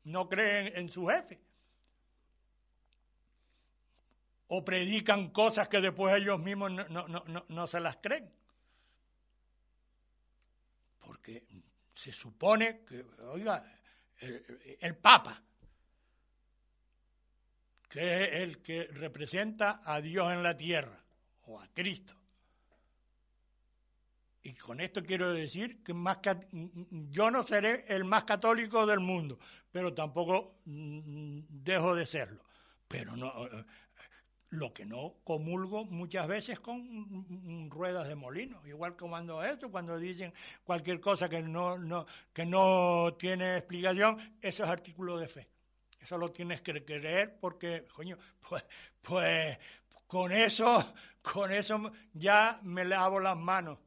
No 0.05 0.29
creen 0.29 0.73
en 0.77 0.89
su 0.89 1.07
jefe. 1.07 1.41
O 4.49 4.65
predican 4.65 5.29
cosas 5.31 5.69
que 5.69 5.81
después 5.81 6.13
ellos 6.17 6.41
mismos 6.41 6.73
no, 6.73 6.89
no, 6.89 7.07
no, 7.07 7.23
no, 7.29 7.45
no 7.49 7.67
se 7.69 7.79
las 7.79 7.99
creen. 7.99 8.33
Porque 10.99 11.45
se 12.01 12.13
supone 12.13 12.81
que, 12.89 13.05
oiga, 13.25 13.63
el, 14.19 14.97
Papa, 14.97 15.43
que 17.91 18.25
es 18.25 18.41
el 18.41 18.63
que 18.63 18.85
representa 18.85 19.83
a 19.85 20.01
Dios 20.01 20.33
en 20.33 20.43
la 20.43 20.57
tierra, 20.57 20.99
o 21.43 21.61
a 21.61 21.69
Cristo. 21.69 22.15
Y 24.43 24.55
con 24.55 24.81
esto 24.81 25.05
quiero 25.05 25.35
decir 25.35 25.83
que 25.85 25.93
más 25.93 26.19
yo 27.11 27.31
no 27.31 27.47
seré 27.47 27.85
el 27.89 28.05
más 28.07 28.25
católico 28.25 28.87
del 28.87 29.01
mundo, 29.01 29.39
pero 29.71 29.93
tampoco 29.93 30.61
mm, 30.65 31.41
dejo 31.51 31.95
de 31.95 32.07
serlo. 32.07 32.43
Pero 32.89 33.15
no, 33.15 33.35
lo 34.51 34.73
que 34.73 34.85
no 34.85 35.15
comulgo 35.23 35.85
muchas 35.85 36.27
veces 36.27 36.59
con 36.59 37.71
ruedas 37.71 38.09
de 38.09 38.17
molino, 38.17 38.67
igual 38.67 38.97
que 38.97 39.07
cuando 39.07 39.43
eso, 39.45 39.71
cuando 39.71 39.97
dicen 39.97 40.33
cualquier 40.65 41.01
cosa 41.01 41.29
que 41.29 41.41
no, 41.41 41.79
no, 41.79 42.05
que 42.33 42.45
no 42.45 43.15
tiene 43.19 43.59
explicación, 43.59 44.37
eso 44.41 44.65
es 44.65 44.71
artículo 44.71 45.19
de 45.19 45.29
fe. 45.29 45.49
Eso 46.01 46.17
lo 46.19 46.33
tienes 46.33 46.63
que 46.63 46.85
creer 46.85 47.39
porque, 47.39 47.87
coño, 47.95 48.17
pues, 48.49 48.65
pues 49.03 49.59
con 50.07 50.33
eso, 50.33 50.95
con 51.23 51.53
eso 51.53 51.93
ya 52.13 52.59
me 52.63 52.85
lavo 52.85 53.21
las 53.21 53.37
manos. 53.37 53.79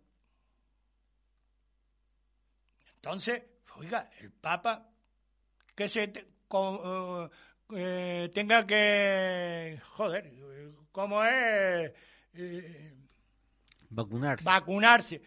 Entonces, 2.96 3.44
oiga, 3.76 4.10
el 4.20 4.32
Papa 4.32 4.90
que 5.76 5.90
se 5.90 6.14
con- 6.48 6.80
eh, 6.86 7.30
eh, 7.76 8.32
tenga 8.34 8.66
que, 8.66 9.80
joder, 9.96 10.32
¿cómo 10.92 11.24
es? 11.24 11.92
Eh, 12.34 12.94
Vacunarse. 13.90 14.44
vacunarse. 14.46 15.22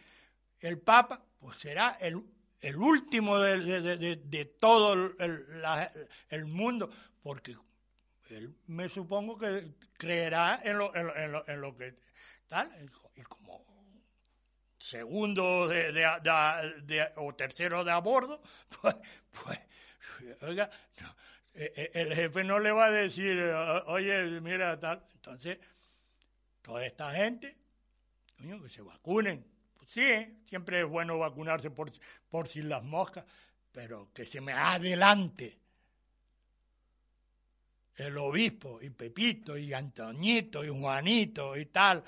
El 0.60 0.78
Papa, 0.80 1.22
pues 1.38 1.56
será 1.58 1.98
el, 2.00 2.20
el 2.60 2.76
último 2.76 3.38
de, 3.38 3.60
de- 3.60 3.96
de- 3.96 4.16
de- 4.16 4.44
todo 4.44 4.92
el, 4.94 5.14
el- 5.18 5.62
la- 5.62 5.92
el 6.30 6.46
mundo, 6.46 6.90
porque 7.22 7.56
él 8.30 8.54
me 8.66 8.88
supongo 8.88 9.38
que 9.38 9.74
creerá 9.96 10.60
en 10.64 10.78
lo, 10.78 10.94
en 10.96 11.06
lo- 11.06 11.16
en 11.16 11.32
lo- 11.32 11.48
en 11.48 11.60
lo 11.60 11.76
que 11.76 11.94
tal, 12.48 12.72
y 13.14 13.22
como 13.22 13.64
segundo 14.78 15.68
de, 15.68 15.92
de- 15.92 16.80
de- 16.82 17.12
o 17.16 17.34
tercero 17.34 17.84
de 17.84 17.92
a 17.92 17.98
bordo, 17.98 18.42
pues, 18.82 18.96
pues 19.44 19.58
oiga, 20.42 20.70
no, 21.00 21.14
el 21.56 22.14
jefe 22.14 22.44
no 22.44 22.58
le 22.58 22.70
va 22.70 22.86
a 22.86 22.90
decir, 22.90 23.38
"O- 23.40 23.84
oye, 23.92 24.40
mira, 24.40 24.78
tal. 24.78 25.02
Entonces, 25.14 25.58
toda 26.62 26.84
esta 26.86 27.12
gente, 27.12 27.56
coño, 28.38 28.62
que 28.62 28.68
se 28.68 28.82
vacunen. 28.82 29.44
Pues 29.76 29.90
sí, 29.90 30.38
siempre 30.46 30.80
es 30.80 30.86
bueno 30.86 31.18
vacunarse 31.18 31.70
por, 31.70 31.90
por 32.28 32.48
si 32.48 32.62
las 32.62 32.82
moscas, 32.82 33.24
pero 33.72 34.08
que 34.12 34.26
se 34.26 34.40
me 34.40 34.52
adelante 34.52 35.58
el 37.96 38.18
obispo 38.18 38.80
y 38.82 38.90
Pepito 38.90 39.56
y 39.56 39.72
Antoñito 39.72 40.62
y 40.64 40.68
Juanito 40.68 41.56
y 41.56 41.66
tal 41.66 42.04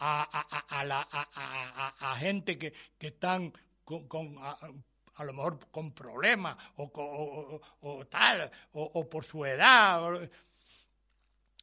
a, 0.00 0.22
a, 0.22 0.58
a, 0.58 0.80
a 0.80 0.84
la, 0.84 2.16
gente 2.18 2.58
que, 2.58 2.72
que 2.98 3.08
están 3.08 3.52
con- 3.84 4.36
a, 5.18 5.24
lo 5.24 5.32
mejor 5.32 5.58
con 5.70 5.92
problemas 5.92 6.56
o, 6.76 6.84
o, 6.84 7.56
o- 7.56 7.60
o 7.98 8.06
tal 8.06 8.50
o, 8.72 9.08
por 9.08 9.24
su 9.24 9.44
edad 9.44 10.00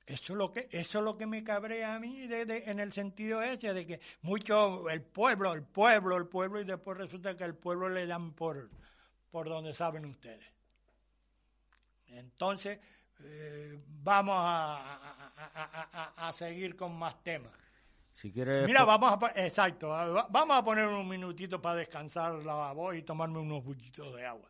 eso 0.08 0.34
es 0.34 0.38
lo 0.38 0.52
que 0.52 0.68
eso 0.72 1.00
es 1.00 1.04
lo 1.04 1.18
que 1.18 1.26
me 1.26 1.44
cabrea 1.44 1.96
a 1.96 2.00
mí 2.00 2.28
de- 2.28 2.64
en 2.68 2.80
el 2.80 2.92
sentido 2.94 3.42
ese 3.42 3.74
de 3.74 3.88
que 3.88 4.00
mucho 4.22 4.90
el 4.90 5.02
pueblo 5.02 5.54
el 5.54 5.64
pueblo 5.64 6.16
el 6.18 6.28
pueblo 6.28 6.62
y 6.62 6.66
después 6.66 6.98
resulta 6.98 7.36
que 7.36 7.44
el 7.44 7.56
pueblo 7.56 7.90
le 7.90 8.06
dan 8.06 8.34
por 8.34 8.70
por 9.32 9.50
donde 9.50 9.74
saben 9.74 10.06
ustedes. 10.06 10.46
Entonces 12.08 12.80
eh, 13.22 13.78
vamos 14.04 14.36
a- 14.38 14.76
a- 14.76 16.14
a- 16.16 16.28
a 16.28 16.34
seguir 16.34 16.76
con 16.76 16.96
más 16.98 17.22
temas 17.24 17.52
Si 18.16 18.32
quieres. 18.32 18.66
Mira, 18.66 18.86
vamos 18.86 19.18
a, 19.22 19.46
exacto, 19.46 19.90
va- 19.90 20.28
vamos 20.30 20.58
a 20.58 20.64
poner 20.64 20.88
un 20.88 21.08
minutito 21.08 21.62
para 21.62 21.76
descansar 21.76 22.34
la 22.46 22.72
voz 22.72 22.96
y 22.96 23.02
tomarme 23.04 23.40
unos 23.40 23.62
bullitos 23.64 24.16
de 24.16 24.26
agua. 24.26 24.50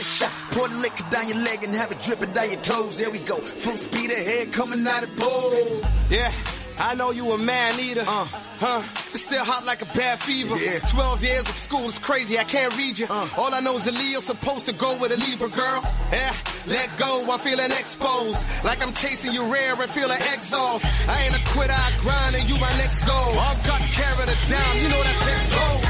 Body 0.00 0.04
shot. 0.04 0.30
Pour 0.52 0.68
the 0.68 0.76
liquor 0.76 1.04
down 1.10 1.28
your 1.28 1.38
leg 1.38 1.62
and 1.64 1.74
have 1.74 1.92
it 1.92 2.00
dripping 2.02 2.32
down 2.32 2.50
your 2.50 2.60
toes. 2.60 2.98
There 2.98 3.10
we 3.10 3.18
go. 3.20 3.36
Full 3.36 3.74
speed 3.74 4.10
ahead, 4.10 4.52
coming 4.52 4.86
out 4.86 5.02
of 5.02 5.16
pole. 5.16 5.82
Yeah, 6.08 6.32
I 6.78 6.94
know 6.94 7.10
you 7.10 7.30
a 7.32 7.38
man 7.38 7.78
eater. 7.78 8.02
Uh, 8.06 8.24
huh? 8.58 8.82
It's 9.12 9.22
still 9.22 9.44
hot 9.44 9.64
like 9.64 9.82
a 9.82 9.86
bad 9.86 10.20
fever. 10.20 10.56
Yeah. 10.56 10.78
12 10.78 11.22
years 11.22 11.40
of 11.40 11.54
school 11.56 11.86
is 11.88 11.98
crazy, 11.98 12.38
I 12.38 12.44
can't 12.44 12.76
read 12.76 12.98
you. 12.98 13.06
Uh. 13.10 13.28
All 13.36 13.52
I 13.52 13.60
know 13.60 13.76
is 13.76 13.84
the 13.84 13.92
Leo's 13.92 14.24
supposed 14.24 14.66
to 14.66 14.72
go 14.72 14.96
with 14.98 15.12
a 15.12 15.16
Libra 15.16 15.48
girl. 15.48 15.82
Yeah, 16.12 16.34
let 16.66 16.88
go, 16.96 17.26
I'm 17.30 17.38
feeling 17.40 17.70
exposed. 17.72 18.38
Like 18.64 18.82
I'm 18.82 18.92
chasing 18.94 19.32
you 19.32 19.52
rare 19.52 19.74
and 19.74 19.90
feeling 19.90 20.18
exhaust. 20.32 20.86
I 21.08 21.24
ain't 21.24 21.34
a 21.34 21.44
quitter, 21.50 21.74
I 21.74 21.92
grind 22.00 22.36
and 22.36 22.48
you 22.48 22.56
my 22.58 22.70
next 22.78 23.04
goal. 23.04 23.38
I've 23.38 23.66
got 23.66 23.80
carried 23.80 24.28
it 24.28 24.48
down, 24.48 24.76
you 24.76 24.88
know 24.88 25.02
that's 25.02 25.26
next 25.26 25.89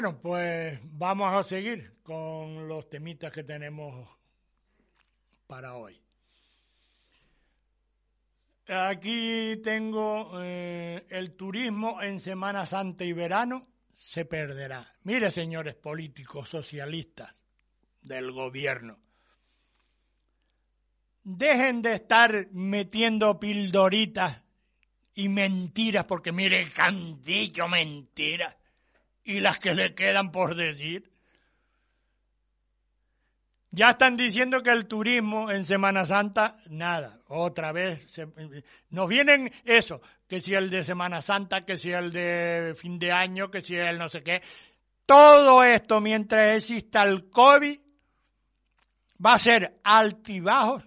Bueno, 0.00 0.20
pues 0.22 0.78
vamos 0.84 1.34
a 1.34 1.42
seguir 1.42 1.94
con 2.04 2.68
los 2.68 2.88
temitas 2.88 3.32
que 3.32 3.42
tenemos 3.42 4.08
para 5.48 5.74
hoy. 5.74 6.00
Aquí 8.68 9.60
tengo 9.60 10.40
eh, 10.40 11.04
el 11.10 11.34
turismo 11.34 12.00
en 12.00 12.20
Semana 12.20 12.64
Santa 12.64 13.04
y 13.04 13.12
verano 13.12 13.66
se 13.92 14.24
perderá. 14.24 14.94
Mire, 15.02 15.32
señores 15.32 15.74
políticos 15.74 16.48
socialistas 16.48 17.42
del 18.00 18.30
gobierno, 18.30 19.00
dejen 21.24 21.82
de 21.82 21.94
estar 21.94 22.46
metiendo 22.52 23.40
pildoritas 23.40 24.42
y 25.16 25.28
mentiras, 25.28 26.04
porque 26.04 26.30
mire, 26.30 26.70
cantillo 26.70 27.66
mentiras 27.66 28.54
y 29.28 29.40
las 29.40 29.58
que 29.58 29.74
le 29.74 29.94
quedan 29.94 30.32
por 30.32 30.54
decir. 30.54 31.12
Ya 33.70 33.90
están 33.90 34.16
diciendo 34.16 34.62
que 34.62 34.70
el 34.70 34.86
turismo 34.86 35.50
en 35.50 35.66
Semana 35.66 36.06
Santa, 36.06 36.56
nada, 36.70 37.20
otra 37.26 37.70
vez. 37.72 38.18
nos 38.88 39.06
vienen 39.06 39.52
eso, 39.66 40.00
que 40.26 40.40
si 40.40 40.54
el 40.54 40.70
de 40.70 40.82
Semana 40.82 41.20
Santa, 41.20 41.66
que 41.66 41.76
si 41.76 41.92
el 41.92 42.10
de 42.10 42.74
fin 42.78 42.98
de 42.98 43.12
año, 43.12 43.50
que 43.50 43.60
si 43.60 43.76
el 43.76 43.98
no 43.98 44.08
sé 44.08 44.22
qué. 44.22 44.40
Todo 45.04 45.62
esto, 45.62 46.00
mientras 46.00 46.56
exista 46.56 47.02
el 47.02 47.28
COVID, 47.28 47.78
va 49.24 49.34
a 49.34 49.38
ser 49.38 49.78
altibajos. 49.84 50.84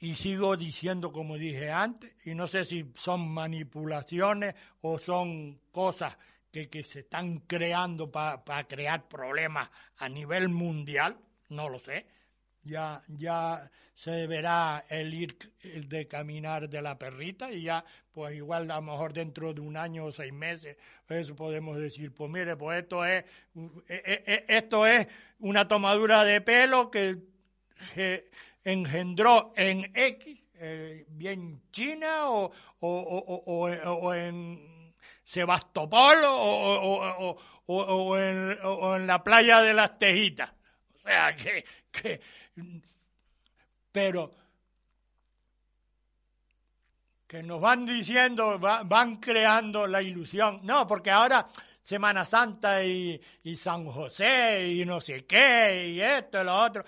Y 0.00 0.16
sigo 0.16 0.54
diciendo 0.54 1.12
como 1.12 1.36
dije 1.36 1.70
antes, 1.70 2.12
y 2.26 2.34
no 2.34 2.46
sé 2.46 2.66
si 2.66 2.92
son 2.94 3.26
manipulaciones 3.26 4.54
o 4.82 4.98
son 4.98 5.58
cosas 5.72 6.14
que, 6.50 6.68
que 6.68 6.84
se 6.84 7.00
están 7.00 7.40
creando 7.40 8.10
para 8.10 8.66
crear 8.66 9.08
problemas 9.08 9.70
a 9.98 10.08
nivel 10.08 10.48
mundial, 10.48 11.18
no 11.48 11.68
lo 11.68 11.78
sé. 11.78 12.06
Ya, 12.62 13.02
ya 13.08 13.70
se 13.94 14.26
verá 14.26 14.84
el 14.90 15.14
ir 15.14 15.38
el 15.62 15.88
de 15.88 16.06
caminar 16.06 16.68
de 16.68 16.82
la 16.82 16.98
perrita 16.98 17.50
y 17.50 17.62
ya, 17.62 17.82
pues 18.12 18.34
igual 18.36 18.70
a 18.70 18.76
lo 18.76 18.82
mejor 18.82 19.14
dentro 19.14 19.54
de 19.54 19.62
un 19.62 19.78
año 19.78 20.04
o 20.04 20.12
seis 20.12 20.32
meses, 20.32 20.76
eso 21.08 21.34
podemos 21.34 21.78
decir, 21.78 22.12
pues 22.12 22.30
mire, 22.30 22.56
pues 22.56 22.82
esto 22.82 23.04
es, 23.06 23.24
eh, 23.54 23.70
eh, 23.88 24.24
eh, 24.26 24.44
esto 24.48 24.86
es 24.86 25.06
una 25.38 25.66
tomadura 25.66 26.22
de 26.24 26.42
pelo 26.42 26.90
que 26.90 27.16
engendró 28.62 29.52
en 29.56 29.90
X, 29.94 30.38
eh, 30.54 31.06
bien 31.08 31.62
China 31.72 32.28
o- 32.28 32.52
o- 32.80 33.34
o- 33.46 33.92
o 33.92 34.14
en 34.14 34.69
Sebastopol 35.30 36.24
o, 36.24 36.34
o- 36.34 37.38
o- 37.66 38.18
en, 38.18 38.58
o 38.64 38.96
en 38.96 39.06
la 39.06 39.22
playa 39.22 39.60
de 39.60 39.72
las 39.72 39.96
Tejitas. 39.96 40.50
O 40.96 40.98
sea 41.06 41.36
que, 41.36 41.64
que 41.92 42.20
pero 43.92 44.32
que 47.28 47.44
nos 47.44 47.60
van 47.60 47.86
diciendo, 47.86 48.58
va- 48.58 48.82
van 48.82 49.18
creando 49.18 49.86
la 49.86 50.02
ilusión. 50.02 50.60
No, 50.64 50.84
porque 50.84 51.12
ahora 51.12 51.46
Semana 51.80 52.24
Santa 52.24 52.82
y, 52.82 53.20
y 53.44 53.56
San 53.56 53.86
José 53.86 54.66
y 54.68 54.84
no 54.84 55.00
sé 55.00 55.26
qué 55.26 55.90
y 55.94 56.00
esto 56.00 56.40
y 56.40 56.44
lo 56.44 56.56
otro. 56.56 56.84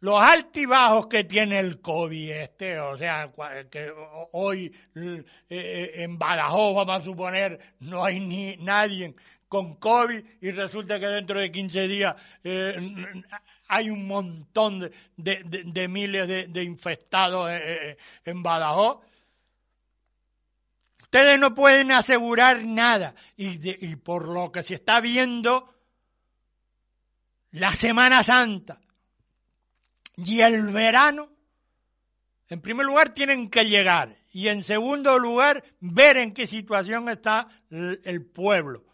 Los 0.00 0.18
altibajos 0.22 1.08
que 1.08 1.24
tiene 1.24 1.58
el 1.58 1.80
COVID 1.80 2.30
este, 2.30 2.80
o 2.80 2.96
sea, 2.96 3.30
que 3.70 3.90
ho- 3.90 4.30
hoy 4.32 4.72
eh, 4.94 5.24
eh, 5.50 5.92
en 5.96 6.18
Badajoz, 6.18 6.74
vamos 6.74 7.02
a 7.02 7.04
suponer, 7.04 7.74
no 7.80 8.02
hay 8.02 8.18
ni 8.20 8.56
nadie 8.56 9.14
con 9.46 9.74
COVID 9.76 10.24
y 10.40 10.50
resulta 10.52 10.98
que 10.98 11.06
dentro 11.06 11.38
de 11.38 11.52
15 11.52 11.86
días 11.88 12.14
eh, 12.44 13.22
hay 13.68 13.90
un 13.90 14.06
montón 14.06 14.90
de, 15.16 15.88
miles 15.88 16.26
de, 16.50 16.62
infectados 16.64 17.50
en 18.24 18.42
Badajoz. 18.42 19.00
Ustedes 21.02 21.38
no 21.38 21.54
pueden 21.54 21.92
asegurar 21.92 22.64
nada 22.64 23.14
y, 23.36 23.86
y 23.86 23.96
por 23.96 24.28
lo 24.28 24.50
que 24.50 24.62
se 24.62 24.74
está 24.74 25.00
viendo, 25.00 25.74
la 27.52 27.74
Semana 27.74 28.22
Santa 28.22 28.80
y 30.16 30.40
el 30.40 30.62
verano, 30.68 31.30
en 32.48 32.60
primer 32.60 32.86
lugar, 32.86 33.14
tienen 33.14 33.50
que 33.50 33.64
llegar 33.64 34.16
y 34.32 34.48
en 34.48 34.62
segundo 34.62 35.18
lugar, 35.18 35.64
ver 35.80 36.16
en 36.16 36.32
qué 36.32 36.46
situación 36.46 37.08
está 37.08 37.48
el 37.70 38.24
pueblo 38.24 38.84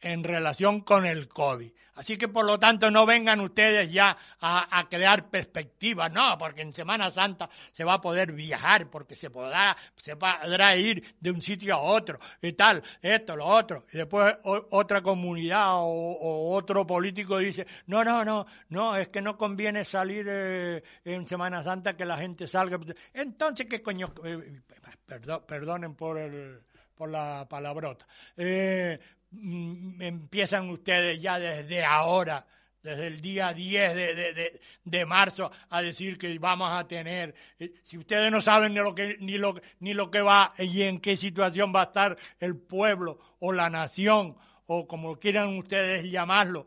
en 0.00 0.24
relación 0.24 0.80
con 0.80 1.04
el 1.04 1.28
COVID. 1.28 1.72
Así 2.00 2.16
que 2.16 2.28
por 2.28 2.46
lo 2.46 2.58
tanto 2.58 2.90
no 2.90 3.04
vengan 3.04 3.42
ustedes 3.42 3.92
ya 3.92 4.16
a, 4.40 4.86
crear 4.88 5.28
perspectivas, 5.28 6.10
no, 6.10 6.38
porque 6.38 6.62
en 6.62 6.72
Semana 6.72 7.10
Santa 7.10 7.50
se 7.72 7.84
va 7.84 7.92
a 7.92 8.00
poder 8.00 8.32
viajar, 8.32 8.88
porque 8.88 9.14
se 9.14 9.28
podrá, 9.28 9.76
se 9.96 10.16
podrá 10.16 10.74
ir 10.76 11.16
de 11.20 11.30
un 11.30 11.42
sitio 11.42 11.74
a 11.74 11.80
otro, 11.80 12.18
y 12.40 12.54
tal, 12.54 12.82
esto, 13.02 13.36
lo 13.36 13.44
otro. 13.44 13.84
Y 13.92 13.98
después 13.98 14.34
otra 14.44 15.02
comunidad 15.02 15.74
o, 15.74 16.54
otro 16.54 16.86
político 16.86 17.36
dice, 17.36 17.66
no, 17.84 18.02
no, 18.02 18.24
no, 18.24 18.46
no, 18.70 18.96
es 18.96 19.08
que 19.08 19.20
no 19.20 19.36
conviene 19.36 19.84
salir 19.84 20.24
eh, 20.26 20.82
en 21.04 21.28
Semana 21.28 21.62
Santa 21.62 21.98
que 21.98 22.06
la 22.06 22.16
gente 22.16 22.46
salga. 22.46 22.80
Entonces, 23.12 23.66
¿qué 23.68 23.82
coño? 23.82 24.10
Eh, 24.24 24.62
perdón, 25.04 25.44
perdonen 25.46 25.94
por 25.94 26.16
el, 26.16 26.62
por 26.94 27.10
la 27.10 27.46
palabrota. 27.46 28.06
Eh, 28.38 28.98
empiezan 29.32 30.70
ustedes 30.70 31.20
ya 31.20 31.38
desde 31.38 31.84
ahora, 31.84 32.46
desde 32.82 33.06
el 33.06 33.20
día 33.20 33.52
10 33.52 33.94
de, 33.94 34.14
de, 34.14 34.34
de, 34.34 34.60
de 34.84 35.06
marzo, 35.06 35.50
a 35.68 35.82
decir 35.82 36.18
que 36.18 36.38
vamos 36.38 36.70
a 36.72 36.86
tener, 36.86 37.34
eh, 37.58 37.74
si 37.84 37.98
ustedes 37.98 38.30
no 38.30 38.40
saben 38.40 38.74
ni 38.74 38.80
lo, 38.80 38.94
que, 38.94 39.16
ni, 39.20 39.38
lo, 39.38 39.60
ni 39.80 39.94
lo 39.94 40.10
que 40.10 40.20
va 40.20 40.54
y 40.58 40.82
en 40.82 41.00
qué 41.00 41.16
situación 41.16 41.72
va 41.74 41.82
a 41.82 41.84
estar 41.84 42.16
el 42.38 42.56
pueblo 42.56 43.18
o 43.38 43.52
la 43.52 43.70
nación, 43.70 44.36
o 44.66 44.86
como 44.86 45.18
quieran 45.18 45.58
ustedes 45.58 46.04
llamarlo, 46.10 46.66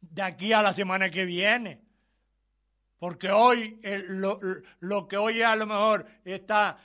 de 0.00 0.22
aquí 0.22 0.52
a 0.52 0.62
la 0.62 0.72
semana 0.72 1.10
que 1.10 1.24
viene. 1.24 1.80
Porque 2.98 3.30
hoy, 3.30 3.78
eh, 3.82 4.02
lo, 4.08 4.40
lo 4.80 5.06
que 5.06 5.16
hoy 5.16 5.42
a 5.42 5.54
lo 5.54 5.66
mejor 5.66 6.06
está 6.24 6.78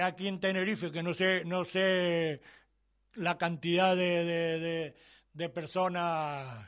aquí 0.00 0.26
en 0.26 0.40
Tenerife, 0.40 0.90
que 0.90 1.02
no 1.02 1.12
sé, 1.12 1.44
no 1.44 1.64
sé 1.64 2.40
la 3.18 3.36
cantidad 3.38 3.96
de, 3.96 4.94
de, 5.34 5.48
personas 5.48 6.66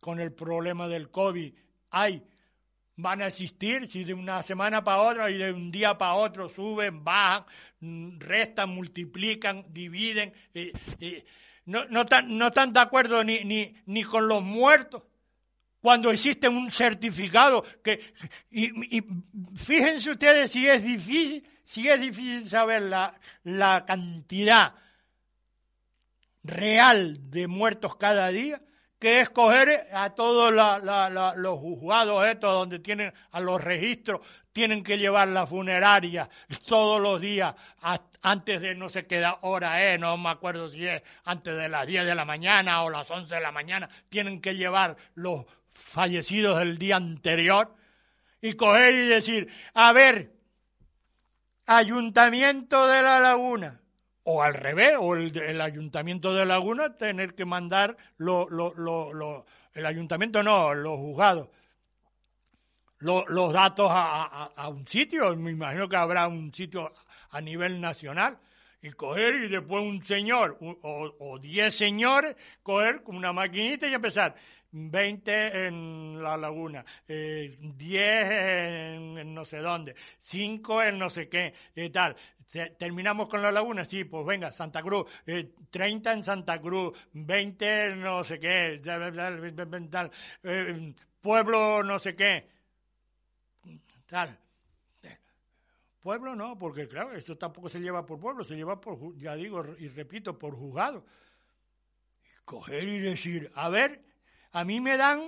con 0.00 0.20
el 0.20 0.32
problema 0.32 0.88
del 0.88 1.10
COVID, 1.10 1.52
hay 1.90 2.22
van 2.96 3.22
a 3.22 3.28
existir 3.28 3.90
si 3.90 4.04
de 4.04 4.12
una 4.12 4.42
semana 4.42 4.84
para 4.84 5.00
otra 5.00 5.30
y 5.30 5.38
de 5.38 5.52
un 5.52 5.70
día 5.70 5.96
para 5.96 6.14
otro 6.14 6.48
suben, 6.50 7.02
bajan, 7.02 7.44
mm, 7.80 8.18
restan, 8.18 8.68
multiplican, 8.70 9.64
dividen. 9.72 10.34
y 10.54 10.72
no, 11.64 11.86
no, 11.86 12.04
tan- 12.04 12.36
no 12.36 12.48
están 12.48 12.72
de 12.74 12.80
acuerdo 12.80 13.24
ni, 13.24 13.42
ni, 13.44 13.74
ni 13.86 14.02
con 14.04 14.28
los 14.28 14.42
muertos 14.42 15.02
cuando 15.80 16.10
existe 16.10 16.46
un 16.48 16.70
certificado 16.70 17.64
que 17.82 18.00
y, 18.50 18.98
y 18.98 19.02
fíjense 19.56 20.10
ustedes 20.10 20.50
si 20.50 20.66
es 20.68 20.82
difícil 20.82 21.46
si 21.64 21.88
es 21.88 21.98
difícil 22.00 22.48
saber 22.50 22.82
la, 22.82 23.18
la 23.44 23.84
cantidad 23.86 24.74
real 26.42 27.30
de 27.30 27.46
muertos 27.46 27.96
cada 27.96 28.28
día 28.28 28.60
que 28.98 29.20
es 29.20 29.30
coger 29.30 29.86
a 29.94 30.10
todos 30.14 30.52
la- 30.52 30.78
la- 30.78 31.34
los 31.36 31.58
juzgados 31.58 32.26
estos 32.26 32.52
donde 32.52 32.78
tienen 32.80 33.12
a 33.30 33.40
los 33.40 33.62
registros 33.62 34.20
tienen 34.52 34.82
que 34.82 34.98
llevar 34.98 35.28
la 35.28 35.46
funeraria 35.46 36.28
todos 36.66 37.00
los 37.00 37.20
días 37.20 37.54
antes 38.22 38.60
de 38.60 38.74
no 38.74 38.88
sé 38.90 39.06
qué 39.06 39.24
hora 39.42 39.82
es, 39.84 39.98
no 39.98 40.16
me 40.18 40.28
acuerdo 40.28 40.68
si 40.68 40.86
es 40.86 41.02
antes 41.24 41.56
de 41.56 41.68
las 41.68 41.86
10 41.86 42.04
de 42.04 42.14
la 42.14 42.24
mañana 42.26 42.82
o 42.82 42.90
las 42.90 43.10
11 43.10 43.34
de 43.36 43.40
la 43.40 43.52
mañana, 43.52 43.88
tienen 44.10 44.40
que 44.42 44.54
llevar 44.54 44.96
los 45.14 45.46
fallecidos 45.72 46.58
del 46.58 46.76
día 46.76 46.96
anterior 46.96 47.74
y 48.42 48.52
coger 48.54 48.94
y 48.94 49.06
decir, 49.06 49.48
a 49.72 49.92
ver, 49.92 50.32
ayuntamiento 51.66 52.86
de 52.86 53.02
la 53.02 53.20
laguna, 53.20 53.79
o 54.32 54.42
al 54.42 54.54
revés, 54.54 54.94
o 54.98 55.14
el, 55.16 55.60
ayuntamiento 55.60 56.34
de 56.34 56.44
Laguna 56.46 56.96
tener 56.96 57.34
que 57.34 57.44
mandar 57.44 57.96
lo, 58.18 58.48
lo, 58.48 58.72
lo, 58.74 59.46
el 59.74 59.86
ayuntamiento 59.86 60.42
no, 60.42 60.74
los 60.74 60.96
juzgados, 60.98 61.48
lo- 62.98 63.24
los 63.28 63.52
datos 63.52 63.88
a, 63.90 64.50
a- 64.56 64.68
un 64.68 64.86
sitio, 64.86 65.34
me 65.36 65.50
imagino 65.50 65.88
que 65.88 65.96
habrá 65.96 66.28
un 66.28 66.52
sitio 66.54 66.92
a 67.30 67.40
nivel 67.40 67.80
nacional, 67.80 68.38
y 68.82 68.90
coger 68.92 69.34
y 69.34 69.48
después 69.48 69.82
un 69.82 70.02
señor 70.06 70.56
o, 70.60 71.12
o 71.18 71.38
diez 71.38 71.74
señores, 71.76 72.34
coger 72.62 73.02
con 73.02 73.14
una 73.16 73.32
maquinita 73.32 73.86
y 73.86 73.92
empezar. 73.94 74.34
20 74.72 75.66
en 75.66 76.22
la 76.22 76.36
laguna, 76.36 76.84
eh, 77.08 77.56
10 77.60 78.30
en, 78.30 79.34
no 79.34 79.44
sé 79.44 79.58
dónde, 79.58 79.94
5 80.20 80.82
en 80.82 80.98
no 80.98 81.10
sé 81.10 81.28
qué, 81.28 81.54
y 81.74 81.90
tal. 81.90 82.16
Terminamos 82.78 83.28
con 83.28 83.42
la 83.42 83.52
laguna, 83.52 83.84
sí, 83.84 84.04
pues 84.04 84.26
venga, 84.26 84.50
Santa 84.50 84.82
Cruz, 84.82 85.06
eh, 85.26 85.52
30 85.70 86.12
en 86.12 86.24
Santa 86.24 86.60
Cruz, 86.60 86.98
20 87.12 87.84
en 87.84 88.00
no 88.00 88.24
sé 88.24 88.40
qué, 88.40 88.80
tal, 88.84 89.14
tal, 89.90 90.10
eh, 90.42 90.94
pueblo 91.20 91.82
no 91.84 91.98
sé 91.98 92.16
qué, 92.16 92.48
tal. 94.06 94.36
Pueblo 96.00 96.34
no, 96.34 96.58
porque 96.58 96.88
claro, 96.88 97.12
esto 97.12 97.36
tampoco 97.36 97.68
se 97.68 97.78
lleva 97.78 98.06
por 98.06 98.18
pueblo, 98.18 98.42
se 98.42 98.56
lleva 98.56 98.80
por, 98.80 99.16
ya 99.18 99.36
digo 99.36 99.62
y 99.78 99.88
repito, 99.88 100.38
por 100.38 100.56
juzgado. 100.56 101.04
Coger 102.46 102.88
y 102.88 102.98
decir, 102.98 103.50
a 103.54 103.68
ver, 103.68 104.02
a 104.52 104.64
mí 104.64 104.80
me 104.80 104.96
dan 104.96 105.20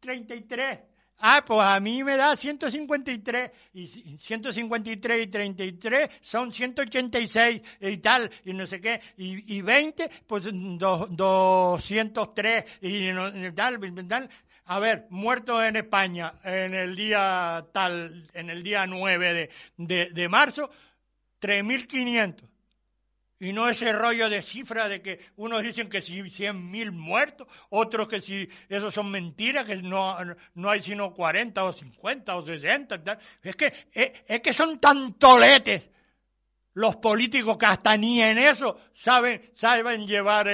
33. 0.00 0.80
Ah, 1.20 1.42
pues 1.44 1.60
a 1.60 1.80
mí 1.80 2.04
me 2.04 2.16
da 2.16 2.36
153 2.36 3.50
y 3.74 3.82
ci- 3.88 4.16
153 4.16 5.22
y 5.22 5.26
33 5.26 6.10
son 6.20 6.52
186 6.52 7.60
y 7.80 7.96
tal 7.96 8.30
y 8.44 8.52
no 8.52 8.64
sé 8.68 8.80
qué 8.80 9.00
y, 9.16 9.56
y 9.56 9.60
20 9.62 10.08
pues 10.28 10.44
do- 10.52 11.08
203 11.10 12.64
y, 12.82 13.10
no- 13.12 13.28
y 13.36 13.50
tal, 13.52 13.84
y 13.84 14.04
tal. 14.06 14.28
A 14.66 14.78
ver, 14.78 15.06
muertos 15.10 15.60
en 15.64 15.74
España 15.76 16.34
en 16.44 16.74
el 16.74 16.94
día 16.94 17.66
tal, 17.72 18.28
en 18.32 18.50
el 18.50 18.62
día 18.62 18.86
9 18.86 19.32
de, 19.32 19.50
de, 19.76 20.10
de 20.10 20.28
marzo, 20.28 20.70
3.500. 21.40 22.47
Y 23.40 23.52
no 23.52 23.68
ese 23.68 23.92
rollo 23.92 24.28
de 24.28 24.42
cifra 24.42 24.88
de 24.88 25.00
que 25.00 25.20
unos 25.36 25.62
dicen 25.62 25.88
que 25.88 26.02
si 26.02 26.20
100.000 26.22 26.90
muertos, 26.90 27.46
otros 27.70 28.08
que 28.08 28.20
si 28.20 28.48
eso 28.68 28.90
son 28.90 29.10
mentiras, 29.12 29.64
que 29.64 29.76
no, 29.76 30.16
no 30.54 30.70
hay 30.70 30.82
sino 30.82 31.14
40 31.14 31.64
o 31.64 31.72
50 31.72 32.36
o 32.36 32.44
60. 32.44 33.04
tal. 33.04 33.18
Es 33.42 33.54
que, 33.54 33.72
es, 33.92 34.12
es 34.26 34.40
que 34.40 34.52
son 34.52 34.80
tan 34.80 35.14
toletes 35.14 35.88
los 36.74 36.96
políticos 36.96 37.56
que 37.58 37.66
hasta 37.66 37.96
ni 37.96 38.20
en 38.22 38.38
eso 38.38 38.78
saben, 38.94 39.50
saben 39.54 40.06
llevar 40.06 40.48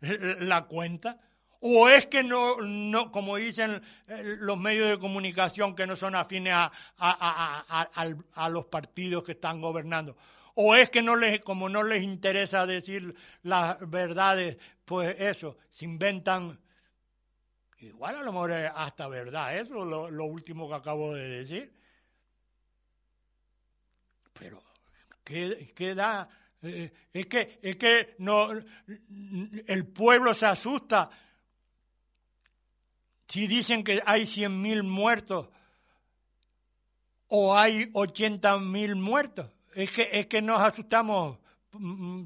la 0.00 0.64
cuenta. 0.66 1.18
¿O 1.60 1.88
es 1.88 2.06
que 2.06 2.22
no, 2.22 2.58
no 2.60 3.10
como 3.10 3.36
dicen 3.36 3.82
eh, 4.06 4.36
los 4.38 4.56
medios 4.56 4.88
de 4.90 4.98
comunicación 4.98 5.74
que 5.74 5.88
no 5.88 5.96
son 5.96 6.14
afines 6.14 6.52
a, 6.54 6.70
a, 6.96 7.64
a- 7.68 8.14
a 8.34 8.48
los 8.48 8.66
partidos 8.66 9.24
que 9.24 9.32
están 9.32 9.60
gobernando? 9.60 10.16
¿O 10.60 10.74
es 10.74 10.90
que 10.90 11.02
no 11.02 11.14
les, 11.14 11.40
como 11.42 11.68
no 11.68 11.84
les 11.84 12.02
interesa 12.02 12.66
decir 12.66 13.14
las 13.44 13.78
verdades, 13.88 14.56
pues 14.84 15.14
eso, 15.20 15.56
se 15.70 15.84
inventan, 15.84 16.58
igual 17.78 18.16
a 18.16 18.22
lo 18.24 18.32
mejor 18.32 18.50
es 18.50 18.72
hasta 18.74 19.06
verdad 19.06 19.56
eso, 19.56 19.84
lo, 19.84 20.10
lo 20.10 20.24
último 20.24 20.68
que 20.68 20.74
acabo 20.74 21.14
de 21.14 21.28
decir. 21.28 21.72
Pero, 24.32 24.60
¿qué, 25.22 25.72
qué 25.76 25.94
da? 25.94 26.28
Eh, 26.62 26.92
es 27.12 27.26
que, 27.26 27.60
es 27.62 27.76
que 27.76 28.16
no, 28.18 28.48
el 28.50 29.86
pueblo 29.86 30.34
se 30.34 30.46
asusta 30.46 31.08
si 33.28 33.46
dicen 33.46 33.84
que 33.84 34.02
hay 34.04 34.22
100.000 34.22 34.82
muertos 34.82 35.50
o 37.28 37.56
hay 37.56 37.92
80.000 37.92 38.96
muertos. 38.96 39.52
Es 39.78 39.92
que, 39.92 40.08
es 40.12 40.26
que 40.26 40.42
nos 40.42 40.60
asustamos. 40.60 41.38
mm, 41.72 42.24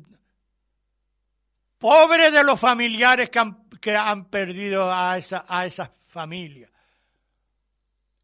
Pobres 1.77 2.33
de 2.33 2.43
los 2.45 2.59
familiares 2.59 3.29
que 3.29 3.39
han, 3.41 3.69
que 3.79 3.95
han 3.95 4.25
perdido 4.31 4.91
a 4.91 5.19
esa, 5.19 5.45
a 5.47 5.67
esas 5.67 5.91
familias. 6.07 6.71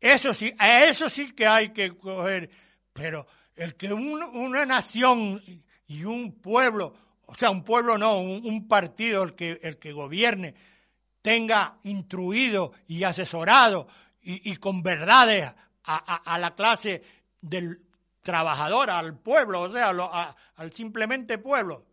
Eso 0.00 0.32
sí, 0.32 0.54
eso 0.58 1.10
sí 1.10 1.32
que 1.32 1.46
hay 1.46 1.74
que 1.74 1.94
coger. 1.94 2.48
Pero 2.94 3.26
el 3.54 3.74
que 3.74 3.92
un- 3.92 4.22
una 4.22 4.64
nación 4.64 5.42
y 5.88 6.04
un 6.04 6.40
pueblo, 6.40 6.94
o 7.26 7.34
sea, 7.34 7.50
un 7.50 7.64
pueblo 7.64 7.98
no, 7.98 8.18
un, 8.20 8.66
partido, 8.66 9.24
el 9.24 9.34
que, 9.34 9.60
el 9.62 9.76
que 9.78 9.92
gobierne, 9.92 10.54
tenga 11.20 11.76
instruido 11.82 12.72
y 12.86 13.02
asesorado 13.02 13.88
y, 14.22 14.56
con 14.56 14.82
verdades 14.82 15.52
a 15.84 16.38
la 16.38 16.54
clase 16.54 17.02
del 17.42 17.87
trabajador, 18.22 18.90
al 18.90 19.16
pueblo, 19.18 19.62
o 19.62 19.70
sea, 19.70 19.92
lo- 19.92 20.12
a- 20.12 20.36
al 20.56 20.72
simplemente 20.72 21.38
pueblo. 21.38 21.84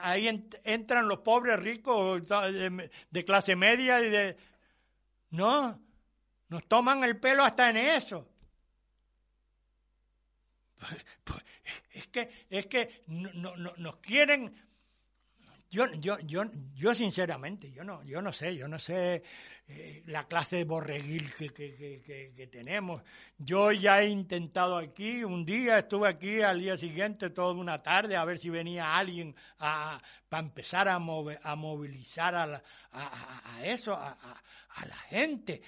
Ahí 0.00 0.26
ent- 0.26 0.60
entran 0.64 1.08
los 1.08 1.18
pobres 1.20 1.58
ricos 1.58 2.22
de, 2.28 3.24
clase 3.24 3.56
media 3.56 4.00
y 4.00 4.10
de... 4.10 4.36
No, 5.30 5.80
nos 6.48 6.64
toman 6.68 7.02
el 7.04 7.18
pelo 7.18 7.42
hasta 7.44 7.70
en 7.70 7.76
eso. 7.78 8.28
Pues, 11.24 11.42
Es 11.94 12.06
que, 12.08 12.46
es 12.50 12.66
que 12.66 13.02
no- 13.06 13.56
no- 13.56 13.72
nos 13.76 13.96
quieren 13.96 14.54
yo, 15.72 15.90
yo, 15.94 16.18
yo, 16.20 16.44
yo 16.74 16.92
sinceramente, 16.94 17.72
yo 17.72 17.82
no, 17.82 18.04
yo 18.04 18.20
no 18.20 18.30
sé, 18.30 18.54
yo 18.54 18.68
no 18.68 18.78
sé 18.78 19.22
eh, 19.68 20.02
la 20.04 20.24
clase 20.28 20.56
de 20.56 20.64
borreguil 20.64 21.32
que, 21.34 21.48
que, 21.50 22.02
que, 22.36 22.46
tenemos. 22.46 23.00
Yo 23.38 23.72
ya 23.72 24.02
he 24.02 24.08
intentado 24.08 24.76
aquí, 24.76 25.24
un 25.24 25.46
día 25.46 25.78
estuve 25.78 26.08
aquí, 26.08 26.42
al 26.42 26.60
día 26.60 26.76
siguiente, 26.76 27.30
toda 27.30 27.54
una 27.54 27.82
tarde, 27.82 28.16
a 28.16 28.24
ver 28.26 28.38
si 28.38 28.50
venía 28.50 28.94
alguien 28.98 29.34
a, 29.60 29.98
para 30.28 30.42
empezar 30.42 30.88
a, 30.88 30.98
move- 30.98 31.40
a 31.42 31.56
movilizar 31.56 32.34
a, 32.34 32.46
la- 32.46 32.62
a, 32.90 33.40
a- 33.56 33.66
eso, 33.66 33.94
a, 33.94 34.10
a- 34.10 34.86
la 34.86 34.96
gente, 35.08 35.62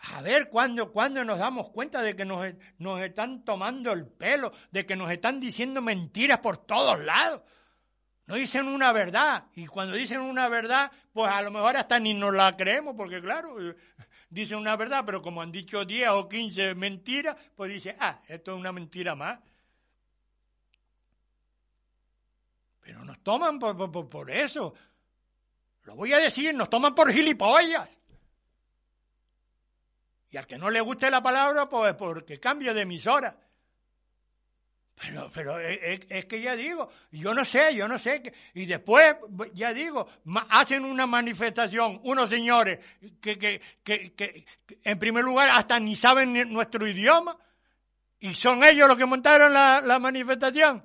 a, 0.00 0.16
a 0.18 0.22
ver 0.22 0.48
cuándo, 0.48 0.90
cuándo 0.92 1.22
nos 1.24 1.38
damos 1.38 1.68
cuenta 1.72 2.00
de 2.00 2.16
que 2.16 2.24
nos, 2.24 2.46
nos 2.78 3.02
están 3.02 3.44
tomando 3.44 3.92
el 3.92 4.06
pelo, 4.06 4.52
de 4.70 4.86
que 4.86 4.96
nos 4.96 5.10
están 5.10 5.40
diciendo 5.40 5.82
mentiras 5.82 6.38
por 6.38 6.56
todos 6.64 6.98
lados. 7.04 7.42
No 8.26 8.36
dicen 8.36 8.66
una 8.68 8.92
verdad. 8.92 9.44
Y 9.54 9.66
cuando 9.66 9.94
dicen 9.96 10.20
una 10.20 10.48
verdad, 10.48 10.90
pues 11.12 11.30
a 11.32 11.42
lo 11.42 11.50
mejor 11.50 11.76
hasta 11.76 11.98
ni 11.98 12.14
nos 12.14 12.32
la 12.34 12.52
creemos, 12.56 12.94
porque 12.96 13.20
claro, 13.20 13.60
eh, 13.70 13.76
dicen 14.30 14.58
una 14.58 14.76
verdad, 14.76 15.02
pero 15.04 15.20
como 15.20 15.42
han 15.42 15.50
dicho 15.52 15.84
10 15.84 16.08
o 16.10 16.28
15 16.28 16.74
mentiras, 16.74 17.36
pues 17.56 17.72
dice, 17.72 17.96
ah, 17.98 18.20
esto 18.28 18.52
es 18.54 18.58
una 18.60 18.72
mentira 18.72 19.14
más. 19.14 19.38
Pero 22.80 23.04
nos 23.04 23.18
toman 23.22 23.58
por, 23.58 23.76
por- 23.90 24.08
por- 24.08 24.30
eso. 24.30 24.74
Lo 25.84 25.94
voy 25.96 26.12
a 26.12 26.18
decir, 26.18 26.54
nos 26.54 26.70
toman 26.70 26.94
por 26.94 27.12
gilipollas. 27.12 27.88
Y 30.30 30.36
al 30.36 30.46
que 30.46 30.56
no 30.58 30.70
le 30.70 30.80
guste 30.80 31.10
la 31.10 31.22
palabra, 31.22 31.68
pues 31.68 31.94
porque 31.94 32.40
cambie 32.40 32.72
de 32.72 32.82
emisora. 32.82 33.36
Pero, 34.94 35.30
pero 35.34 35.58
es, 35.58 35.78
es- 35.82 36.06
es 36.08 36.24
que 36.26 36.40
ya 36.40 36.54
digo, 36.54 36.88
yo 37.10 37.34
no 37.34 37.44
sé, 37.44 37.74
yo 37.74 37.88
no 37.88 37.98
sé. 37.98 38.22
que- 38.22 38.32
y 38.54 38.66
después, 38.66 39.16
ya 39.54 39.72
digo, 39.74 40.08
hacen 40.50 40.84
una 40.84 41.06
manifestación 41.06 42.00
unos 42.04 42.28
señores 42.28 42.78
que, 43.20 43.38
que, 43.38 43.60
que, 43.82 44.14
que- 44.14 44.44
en 44.84 44.98
primer 44.98 45.24
lugar 45.24 45.50
hasta 45.50 45.80
ni 45.80 45.96
saben 45.96 46.52
nuestro 46.52 46.86
idioma 46.86 47.36
y 48.20 48.34
son 48.34 48.62
ellos 48.62 48.86
los 48.86 48.96
que 48.96 49.06
montaron 49.06 49.52
la, 49.52 49.80
la 49.84 49.98
manifestación. 49.98 50.84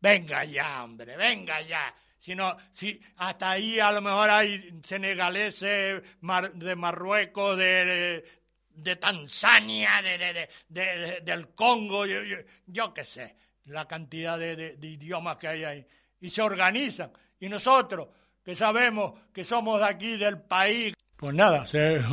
Venga 0.00 0.44
ya, 0.44 0.84
hombre, 0.84 1.16
venga 1.16 1.60
ya. 1.60 1.94
Si 2.18 2.34
no, 2.34 2.56
si 2.72 3.00
hasta 3.16 3.50
ahí 3.50 3.78
a 3.80 3.92
lo 3.92 4.00
mejor 4.00 4.30
hay 4.30 4.80
senegaleses 4.84 6.02
mar- 6.20 6.52
de 6.54 6.74
Marruecos, 6.76 7.56
de, 7.58 7.84
de, 7.84 8.24
de 8.70 8.96
Tanzania, 8.96 10.00
de- 10.02 10.18
de- 10.18 10.48
de- 10.68 11.20
del 11.22 11.48
Congo, 11.54 12.06
yo, 12.06 12.22
yo, 12.22 12.36
yo 12.66 12.94
qué 12.94 13.04
sé, 13.04 13.36
la 13.68 13.86
cantidad 13.86 14.38
de, 14.38 14.56
de- 14.56 14.76
de 14.76 14.88
idiomas 14.88 15.36
que 15.36 15.48
hay 15.48 15.64
ahí. 15.64 15.86
Y 16.20 16.30
se 16.30 16.42
organizan. 16.42 17.12
Y 17.40 17.48
nosotros, 17.48 18.08
que 18.44 18.54
sabemos 18.54 19.14
que 19.32 19.44
somos 19.44 19.78
de 19.80 19.86
aquí, 19.86 20.16
del 20.16 20.40
país, 20.40 20.94
pues 21.16 21.34
nada, 21.34 21.64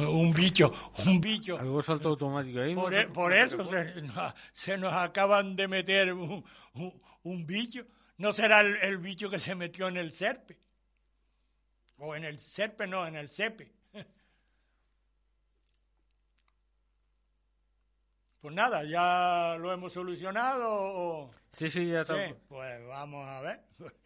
un 0.10 0.34
bicho, 0.34 0.72
un 1.06 1.22
bicho. 1.22 1.60
Algo 1.60 1.84
salto 1.84 2.10
automático 2.10 2.60
ahí. 2.60 2.74
Por, 2.74 2.92
¿no? 2.92 2.98
e- 3.00 3.08
por 3.08 3.34
eso 3.34 3.70
se, 3.70 4.02
nos- 4.02 4.34
se 4.54 4.78
nos 4.80 4.94
acaban 4.94 5.56
de 5.56 5.68
meter 5.68 6.12
un, 6.14 6.44
un- 6.74 7.02
un 7.24 7.46
bicho. 7.46 7.86
¿No 8.18 8.34
será 8.34 8.62
el, 8.62 8.76
el 8.78 8.98
bicho 8.98 9.30
que 9.30 9.40
se 9.40 9.54
metió 9.56 9.88
en 9.90 9.98
el 9.98 10.12
serpe? 10.12 10.58
O 11.98 12.16
en 12.16 12.24
el 12.26 12.40
serpe, 12.40 12.88
no, 12.88 13.06
en 13.06 13.16
el 13.16 13.30
cepe. 13.30 13.72
Pues 18.42 18.54
nada, 18.54 18.84
ya 18.84 19.56
lo 19.60 19.72
hemos 19.72 19.94
solucionado. 19.94 20.68
o- 20.70 21.32
Sí, 21.56 21.70
sí, 21.70 21.88
ya 21.88 22.02
está. 22.02 22.16
Pues 22.48 22.88
vamos 22.88 23.28
a 23.28 23.42
ver. 23.42 23.62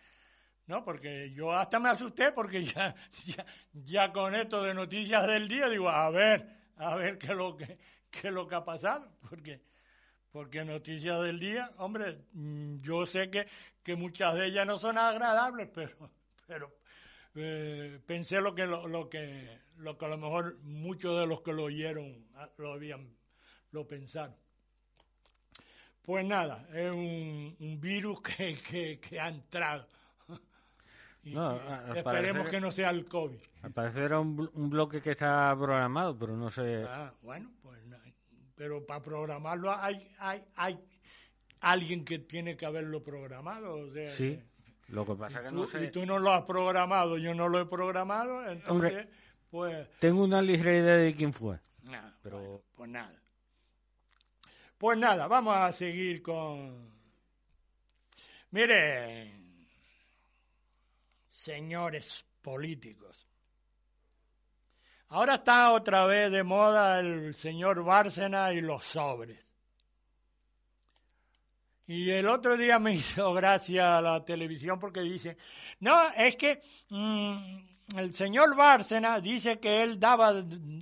No, 0.68 0.86
porque 0.86 1.32
yo 1.34 1.52
hasta 1.52 1.80
me 1.80 1.90
asusté 1.90 2.32
porque 2.32 2.64
ya, 2.76 2.94
ya, 3.26 3.44
ya 3.74 4.14
con 4.14 4.36
esto 4.36 4.62
de 4.62 4.76
noticias 4.76 5.26
del 5.26 5.48
día 5.48 5.68
digo, 5.68 5.90
a 5.90 6.12
ver, 6.12 6.48
a 6.76 6.96
ver 6.96 7.18
qué 7.18 7.26
es 7.32 7.36
lo 7.36 7.58
que, 7.58 7.80
qué 8.12 8.28
es 8.28 8.32
lo 8.32 8.48
que 8.48 8.54
ha 8.54 8.64
pasado. 8.64 9.12
Porque, 9.28 9.64
porque 10.30 10.64
noticias 10.64 11.24
del 11.24 11.40
día, 11.40 11.72
hombre, 11.78 12.20
mm, 12.34 12.82
yo 12.82 13.08
sé 13.08 13.32
que, 13.32 13.48
que 13.82 13.96
muchas 13.96 14.36
de 14.36 14.46
ellas 14.46 14.68
no 14.68 14.78
son 14.78 15.00
agradables, 15.00 15.70
pero, 15.74 16.12
pero 16.46 16.78
eh, 17.34 18.00
pensé 18.06 18.40
lo 18.40 18.54
que, 18.54 18.68
lo, 18.68 18.88
lo 18.88 19.10
que 19.10 19.60
lo 19.80 19.98
que 19.98 20.06
a 20.06 20.10
lo 20.10 20.18
mejor 20.18 20.60
muchos 20.62 21.20
de 21.20 21.26
los 21.26 21.42
que 21.42 21.54
lo 21.54 21.64
oyeron 21.64 22.28
ah, 22.36 22.50
lo 22.58 22.74
habían 22.74 23.18
lo 23.72 23.88
pensaron. 23.88 24.36
Pues 26.02 26.26
nada, 26.26 26.68
es 26.74 26.96
un, 26.96 27.56
un 27.60 27.80
virus 27.80 28.22
que, 28.38 28.60
que, 28.62 29.00
que 29.00 29.20
ha 29.20 29.30
entrado. 29.30 29.88
Y 31.24 31.34
No, 31.34 31.58
esperemos 31.96 32.44
parecer- 32.44 32.50
que 32.50 32.62
no 32.62 32.72
sea 32.72 32.90
el 32.92 33.06
COVID. 33.06 33.38
Al 33.64 33.72
parecer 33.74 34.04
era 34.04 34.20
un, 34.22 34.50
un 34.54 34.70
bloque 34.70 35.02
que 35.02 35.12
está 35.12 35.54
programado, 35.60 36.18
pero 36.18 36.36
no 36.38 36.50
sé. 36.50 36.86
Ah, 36.88 37.14
bueno, 37.22 37.52
pues 37.62 37.78
pero 38.56 38.86
para 38.86 39.02
programarlo 39.02 39.72
hay, 39.74 40.10
hay, 40.20 40.44
hay 40.56 40.80
alguien 41.62 42.04
que 42.06 42.20
tiene 42.20 42.56
que 42.58 42.66
haberlo 42.66 43.04
programado. 43.04 43.76
O 43.76 43.92
sea, 43.92 44.08
Sí. 44.08 44.38
que- 44.38 44.94
Lo 44.94 45.06
que 45.06 45.16
pasa 45.16 45.42
que 45.44 45.50
tú, 45.50 45.56
no 45.56 45.68
sé. 45.68 45.86
y 45.86 45.92
tú 45.92 46.06
no 46.06 46.20
lo 46.20 46.32
has 46.32 46.44
programado, 46.44 47.18
yo 47.18 47.34
no 47.36 47.48
lo 47.50 47.60
he 47.62 47.66
programado, 47.66 48.42
entonces, 48.50 48.70
Hombre. 48.70 49.10
pues, 49.52 49.90
Tengo 50.00 50.24
una 50.24 50.42
ligera 50.42 50.78
idea 50.78 50.96
de 50.96 51.16
quién 51.16 51.32
fue. 51.34 51.60
nada, 51.84 52.18
Pero- 52.24 52.40
bueno, 52.40 52.62
pues 52.76 52.90
nada. 52.90 53.19
Pues 54.80 54.98
nada, 54.98 55.28
vamos 55.28 55.58
a 55.58 55.74
seguir 55.74 56.24
con... 56.24 56.90
Mire, 58.52 59.30
señores 61.28 62.26
políticos, 62.42 63.28
ahora 65.10 65.36
está 65.36 65.74
otra 65.74 66.06
vez 66.06 66.32
de 66.32 66.44
moda 66.44 67.02
el 67.02 67.36
señor 67.36 67.84
Bárcena 67.84 68.54
y 68.54 68.62
los 68.62 68.86
sobres. 68.86 69.46
Y 71.86 72.10
el 72.12 72.30
otro 72.30 72.56
día 72.56 72.80
me 72.80 72.94
hizo 72.96 73.34
gracia 73.34 74.00
la 74.00 74.24
televisión 74.24 74.80
porque 74.80 75.02
dice, 75.02 75.36
no, 75.82 76.10
es 76.12 76.38
que 76.38 76.62
mm, 76.88 77.69
el 77.98 78.14
señor 78.14 78.56
Bárcena 78.56 79.20
dice 79.20 79.60
que 79.60 79.82
él 79.84 80.00
daba, 80.00 80.32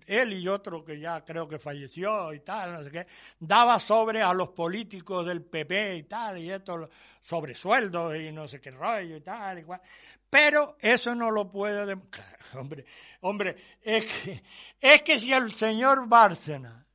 él 0.06 0.34
y 0.34 0.48
otro 0.48 0.84
que 0.84 1.00
ya 1.00 1.24
creo 1.24 1.48
que 1.48 1.58
falleció 1.60 2.34
y 2.34 2.42
tal, 2.42 2.74
no 2.74 2.84
sé 2.84 2.92
qué, 2.92 3.08
daba 3.40 3.80
sobre 3.80 4.22
a 4.22 4.34
los 4.34 4.50
políticos 4.50 5.26
del 5.26 5.44
PP 5.44 5.96
y 5.98 6.04
tal, 6.04 6.38
y 6.40 6.52
esto, 6.52 6.90
sobre 7.22 7.56
sueldos 7.56 8.16
y 8.16 8.32
no 8.32 8.48
sé 8.48 8.60
qué 8.60 8.72
rollo 8.72 9.16
y 9.18 9.22
tal, 9.22 9.60
y 9.60 9.64
cual. 9.64 9.82
Pero 10.30 10.76
eso 10.80 11.16
no 11.16 11.32
lo 11.32 11.50
puede... 11.50 11.86
dem- 11.86 12.10
Claro, 12.10 12.38
hombre, 12.62 12.86
hombre, 13.22 13.56
es 13.82 14.06
que, 14.06 14.44
es 14.82 15.02
que 15.04 15.20
si 15.20 15.32
el 15.32 15.54
señor 15.54 16.08
Bárcena 16.08 16.86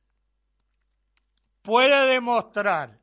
puede 1.61 2.07
demostrar 2.11 2.99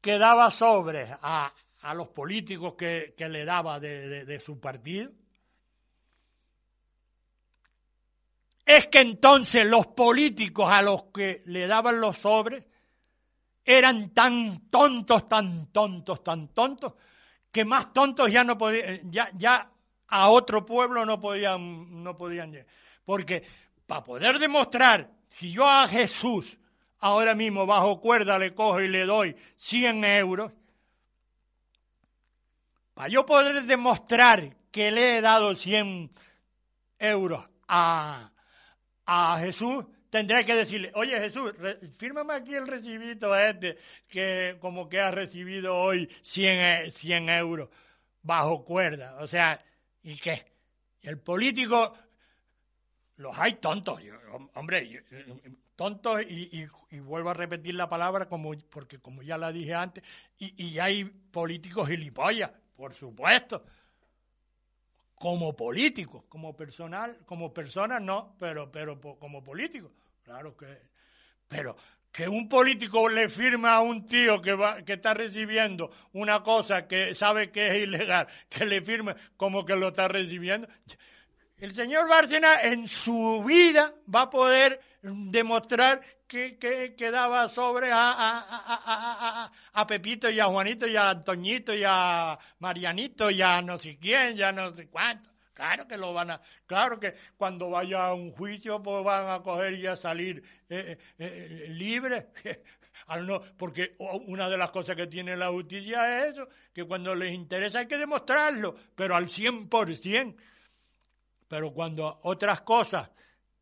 que 0.00 0.18
daba 0.18 0.50
sobres 0.50 1.10
a, 1.22 1.52
a 1.82 1.94
los 1.94 2.08
políticos 2.08 2.74
que, 2.76 3.14
que 3.16 3.28
le 3.28 3.44
daba 3.44 3.78
de- 3.80 4.24
de 4.24 4.40
su 4.40 4.58
partido, 4.60 5.10
es 8.76 8.86
que 8.88 9.00
entonces 9.00 9.64
los 9.64 9.86
políticos 9.88 10.68
a 10.70 10.82
los 10.82 11.04
que 11.04 11.42
le 11.46 11.66
daban 11.66 12.00
los 12.00 12.18
sobres 12.18 12.64
eran 13.64 14.10
tan 14.10 14.68
tontos, 14.68 15.28
tan 15.28 15.72
tontos, 15.72 16.22
tan 16.22 16.48
tontos, 16.48 16.94
que 17.50 17.64
más 17.64 17.92
tontos 17.92 18.30
ya 18.30 18.44
no 18.44 18.58
podían, 18.58 19.10
ya, 19.10 19.30
ya 19.34 19.70
a 20.08 20.28
otro 20.30 20.66
pueblo 20.66 21.06
no 21.06 21.20
podían, 21.20 22.02
no 22.02 22.16
podían 22.16 22.50
llegar. 22.50 22.66
Porque 23.04 23.42
para 23.86 24.04
poder 24.04 24.38
demostrar, 24.38 25.10
si 25.38 25.52
yo 25.52 25.68
a 25.68 25.88
Jesús 25.88 26.58
ahora 26.98 27.34
mismo 27.34 27.66
bajo 27.66 28.00
cuerda 28.00 28.38
le 28.38 28.54
cojo 28.54 28.80
y 28.80 28.88
le 28.88 29.04
doy 29.04 29.36
100 29.56 30.04
euros, 30.04 30.52
para 32.94 33.08
yo 33.08 33.24
poder 33.24 33.62
demostrar 33.62 34.56
que 34.70 34.90
le 34.90 35.18
he 35.18 35.20
dado 35.20 35.54
100 35.54 36.10
euros 36.98 37.44
a, 37.68 38.31
a 39.34 39.38
Jesús, 39.38 39.84
tendré 40.10 40.44
que 40.44 40.54
decirle, 40.54 40.90
oye 40.94 41.18
Jesús, 41.18 41.52
fírmame 41.98 42.34
aquí 42.34 42.54
el 42.54 42.66
recibito 42.66 43.36
este, 43.36 43.78
que 44.08 44.56
como 44.60 44.88
que 44.88 45.00
ha 45.00 45.10
recibido 45.10 45.76
hoy 45.76 46.08
100, 46.22 46.60
e- 46.86 46.90
100 46.90 47.28
euros 47.30 47.68
bajo 48.22 48.64
cuerda. 48.64 49.16
O 49.20 49.26
sea, 49.26 49.62
¿y 50.02 50.16
qué? 50.16 50.44
El 51.02 51.18
político, 51.18 51.94
los 53.16 53.36
hay 53.38 53.54
tontos, 53.54 54.02
yo- 54.02 54.14
hom- 54.32 54.50
hombre, 54.54 55.04
tontos 55.76 56.22
y, 56.28 56.48
y- 56.62 56.68
y 56.96 57.00
vuelvo 57.00 57.30
a 57.30 57.34
repetir 57.34 57.74
la 57.74 57.88
palabra 57.88 58.26
como 58.26 58.52
porque 58.70 58.98
como 58.98 59.22
ya 59.22 59.38
la 59.38 59.50
dije 59.52 59.74
antes, 59.74 60.04
y, 60.38 60.64
y 60.66 60.78
hay 60.78 61.04
políticos 61.04 61.88
gilipollas, 61.88 62.50
por 62.76 62.94
supuesto 62.94 63.64
como 65.22 65.54
políticos, 65.54 66.24
como 66.28 66.56
personal, 66.56 67.16
como 67.26 67.54
personas 67.54 68.02
no, 68.02 68.34
pero, 68.40 68.72
pero 68.72 69.00
como 69.00 69.44
políticos, 69.44 69.92
claro 70.24 70.56
que, 70.56 70.66
pero 71.46 71.76
que 72.10 72.28
un 72.28 72.48
político 72.48 73.08
le 73.08 73.28
firma 73.28 73.74
a 73.74 73.82
un 73.82 74.08
tío 74.08 74.42
que 74.42 74.52
va, 74.52 74.82
que 74.82 74.94
está 74.94 75.14
recibiendo 75.14 75.92
una 76.12 76.42
cosa 76.42 76.88
que 76.88 77.14
sabe 77.14 77.52
que 77.52 77.68
es 77.68 77.82
ilegal, 77.84 78.26
que 78.48 78.66
le 78.66 78.82
firme 78.82 79.14
como 79.36 79.64
que 79.64 79.76
lo 79.76 79.90
está 79.90 80.08
recibiendo. 80.08 80.66
El 81.56 81.72
señor 81.72 82.08
Bárcena 82.08 82.60
en 82.60 82.88
su 82.88 83.44
vida 83.46 83.94
va 84.12 84.22
a 84.22 84.30
poder 84.30 84.80
demostrar 85.02 86.00
que, 86.26 86.58
que, 86.58 86.94
que 86.94 87.10
daba 87.10 87.48
sobre 87.48 87.90
a, 87.92 88.12
a, 88.12 88.38
a, 88.38 89.52
a- 89.72 89.86
Pepito 89.86 90.30
y 90.30 90.38
a 90.40 90.46
Juanito 90.46 90.86
y 90.86 90.96
a 90.96 91.10
Antoñito 91.10 91.74
y 91.74 91.82
a 91.84 92.38
Marianito 92.60 93.30
y 93.30 93.42
a 93.42 93.60
no 93.62 93.78
sé 93.78 93.98
quién, 93.98 94.36
ya 94.36 94.52
no 94.52 94.74
sé 94.74 94.88
cuánto. 94.88 95.30
Claro 95.52 95.86
que 95.86 95.98
lo 95.98 96.14
van 96.14 96.30
a, 96.30 96.40
claro 96.66 96.98
que 96.98 97.14
cuando 97.36 97.68
vaya 97.70 98.06
a 98.06 98.14
un 98.14 98.32
juicio 98.32 98.82
pues 98.82 99.04
van 99.04 99.28
a 99.28 99.42
coger 99.42 99.74
y 99.74 99.86
a 99.86 99.96
salir 99.96 100.42
eh, 100.68 100.96
eh, 101.18 101.64
eh, 101.66 101.68
libres. 101.70 102.24
Porque 103.58 103.96
una 103.98 104.48
de 104.48 104.56
las 104.56 104.70
cosas 104.70 104.96
que 104.96 105.06
tiene 105.08 105.36
la 105.36 105.50
justicia 105.50 106.20
es 106.24 106.34
eso, 106.34 106.48
que 106.72 106.84
cuando 106.84 107.14
les 107.14 107.32
interesa 107.32 107.80
hay 107.80 107.86
que 107.86 107.98
demostrarlo, 107.98 108.76
pero 108.94 109.14
al 109.16 109.28
100%. 109.28 110.36
Pero 111.48 111.72
cuando 111.72 112.20
otras 112.22 112.62
cosas 112.62 113.10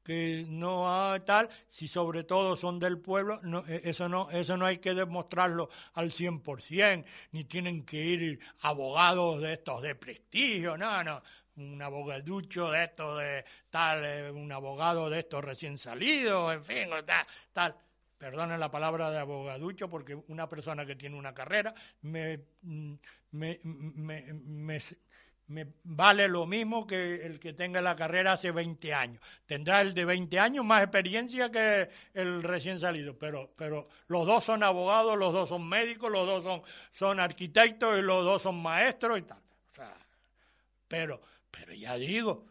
que 0.02 0.44
no 0.48 0.90
hay 1.12 1.20
tal, 1.20 1.48
si 1.68 1.88
sobre 1.88 2.24
todo 2.24 2.56
son 2.56 2.78
del 2.78 2.98
pueblo, 2.98 3.40
no, 3.42 3.64
eh, 3.66 3.82
eso, 3.84 4.08
no, 4.08 4.30
eso 4.30 4.56
no 4.56 4.66
hay 4.66 4.78
que 4.78 4.94
demostrarlo 4.94 5.68
al 5.94 6.10
100%, 6.10 7.04
ni 7.32 7.44
tienen 7.44 7.84
que 7.84 7.96
ir 7.98 8.40
abogados 8.60 9.40
de 9.40 9.54
estos 9.54 9.82
de 9.82 9.94
prestigio, 9.94 10.76
no, 10.76 11.02
no, 11.04 11.22
un 11.56 11.80
abogaducho 11.82 12.70
de 12.70 12.84
estos 12.84 13.18
de 13.20 13.44
tal, 13.70 14.04
eh, 14.04 14.30
un 14.30 14.50
abogado 14.52 15.10
de 15.10 15.20
estos 15.20 15.44
recién 15.44 15.76
salidos, 15.78 16.54
en 16.54 16.64
fin, 16.64 16.88
tal, 17.06 17.26
tal. 17.52 17.76
perdonen 18.18 18.60
la 18.60 18.70
palabra 18.70 19.10
de 19.10 19.18
abogaducho, 19.18 19.88
porque 19.88 20.14
una 20.28 20.48
persona 20.48 20.84
que 20.86 20.96
tiene 20.96 21.16
una 21.16 21.34
carrera 21.34 21.74
me, 22.02 22.38
mm, 22.62 22.94
me, 23.32 23.60
me, 23.64 24.22
me- 24.32 24.80
me 25.50 25.66
vale 25.82 26.28
lo 26.28 26.46
mismo 26.46 26.86
que 26.86 27.26
el 27.26 27.40
que 27.40 27.52
tenga 27.52 27.80
la 27.80 27.96
carrera 27.96 28.32
hace 28.32 28.52
20 28.52 28.94
años. 28.94 29.20
Tendrá 29.46 29.80
el 29.80 29.94
de 29.94 30.04
20 30.04 30.38
años 30.38 30.64
más 30.64 30.84
experiencia 30.84 31.50
que 31.50 31.90
el 32.14 32.44
recién 32.44 32.78
salido, 32.78 33.18
pero, 33.18 33.52
pero 33.56 33.84
los 34.06 34.26
dos 34.26 34.44
son 34.44 34.62
abogados, 34.62 35.18
los 35.18 35.32
dos 35.32 35.48
son 35.48 35.68
médicos, 35.68 36.10
los 36.10 36.24
dos 36.24 36.44
son, 36.44 36.62
son 36.92 37.18
arquitectos 37.18 37.98
y 37.98 38.02
los 38.02 38.24
dos 38.24 38.42
son 38.42 38.62
maestros 38.62 39.18
y 39.18 39.22
tal. 39.22 39.38
O 39.72 39.74
sea, 39.74 39.96
pero, 40.86 41.20
pero 41.50 41.74
ya 41.74 41.96
digo, 41.96 42.46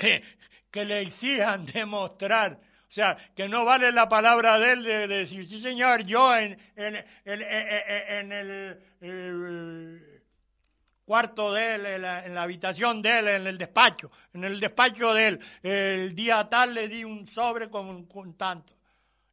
que, 0.00 0.22
que 0.70 0.84
le 0.86 1.02
exijan 1.02 1.66
demostrar, 1.66 2.58
o 2.88 2.92
sea, 2.92 3.16
que 3.36 3.46
no 3.46 3.66
vale 3.66 3.92
la 3.92 4.08
palabra 4.08 4.58
de 4.58 4.72
él 4.72 4.82
de, 4.84 5.06
de 5.06 5.16
decir, 5.18 5.46
sí 5.46 5.60
señor, 5.60 6.04
yo 6.04 6.34
en, 6.36 6.58
en, 6.76 8.32
el, 8.32 8.80
cuarto 11.10 11.52
de 11.52 11.74
él, 11.74 11.86
en 11.86 12.02
la, 12.02 12.24
en 12.24 12.36
la 12.36 12.42
habitación 12.42 13.02
de 13.02 13.18
él, 13.18 13.26
en 13.26 13.46
el 13.48 13.58
despacho, 13.58 14.12
en 14.32 14.44
el 14.44 14.60
despacho 14.60 15.12
de 15.12 15.26
él, 15.26 15.40
el 15.60 16.14
día 16.14 16.48
tal 16.48 16.72
le 16.72 16.86
di 16.86 17.02
un 17.02 17.26
sobre 17.26 17.68
con, 17.68 18.04
con 18.06 18.34
tanto, 18.34 18.74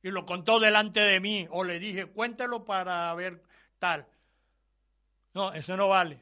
y 0.02 0.10
lo 0.10 0.26
contó 0.26 0.60
delante 0.60 1.02
de 1.02 1.20
mí, 1.20 1.48
o 1.52 1.64
le 1.64 1.78
dije, 1.78 2.08
cuéntelo 2.08 2.66
para 2.66 3.14
ver 3.14 3.44
tal. 3.78 4.08
No, 5.36 5.54
eso 5.54 5.78
no 5.78 5.90
vale. 5.90 6.20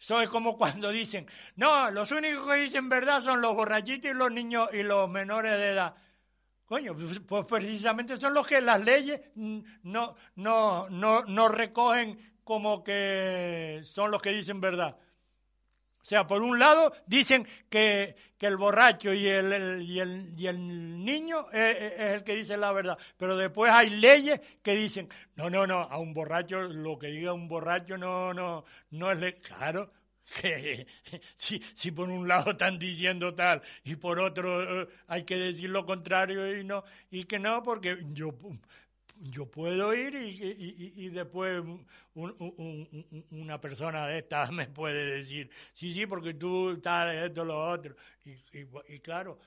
Eso 0.00 0.20
es 0.20 0.28
como 0.28 0.56
cuando 0.56 0.90
dicen, 0.90 1.26
no, 1.56 1.90
los 1.90 2.12
únicos 2.12 2.46
que 2.46 2.60
dicen 2.60 2.88
verdad 2.88 3.24
son 3.24 3.40
los 3.40 3.56
borrachitos 3.56 4.12
y 4.12 4.14
los 4.14 4.30
niños 4.30 4.68
y 4.72 4.84
los 4.84 5.10
menores 5.10 5.58
de 5.58 5.70
edad. 5.70 5.96
Coño, 6.66 6.94
pues, 6.94 7.18
pues 7.18 7.44
precisamente 7.46 8.16
son 8.20 8.32
los 8.32 8.46
que 8.46 8.60
las 8.60 8.80
leyes 8.80 9.22
no, 9.34 10.14
no, 10.36 10.88
no, 10.88 11.24
no 11.24 11.48
recogen 11.48 12.37
como 12.48 12.82
que 12.82 13.82
son 13.84 14.10
los 14.10 14.22
que 14.22 14.30
dicen 14.32 14.58
verdad. 14.60 14.96
O 16.02 16.06
sea, 16.08 16.26
por 16.26 16.40
un 16.42 16.58
lado 16.58 16.92
dicen 17.06 17.46
que, 17.68 18.16
que 18.38 18.46
el 18.46 18.56
borracho 18.56 19.12
y 19.12 19.26
el, 19.28 19.82
y 19.82 20.00
el, 20.00 20.32
y 20.38 20.46
el 20.46 21.04
niño 21.04 21.50
es, 21.52 21.76
es- 21.76 21.92
es 21.92 22.00
el 22.14 22.24
que 22.24 22.34
dice 22.36 22.56
la 22.56 22.72
verdad, 22.72 22.96
pero 23.18 23.36
después 23.36 23.70
hay 23.70 23.90
leyes 23.90 24.40
que 24.62 24.74
dicen, 24.74 25.08
no, 25.36 25.50
no, 25.50 25.66
no, 25.66 25.80
a 25.82 25.98
un 25.98 26.14
borracho, 26.14 26.62
lo 26.62 26.98
que 26.98 27.08
diga 27.08 27.34
un 27.34 27.46
borracho 27.46 27.98
no, 27.98 28.32
no, 28.32 28.64
no 28.90 29.12
es 29.12 29.18
le 29.18 29.34
Claro, 29.40 29.92
que 30.40 30.86
si, 31.36 31.60
si 31.74 31.90
por 31.90 32.08
un 32.08 32.26
lado 32.26 32.52
están 32.52 32.78
diciendo 32.78 33.34
tal 33.34 33.60
y 33.84 33.96
por 33.96 34.18
otro 34.18 34.82
eh, 34.82 34.88
hay 35.08 35.24
que 35.24 35.36
decir 35.36 35.68
lo 35.68 35.84
contrario 35.84 36.58
y 36.58 36.64
no, 36.64 36.84
y 37.10 37.24
que 37.24 37.38
no, 37.38 37.62
porque 37.62 37.98
yo 38.12 38.32
yo 39.20 39.46
puedo 39.50 39.94
ir 39.94 40.14
y, 40.14 40.28
y- 40.30 40.92
y- 41.06 41.08
después 41.10 41.60
un- 41.60 41.86
un- 42.14 42.34
un- 42.38 43.06
un- 43.10 43.26
una 43.30 43.60
persona 43.60 44.06
de 44.08 44.18
estas 44.18 44.50
me 44.52 44.66
puede 44.68 45.18
decir, 45.18 45.50
sí, 45.74 45.92
sí, 45.92 46.06
porque 46.06 46.34
tú 46.34 46.78
tal, 46.80 47.14
esto, 47.14 47.44
lo 47.44 47.70
otro. 47.70 47.96
Y, 48.24 48.32
y- 48.88 49.00
claro, 49.00 49.38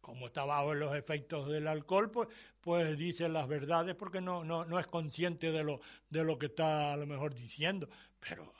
como 0.00 0.26
está 0.26 0.44
bajo 0.44 0.74
los 0.74 0.94
efectos 0.94 1.48
del 1.48 1.68
alcohol, 1.68 2.10
pues, 2.10 2.28
pues 2.60 2.96
dice 2.98 3.28
las 3.28 3.46
verdades 3.48 3.94
porque 3.94 4.20
no, 4.20 4.44
no, 4.44 4.64
no 4.64 4.78
es 4.78 4.86
consciente 4.86 5.52
de 5.52 5.62
lo, 5.64 5.80
de 6.08 6.24
lo 6.24 6.38
que 6.38 6.46
está 6.46 6.92
a 6.94 6.96
lo 6.96 7.06
mejor 7.06 7.34
diciendo. 7.34 7.88
Pero 8.20 8.54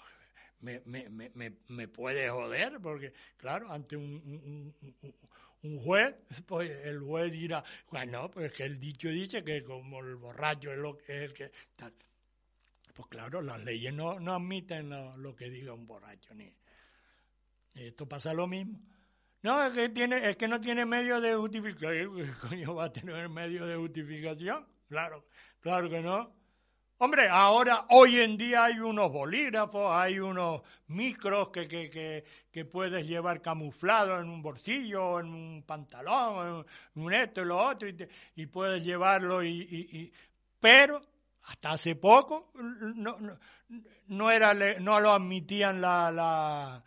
me, 0.61 0.83
me, 0.87 1.09
me, 1.11 1.31
me, 1.69 1.89
puede 1.89 2.29
joder 2.31 2.81
porque, 2.83 3.13
claro, 3.37 3.73
ante 3.73 3.97
un- 3.97 4.75
un- 5.63 5.81
juez, 5.83 6.15
pues 6.47 6.71
el 6.87 7.01
juez 7.01 7.33
dirá, 7.33 7.63
bueno, 7.91 8.31
pues 8.31 8.53
que 8.53 8.65
el 8.65 8.79
dicho 8.81 9.09
dice 9.09 9.45
que 9.45 9.63
como 9.63 10.01
el 10.01 10.17
borracho 10.17 10.73
es, 10.73 10.79
lo, 10.79 10.97
que- 10.99 11.25
es 11.25 11.33
que... 11.33 11.51
tal". 11.77 11.93
Pues 12.95 13.09
claro, 13.09 13.41
las 13.41 13.65
leyes 13.65 13.95
no, 13.95 14.21
no 14.21 14.35
admiten 14.35 14.91
lo, 14.91 15.17
lo 15.17 15.35
que 15.35 15.49
diga 15.49 15.73
un 15.73 15.87
borracho. 15.87 16.35
ni 16.35 16.53
Esto 17.75 18.07
pasa 18.09 18.35
lo 18.35 18.47
mismo. 18.47 18.79
No, 19.43 19.65
es 19.65 19.73
que, 19.73 19.89
tiene, 19.91 20.31
es 20.31 20.37
que 20.37 20.49
no 20.49 20.61
tiene 20.61 20.87
medio 20.87 21.21
de 21.21 21.35
justificación. 21.35 22.17
¿Qué 22.17 22.33
coño 22.49 22.75
va 22.75 22.87
a 22.87 22.93
tener 22.93 23.29
medio 23.29 23.67
de 23.67 23.77
justificación? 23.77 24.67
Claro, 24.89 25.27
claro 25.61 25.89
que 25.91 26.01
no. 26.03 26.35
Hombre, 27.01 27.29
ahora, 27.29 27.87
hoy 27.91 28.19
en 28.19 28.37
día 28.37 28.65
hay 28.65 28.81
unos 28.81 29.13
bolígrafos, 29.13 29.95
hay 29.95 30.19
unos 30.19 30.63
micros 30.89 31.51
que, 31.51 31.69
que, 31.69 32.25
que, 32.51 32.65
puedes 32.65 33.07
llevar 33.07 33.41
camuflado 33.41 34.19
en 34.19 34.29
un 34.29 34.43
bolsillo, 34.43 35.21
en 35.21 35.27
un 35.29 35.63
pantalón, 35.65 36.67
en 36.97 37.03
un 37.03 37.15
esto 37.15 37.43
y 37.43 37.45
lo 37.45 37.57
otro, 37.57 37.87
y, 37.89 37.93
te- 37.93 38.09
y 38.35 38.47
puedes 38.47 38.83
llevarlo, 38.85 39.45
y, 39.45 39.49
y- 39.49 39.97
y- 39.99 40.13
pero 40.59 41.01
hasta 41.45 41.71
hace 41.73 41.95
poco 41.95 42.51
no, 42.55 43.17
no, 43.21 43.39
no, 44.09 44.31
era, 44.33 44.53
no 44.81 44.99
lo 44.99 45.13
admitían 45.13 45.81
la, 45.81 46.11
la, 46.11 46.83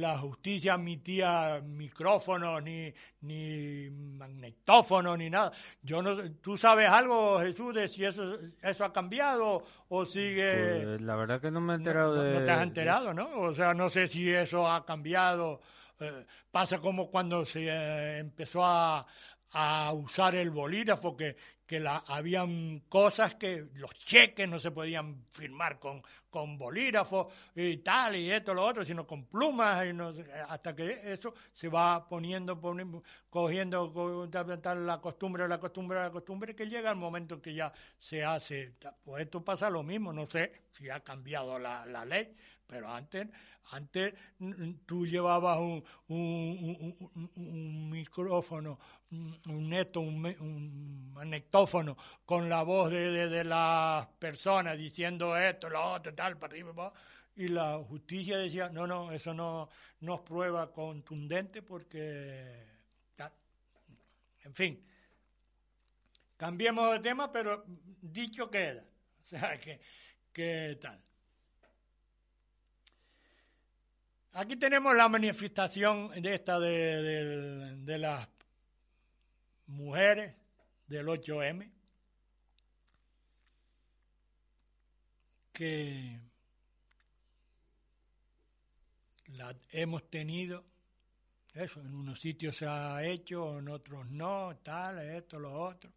la 0.00 0.18
justicia 0.18 0.74
admitía 0.74 1.60
micrófonos 1.64 2.62
ni, 2.62 2.92
ni 3.20 3.88
magnetófonos 3.90 5.16
ni 5.18 5.30
nada. 5.30 5.52
Yo 5.82 6.02
no 6.02 6.30
¿Tú 6.40 6.56
sabes 6.56 6.88
algo, 6.88 7.40
Jesús, 7.40 7.74
de 7.74 7.88
si 7.88 8.04
eso, 8.04 8.38
eso 8.62 8.84
ha 8.84 8.92
cambiado 8.92 9.64
o 9.88 10.04
sigue... 10.04 10.82
Pues, 10.82 11.00
la 11.00 11.16
verdad 11.16 11.40
que 11.40 11.50
no 11.50 11.60
me 11.60 11.74
he 11.74 11.76
enterado 11.76 12.16
no, 12.16 12.22
de... 12.22 12.40
no 12.40 12.44
te 12.44 12.50
has 12.50 12.62
enterado. 12.62 13.14
¿no? 13.14 13.40
O 13.40 13.54
sea, 13.54 13.72
no 13.74 13.88
sé 13.88 14.08
si 14.08 14.30
eso 14.30 14.68
ha 14.70 14.84
cambiado. 14.84 15.60
eh, 16.00 16.26
pasa 16.50 16.80
como 16.80 17.10
cuando 17.10 17.44
se 17.44 17.66
eh, 17.68 18.18
empezó 18.18 18.64
a, 18.64 19.06
a 19.52 19.92
usar 19.92 20.34
el 20.34 20.50
bolígrafo, 20.50 21.16
que, 21.16 21.36
que 21.66 21.80
la, 21.80 22.04
habían 22.06 22.80
cosas 22.88 23.34
que 23.36 23.66
los 23.74 23.90
cheques 23.94 24.48
no 24.48 24.58
se 24.58 24.70
podían 24.70 25.24
firmar 25.30 25.78
con, 25.78 26.02
con 26.28 26.58
bolígrafo 26.58 27.30
y 27.54 27.78
tal, 27.78 28.16
y 28.16 28.30
esto, 28.30 28.52
lo 28.52 28.64
otro, 28.64 28.84
sino 28.84 29.06
con 29.06 29.24
plumas, 29.26 29.86
y 29.86 29.92
no 29.92 30.12
hasta 30.48 30.74
que 30.74 31.00
eso 31.12 31.32
se 31.52 31.68
va 31.68 32.06
poniendo, 32.08 32.60
poni- 32.60 33.02
cogiendo 33.30 34.28
la 34.30 34.98
costumbre, 35.00 35.48
la 35.48 35.58
costumbre, 35.58 36.00
la 36.00 36.10
costumbre, 36.10 36.54
que 36.54 36.66
llega 36.66 36.90
el 36.90 36.96
momento 36.96 37.40
que 37.40 37.54
ya 37.54 37.72
se 37.98 38.22
hace. 38.24 38.74
Pues 39.04 39.24
esto 39.24 39.42
pasa 39.44 39.70
lo 39.70 39.82
mismo, 39.82 40.12
no 40.12 40.26
sé 40.26 40.52
si 40.72 40.90
ha 40.90 41.00
cambiado 41.00 41.58
la, 41.58 41.86
la 41.86 42.04
ley, 42.04 42.34
pero 42.66 42.90
antes, 42.92 43.28
antes 43.70 44.14
mm, 44.38 44.72
tú 44.86 45.06
llevabas 45.06 45.58
un, 45.58 45.84
un, 46.08 46.96
un- 47.14 47.30
un- 47.36 47.90
micrófono, 47.90 48.78
un 49.10 49.40
un 49.46 49.68
neto, 49.68 50.00
un, 50.00 51.12
magnetófono 51.12 51.96
con 52.24 52.48
la 52.48 52.62
voz 52.62 52.90
de, 52.90 53.28
de, 53.28 53.44
las 53.44 54.06
personas 54.18 54.76
diciendo 54.78 55.36
esto, 55.36 55.68
lo 55.68 55.82
otro, 55.92 56.14
tal, 56.14 56.38
para 56.38 56.52
arriba, 56.52 56.74
para 56.74 56.92
y 57.36 57.48
la 57.48 57.78
justicia 57.78 58.38
decía, 58.38 58.68
no, 58.68 58.86
no, 58.86 59.10
eso 59.12 59.34
no, 59.34 59.68
no 60.00 60.14
es 60.16 60.20
prueba 60.22 60.70
contundente 60.72 61.62
porque... 61.62 62.72
En 64.44 64.54
fin, 64.54 64.72
cambiemos 66.36 66.92
de 66.92 67.00
tema, 67.00 67.30
pero 67.32 67.64
dicho 68.02 68.50
queda. 68.50 68.84
O 69.24 69.26
sea, 69.26 69.58
que, 69.58 69.80
que 70.34 70.76
tal. 70.82 71.00
Aquí 74.36 74.56
tenemos 74.56 74.96
la 74.96 75.08
manifestación 75.08 76.10
de 76.20 76.34
esta 76.34 76.58
de, 76.58 77.98
las 77.98 78.28
mujeres 79.68 80.34
del 80.88 81.06
8M 81.06 81.70
que 85.52 86.18
la 89.28 89.54
hemos 89.70 90.10
tenido 90.10 90.64
eso 91.52 91.80
en 91.80 91.94
unos 91.94 92.18
sitios 92.18 92.56
se 92.56 92.66
ha 92.66 93.04
hecho 93.04 93.60
en 93.60 93.68
otros 93.68 94.10
no 94.10 94.56
tal 94.64 94.98
esto 94.98 95.38
lo 95.38 95.52
otro. 95.52 95.92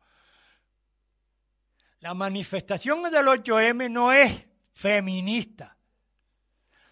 La 2.02 2.14
manifestación 2.14 3.02
del 3.02 3.26
8M 3.26 3.90
no 3.90 4.12
es 4.12 4.46
feminista 4.74 5.77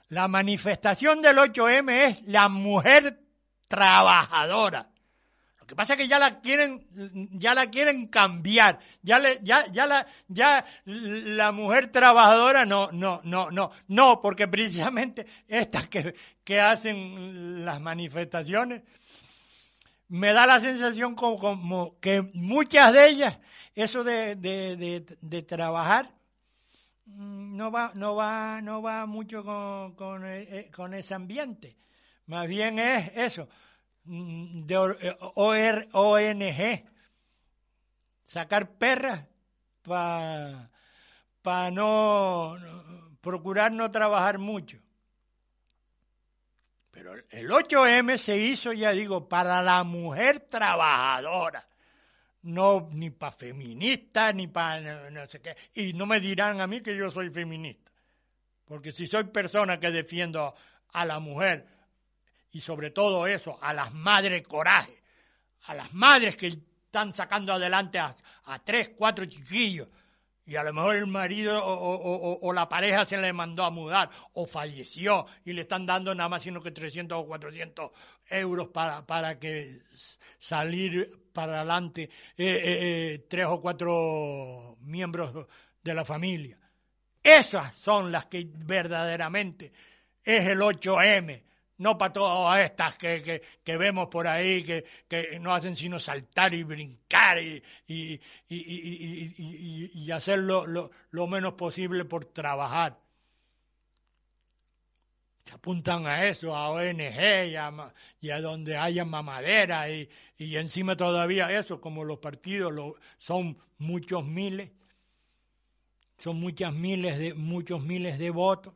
la 0.10 0.28
manifestación 0.28 1.22
del 1.22 1.38
8M 1.38 1.92
es 1.92 2.22
la 2.28 2.50
mujer 2.50 3.20
trabajadora. 3.68 4.90
Lo 5.66 5.68
que 5.68 5.76
pasa 5.76 5.94
es 5.94 6.00
que 6.00 6.08
ya 6.08 6.20
la 6.20 6.42
quieren, 6.42 6.86
ya 7.34 7.56
la 7.56 7.72
quieren 7.72 8.08
cambiar. 8.08 8.80
Ya 9.02 9.18
le, 9.18 9.40
ya, 9.42 9.66
ya 9.72 9.88
la, 9.88 10.06
ya 10.28 10.64
la 10.86 11.52
mujer 11.52 11.92
trabajadora 11.92 12.68
no, 12.68 12.92
no, 12.92 13.20
no, 13.24 13.50
no, 13.50 13.72
no, 13.88 14.22
porque 14.22 14.48
precisamente 14.48 15.26
estas 15.48 15.88
que, 15.88 16.14
que 16.44 16.62
hacen 16.62 17.66
las 17.66 17.82
manifestaciones, 17.82 18.84
me 20.08 20.34
da 20.34 20.46
la 20.46 20.60
sensación 20.60 21.16
como, 21.16 21.40
como 21.40 22.00
que 22.00 22.22
muchas 22.36 22.94
de 22.94 23.08
ellas, 23.08 23.40
eso 23.74 24.04
de, 24.04 24.36
de, 24.36 24.78
de, 24.78 25.18
de 25.20 25.42
trabajar, 25.42 26.12
no 27.06 27.72
va, 27.72 27.92
no 27.96 28.16
va, 28.16 28.62
no 28.62 28.82
va 28.82 29.06
mucho 29.06 29.44
con, 29.44 29.96
con, 29.96 30.26
eh, 30.26 30.70
con 30.76 30.94
ese 30.94 31.14
ambiente. 31.14 31.78
Más 32.28 32.48
bien 32.48 32.80
es 32.80 33.16
eso, 33.16 33.48
mm, 34.06 34.66
de 34.66 34.78
or- 34.78 34.98
eh, 35.02 35.16
ONG, 35.94 36.86
sacar 38.26 38.72
perras 38.78 39.26
para 39.84 40.70
pa 41.42 41.70
no, 41.70 42.58
no- 42.58 43.18
procurar 43.22 43.72
no 43.72 43.92
trabajar 43.92 44.40
mucho. 44.40 44.80
Pero 46.90 47.14
el 47.30 47.52
8M 47.52 48.18
se 48.18 48.38
hizo, 48.38 48.72
ya 48.74 48.92
digo, 48.92 49.28
para 49.28 49.62
la 49.62 49.84
mujer 49.84 50.40
trabajadora. 50.40 51.68
No 52.46 52.90
ni 52.92 53.10
para 53.10 53.32
feminista, 53.32 54.32
ni 54.32 54.48
para 54.48 55.10
no, 55.10 55.26
sé 55.28 55.42
qué. 55.42 55.56
Y 55.74 55.94
no 55.94 56.06
me 56.06 56.20
dirán 56.20 56.62
a 56.62 56.68
mí 56.68 56.82
que 56.82 56.96
yo 56.96 57.10
soy 57.10 57.30
feminista. 57.32 57.92
Porque 58.66 58.92
si 58.92 59.08
soy 59.08 59.26
persona 59.26 59.80
que 59.80 59.90
defiendo 59.92 60.54
a 60.94 61.06
la 61.06 61.20
mujer 61.20 61.68
y 62.52 62.62
sobre 62.62 62.92
todo 62.92 63.26
eso, 63.28 63.58
a 63.62 63.74
las 63.74 63.94
madres 63.94 64.48
coraje, 64.48 65.02
a 65.64 65.74
las 65.74 65.92
madres 65.94 66.36
que 66.36 66.48
están 66.48 67.14
sacando 67.14 67.52
adelante 67.54 67.98
a, 68.00 68.16
tres, 68.64 68.92
cuatro 68.96 69.26
chiquillos 69.26 69.88
y 70.46 70.56
a 70.56 70.64
lo 70.64 70.72
mejor 70.72 70.96
el 70.96 71.08
marido 71.08 71.64
o, 71.66 72.40
o- 72.48 72.54
la 72.54 72.70
pareja 72.70 73.06
se 73.06 73.18
le 73.18 73.34
mandó 73.34 73.64
a 73.64 73.72
mudar 73.72 74.10
o 74.34 74.46
falleció 74.46 75.26
y 75.44 75.54
le 75.54 75.62
están 75.64 75.88
dando 75.88 76.14
nada 76.14 76.30
más 76.30 76.44
sino 76.44 76.62
que 76.62 76.70
300 76.70 77.18
o 77.18 77.26
400 77.26 77.92
euros 78.30 78.68
para, 78.68 79.06
para 79.06 79.40
que 79.40 79.82
salir 80.40 81.25
para 81.36 81.58
adelante 81.58 82.04
eh, 82.04 82.10
eh, 82.38 82.60
eh, 82.64 83.26
tres 83.30 83.46
o 83.48 83.62
cuatro 83.62 84.78
miembros 84.82 85.46
de 85.84 85.94
la 85.94 86.06
familia. 86.06 86.58
Esas 87.22 87.76
son 87.76 88.12
las 88.12 88.28
que 88.28 88.48
verdaderamente 88.50 89.72
es 90.24 90.48
el 90.48 90.60
8M, 90.60 91.44
no 91.80 91.98
para 91.98 92.14
todas 92.14 92.60
estas 92.62 92.98
que, 92.98 93.22
que, 93.22 93.42
que 93.64 93.78
vemos 93.78 94.08
por 94.08 94.28
ahí, 94.28 94.64
que, 94.64 94.86
que 95.08 95.38
no 95.40 95.54
hacen 95.54 95.76
sino 95.76 96.00
saltar 96.00 96.54
y 96.54 96.64
brincar 96.64 97.38
y, 97.40 97.62
y, 97.88 98.20
y, 98.48 99.92
y, 99.94 100.12
hacer 100.12 100.40
lo, 100.40 100.66
lo 100.66 101.28
menos 101.28 101.54
posible 101.54 102.06
por 102.06 102.26
trabajar. 102.26 102.98
Se 105.46 105.54
apuntan 105.54 106.08
a 106.08 106.28
eso, 106.28 106.56
a 106.56 106.72
ONG 106.72 107.48
y 108.22 108.30
a, 108.30 108.42
donde 108.42 108.78
haya 108.78 109.06
mamadera 109.06 109.90
y, 109.90 110.10
encima 110.38 110.98
todavía 110.98 111.58
eso, 111.58 111.80
como 111.80 112.04
los 112.04 112.20
partidos 112.20 112.96
son 113.18 113.58
muchos 113.78 114.26
miles 114.26 114.72
son 116.18 116.40
muchas 116.40 116.74
miles 116.74 117.18
de 117.18 117.34
muchos 117.34 117.84
miles 117.84 118.18
de 118.18 118.30
votos. 118.30 118.74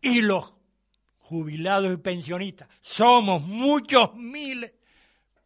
Y 0.00 0.22
los 0.22 0.54
jubilados 1.18 1.92
y 1.92 1.96
pensionistas 1.98 2.68
somos 2.80 3.42
muchos 3.42 4.14
miles 4.14 4.72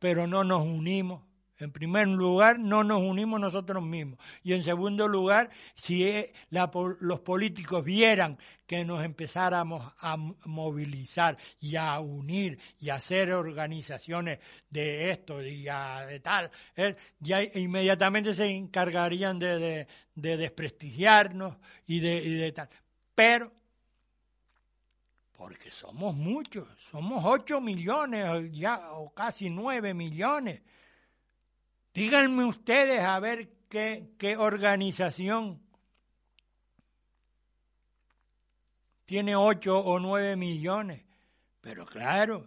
pero 0.00 0.26
no 0.26 0.42
nos 0.42 0.62
unimos 0.62 1.22
en 1.60 1.70
primer 1.72 2.08
lugar 2.08 2.58
no 2.58 2.82
nos 2.84 3.00
unimos 3.02 3.38
nosotros 3.40 3.82
mismos 3.82 4.18
y 4.42 4.54
en 4.54 4.62
segundo 4.62 5.06
lugar 5.08 5.50
si 5.76 6.10
po- 6.72 6.96
los 7.00 7.20
políticos 7.20 7.84
vieran 7.84 8.38
que 8.66 8.84
nos 8.84 9.04
empezáramos 9.04 9.82
a 9.98 10.16
movilizar 10.44 11.36
y 11.60 11.76
a 11.76 11.98
unir 12.00 12.58
y 12.78 12.90
a 12.90 12.94
hacer 12.94 13.32
organizaciones 13.32 14.38
de 14.70 15.10
esto 15.10 15.42
y 15.42 15.68
a- 15.68 16.06
de 16.06 16.20
tal, 16.20 16.50
ya 17.18 17.42
inmediatamente 17.42 18.34
se 18.34 18.46
encargarían 18.46 19.38
de, 19.38 19.58
de- 19.58 19.86
de 20.14 20.36
desprestigiarnos 20.36 21.56
y 21.86 22.00
de, 22.00 22.16
y 22.18 22.34
de 22.34 22.52
tal. 22.52 22.68
Pero, 23.14 23.52
porque 25.32 25.70
somos 25.70 26.14
muchos, 26.14 26.68
somos 26.90 27.22
8 27.24 27.60
millones 27.60 28.26
o 28.92 29.12
casi 29.14 29.48
9 29.50 29.94
millones. 29.94 30.62
Díganme 31.92 32.44
ustedes 32.44 33.00
a 33.00 33.18
ver 33.18 33.48
qué, 33.68 34.10
qué 34.18 34.36
organización 34.36 35.60
tiene 39.06 39.34
8 39.34 39.76
o 39.76 39.98
9 39.98 40.36
millones. 40.36 41.02
Pero 41.60 41.84
claro, 41.84 42.46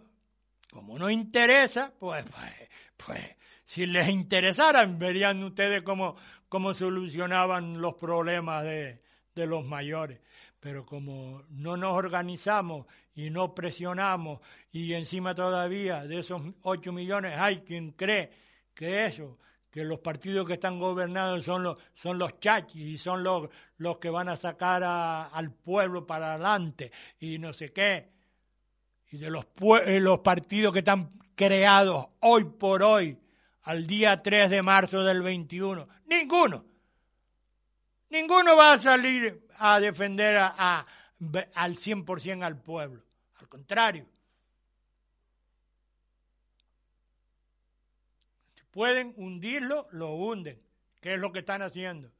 como 0.72 0.98
no 0.98 1.10
interesa, 1.10 1.92
pues, 1.98 2.24
pues, 2.24 2.52
pues 2.96 3.36
si 3.66 3.84
les 3.84 4.08
interesaran, 4.08 4.98
verían 4.98 5.44
ustedes 5.44 5.82
cómo, 5.82 6.16
cómo 6.48 6.72
solucionaban 6.72 7.82
los 7.82 7.96
problemas 7.96 8.64
de, 8.64 9.02
de 9.34 9.46
los 9.46 9.64
mayores. 9.66 10.20
Pero 10.58 10.86
como 10.86 11.42
no 11.50 11.76
nos 11.76 11.92
organizamos 11.92 12.86
y 13.14 13.28
no 13.28 13.54
presionamos 13.54 14.40
y 14.72 14.94
encima 14.94 15.34
todavía 15.34 16.04
de 16.06 16.20
esos 16.20 16.40
8 16.62 16.92
millones 16.92 17.36
hay 17.36 17.58
quien 17.60 17.92
cree 17.92 18.43
que 18.74 19.06
eso, 19.06 19.38
que 19.70 19.84
los 19.84 20.00
partidos 20.00 20.46
que 20.46 20.54
están 20.54 20.78
gobernados 20.78 21.44
son 21.44 21.62
los, 21.62 21.78
son 21.94 22.18
los 22.18 22.38
chachis 22.40 22.82
y 22.82 22.98
son 22.98 23.22
los, 23.22 23.48
los 23.78 23.98
que 23.98 24.10
van 24.10 24.28
a 24.28 24.36
sacar 24.36 24.82
al 24.84 25.52
pueblo 25.52 26.06
para 26.06 26.34
adelante 26.34 26.92
y 27.18 27.38
no 27.38 27.52
sé 27.52 27.72
qué. 27.72 28.08
Y 29.10 29.18
de 29.18 29.30
los, 29.30 29.46
eh, 29.86 30.00
los 30.00 30.20
partidos 30.20 30.72
que 30.72 30.80
están 30.80 31.12
creados 31.34 32.06
hoy 32.20 32.44
por 32.44 32.82
hoy, 32.82 33.18
al 33.62 33.86
día 33.86 34.22
3 34.22 34.50
de 34.50 34.62
marzo 34.62 35.02
del 35.04 35.22
21, 35.22 35.88
ninguno. 36.06 36.64
Ninguno 38.10 38.56
va 38.56 38.74
a 38.74 38.78
salir 38.80 39.46
a 39.58 39.80
defender 39.80 40.36
a, 40.36 40.54
a- 40.56 40.86
al 41.54 41.76
100% 41.76 42.42
al 42.44 42.60
pueblo. 42.60 43.02
Al 43.40 43.48
contrario. 43.48 44.06
Si 48.54 48.60
pueden 48.74 49.14
hundirlo, 49.16 49.86
lo 49.92 50.14
hunden, 50.16 50.60
que 51.00 51.14
es 51.14 51.18
lo 51.20 51.30
que 51.32 51.38
están 51.38 51.62
haciendo. 51.62 52.10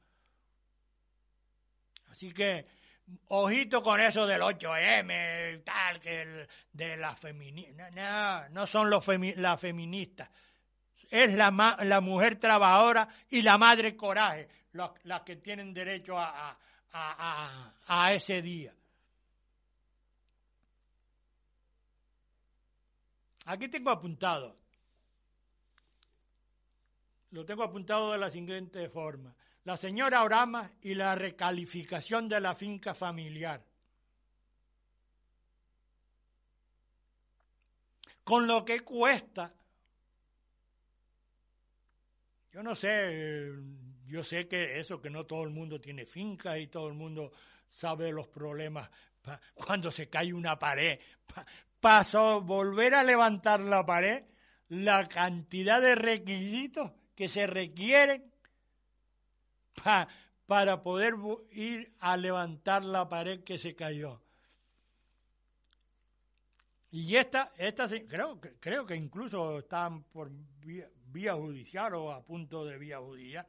Así 2.10 2.32
que, 2.32 2.64
ojito 3.28 3.82
con 3.82 4.00
eso 4.00 4.24
del 4.26 4.40
8M 4.40 5.54
y 5.54 5.58
tal, 5.64 6.00
que 6.00 6.22
el- 6.22 6.48
de 6.72 6.96
la 6.96 7.16
feminista. 7.16 7.90
No, 7.90 8.48
no, 8.50 8.66
son 8.66 8.88
los 8.88 9.04
femi- 9.04 9.34
las 9.34 9.60
feministas. 9.60 10.30
Es 11.10 11.32
la, 11.34 11.50
ma- 11.50 11.76
la 11.84 12.00
mujer 12.00 12.36
trabajadora 12.38 13.08
y 13.30 13.42
la 13.42 13.58
madre 13.58 13.96
coraje 13.96 14.48
las 14.72 14.90
las 15.04 15.22
que 15.22 15.36
tienen 15.36 15.74
derecho 15.74 16.18
a- 16.18 16.50
a- 16.50 16.56
a- 16.92 17.74
a 17.86 18.12
ese 18.14 18.40
día. 18.42 18.72
Aquí 23.46 23.68
tengo 23.68 23.90
apuntado. 23.90 24.56
Lo 27.34 27.44
tengo 27.44 27.64
apuntado 27.64 28.12
de 28.12 28.18
la 28.18 28.30
siguiente 28.30 28.88
forma. 28.88 29.34
La 29.64 29.76
señora 29.76 30.22
Orama 30.22 30.70
y 30.82 30.94
la 30.94 31.16
recalificación 31.16 32.28
de 32.28 32.38
la 32.38 32.54
finca 32.54 32.94
familiar. 32.94 33.60
Con 38.22 38.46
lo 38.46 38.64
que 38.64 38.80
cuesta, 38.80 39.52
yo 42.52 42.62
no 42.62 42.76
sé, 42.76 42.88
eh, 42.92 43.52
yo 44.06 44.22
sé 44.22 44.46
que 44.46 44.78
eso, 44.78 45.00
que 45.00 45.10
no 45.10 45.26
todo 45.26 45.42
el 45.42 45.50
mundo 45.50 45.80
tiene 45.80 46.06
finca 46.06 46.56
y 46.56 46.68
todo 46.68 46.86
el 46.86 46.94
mundo 46.94 47.32
sabe 47.68 48.12
los 48.12 48.28
problemas 48.28 48.88
cuando 49.54 49.90
se 49.90 50.08
cae 50.08 50.32
una 50.32 50.56
pared. 50.56 51.00
Pa- 51.26 51.44
Pasó 51.80 52.40
volver 52.42 52.94
a 52.94 53.02
levantar 53.02 53.58
la 53.58 53.84
pared, 53.84 54.22
la 54.68 55.08
cantidad 55.08 55.82
de 55.82 55.96
requisitos 55.96 56.92
que 57.14 57.28
se 57.28 57.46
requieren 57.46 58.30
pa- 59.82 60.08
para 60.46 60.82
poder 60.82 61.14
ir 61.50 61.92
a 62.00 62.16
levantar 62.16 62.84
la 62.84 63.08
pared 63.08 63.42
que 63.42 63.58
se 63.58 63.74
cayó. 63.74 64.20
Y 66.90 67.16
esta, 67.16 67.52
esta 67.56 67.88
creo, 68.06 68.38
creo 68.60 68.86
que 68.86 68.94
incluso 68.94 69.58
están 69.58 70.04
por 70.04 70.30
vía, 70.60 70.88
vía 71.06 71.34
judicial 71.34 71.94
o 71.94 72.12
a 72.12 72.22
punto 72.22 72.64
de 72.64 72.78
vía 72.78 72.98
judicial. 72.98 73.46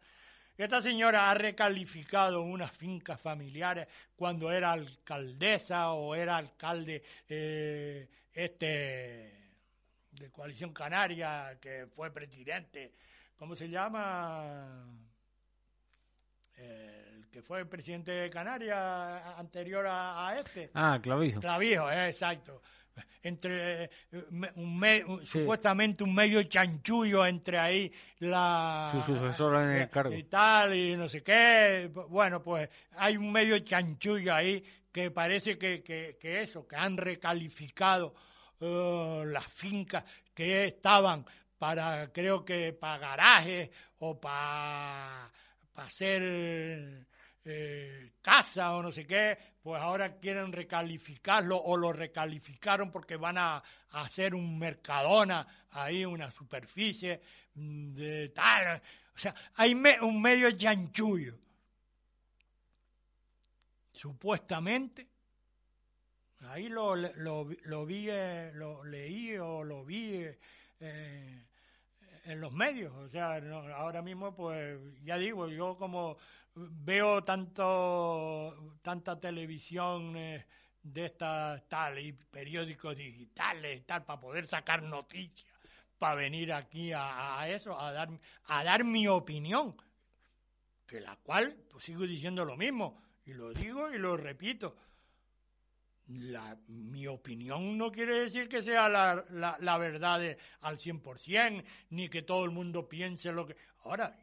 Esta 0.58 0.82
señora 0.82 1.30
ha 1.30 1.34
recalificado 1.34 2.42
unas 2.42 2.72
fincas 2.72 3.20
familiares 3.20 3.88
cuando 4.16 4.52
era 4.52 4.72
alcaldesa 4.72 5.92
o 5.92 6.16
era 6.16 6.38
alcalde 6.38 7.04
eh, 7.28 8.08
este 8.34 9.52
de 10.12 10.32
Coalición 10.32 10.74
Canaria, 10.74 11.58
que 11.60 11.88
fue 11.94 12.10
presidente. 12.12 12.94
¿Cómo 13.38 13.56
se 13.56 13.70
llama? 13.70 14.86
El 16.58 17.28
que 17.30 17.42
fue 17.42 17.66
presidente 17.66 18.12
de 18.12 18.30
Canarias 18.30 18.78
anterior 19.38 19.86
a, 19.88 20.30
a 20.30 20.36
este. 20.38 20.72
Ah, 20.74 21.00
Clavijo. 21.02 21.40
Clavijo, 21.42 21.92
eh, 21.92 22.10
exacto. 22.10 22.62
Entre 23.24 23.90
un 24.62 24.80
me- 24.80 25.04
un- 25.04 25.26
Sí. 25.26 25.40
supuestamente 25.40 26.02
un 26.04 26.16
medio 26.16 26.42
chanchullo 26.44 27.26
entre 27.26 27.58
ahí 27.58 27.92
la 28.20 28.88
Su 28.94 29.02
sucesora 29.02 29.64
en 29.66 29.70
el 29.72 29.82
eh, 29.84 29.90
cargo. 29.90 30.14
y 30.16 30.24
tal 30.24 30.74
y 30.74 30.96
no 30.96 31.10
sé 31.10 31.22
qué. 31.22 31.92
Bueno, 32.08 32.42
pues 32.42 32.70
hay 32.96 33.18
un 33.18 33.32
medio 33.34 33.60
chanchullo 33.60 34.34
ahí 34.34 34.64
que 34.94 35.12
parece 35.12 35.58
que, 35.58 35.84
que, 35.84 36.18
que 36.22 36.42
eso, 36.44 36.66
que 36.66 36.78
han 36.78 36.96
recalificado 36.96 38.16
eh, 38.62 39.24
las 39.28 39.46
fincas 39.48 40.06
que 40.34 40.64
estaban 40.68 41.26
para, 41.58 42.12
creo 42.12 42.44
que 42.44 42.74
para 42.74 42.98
garajes 42.98 43.70
o 44.00 44.20
para, 44.20 45.32
para 45.74 45.88
hacer 45.88 47.08
eh, 47.48 48.14
casa 48.22 48.74
o 48.74 48.82
no 48.82 48.92
sé 48.92 49.06
qué, 49.06 49.38
pues 49.62 49.80
ahora 49.82 50.18
quieren 50.18 50.52
recalificarlo 50.52 51.58
o 51.58 51.78
lo 51.78 51.94
recalificaron 51.94 52.92
porque 52.92 53.18
van 53.18 53.38
a, 53.38 53.64
hacer 53.92 54.36
un 54.36 54.58
mercadona 54.58 55.68
ahí, 55.72 56.04
una 56.04 56.32
superficie 56.32 57.22
mm, 57.54 57.94
de 57.94 58.30
tal. 58.30 58.82
O 59.16 59.20
sea, 59.20 59.34
hay 59.56 59.74
un 59.74 60.22
medio 60.22 60.52
chanchullo. 60.52 61.38
Supuestamente, 63.94 65.08
ahí 66.42 66.68
lo, 66.68 66.96
lo, 66.96 67.48
lo 67.64 67.86
vi, 67.86 68.08
eh, 68.10 68.52
lo 68.54 68.84
leí 68.84 69.38
o 69.38 69.64
lo 69.64 69.86
vi 69.86 70.28
eh, 70.80 71.46
en 72.26 72.42
los 72.42 72.52
medios. 72.52 72.94
O 72.96 73.10
sea, 73.10 73.36
ahora 73.76 74.02
mismo, 74.02 74.36
pues 74.36 74.80
ya 75.04 75.18
digo, 75.18 75.48
yo 75.48 75.78
como 75.78 76.18
veo 76.56 77.24
tanto 77.24 78.78
tanta 78.82 79.20
televisión 79.20 80.16
eh, 80.16 80.46
de 80.82 81.06
estas 81.06 81.68
tal 81.68 82.00
y 82.00 82.14
periódicos 82.14 82.96
digitales 82.96 83.86
tal 83.86 84.06
para 84.06 84.20
poder 84.20 84.48
sacar 84.48 84.82
noticias 84.84 85.46
para 85.98 86.16
venir 86.16 86.54
aquí 86.54 86.94
a, 86.94 87.40
a 87.40 87.50
eso 87.50 87.78
a 87.78 87.92
dar 87.92 88.10
a 88.46 88.64
dar 88.64 88.86
mi 88.86 89.08
opinión 89.08 89.76
que 90.88 91.02
la 91.02 91.18
cual 91.18 91.58
pues 91.70 91.84
sigo 91.84 92.08
diciendo 92.08 92.46
lo 92.46 92.56
mismo 92.56 93.02
y 93.26 93.34
lo 93.34 93.52
digo 93.54 93.92
y 93.92 93.98
lo 93.98 94.16
repito 94.16 94.78
la, 96.08 96.58
mi 96.68 97.08
opinión 97.08 97.78
no 97.78 97.92
quiere 97.92 98.20
decir 98.20 98.48
que 98.48 98.62
sea 98.62 98.90
la, 98.90 99.26
la, 99.60 99.78
verdad 99.78 100.20
de- 100.20 100.38
al 100.62 100.78
100%, 100.78 101.64
ni 101.90 102.10
que 102.10 102.22
todo 102.22 102.46
el 102.46 102.52
mundo 102.52 102.88
piense 102.88 103.32
lo 103.32 103.46
que... 103.48 103.56
Ahora, 103.84 104.16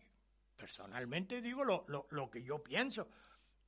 personalmente 0.57 1.41
digo 1.43 1.65
lo, 1.65 1.85
lo, 1.89 2.07
lo 2.11 2.31
que 2.31 2.43
yo 2.43 2.63
pienso. 2.63 3.09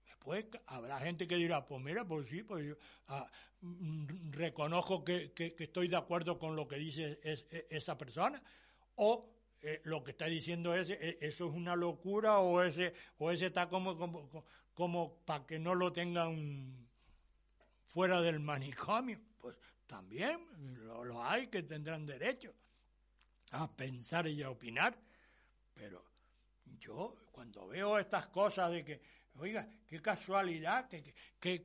Después 0.06 0.46
habrá 0.66 0.98
gente 1.00 1.26
que 1.26 1.36
dirá, 1.36 1.66
pues 1.66 1.82
mira, 1.82 2.04
pues 2.06 2.28
sí, 2.28 2.42
pues 2.42 2.76
ah, 3.08 3.30
mm, 3.60 4.30
reconozco 4.32 5.04
que, 5.04 5.32
que- 5.32 5.54
estoy 5.58 5.88
de 5.88 5.96
acuerdo 5.96 6.38
con 6.38 6.54
lo 6.56 6.68
que 6.68 6.76
dice 6.76 7.20
es- 7.22 7.46
e- 7.50 7.66
esa 7.70 7.98
persona. 7.98 8.42
O 8.96 9.30
eh, 9.60 9.80
lo 9.84 10.04
que 10.04 10.12
está 10.12 10.26
diciendo 10.26 10.74
es, 10.74 10.88
eh, 10.90 11.18
eso 11.20 11.48
es 11.48 11.54
una 11.54 11.74
locura 11.76 12.38
o 12.38 12.62
ese, 12.62 12.94
o 13.18 13.30
ese 13.30 13.46
está 13.46 13.68
como, 13.68 13.96
como, 13.98 14.44
como 14.74 15.16
para 15.24 15.46
que 15.46 15.58
no 15.58 15.74
lo 15.74 15.92
tengan 15.92 16.84
fuera 17.94 18.20
del 18.20 18.40
manicomio. 18.40 19.20
Pues 19.38 19.56
también 19.86 20.40
lo, 20.84 21.22
hay 21.24 21.46
que 21.46 21.62
tendrán 21.62 22.04
derecho 22.04 22.52
a 23.52 23.70
pensar 23.70 24.26
y 24.26 24.42
a 24.42 24.50
opinar. 24.50 24.98
Pero 25.72 26.04
yo 26.78 27.16
cuando 27.30 27.68
veo 27.68 27.98
estas 27.98 28.26
cosas 28.26 28.72
de 28.72 28.84
que, 28.84 29.00
oiga, 29.36 29.68
qué 29.86 30.02
casualidad, 30.02 30.88
que, 30.88 31.02
que, 31.38 31.64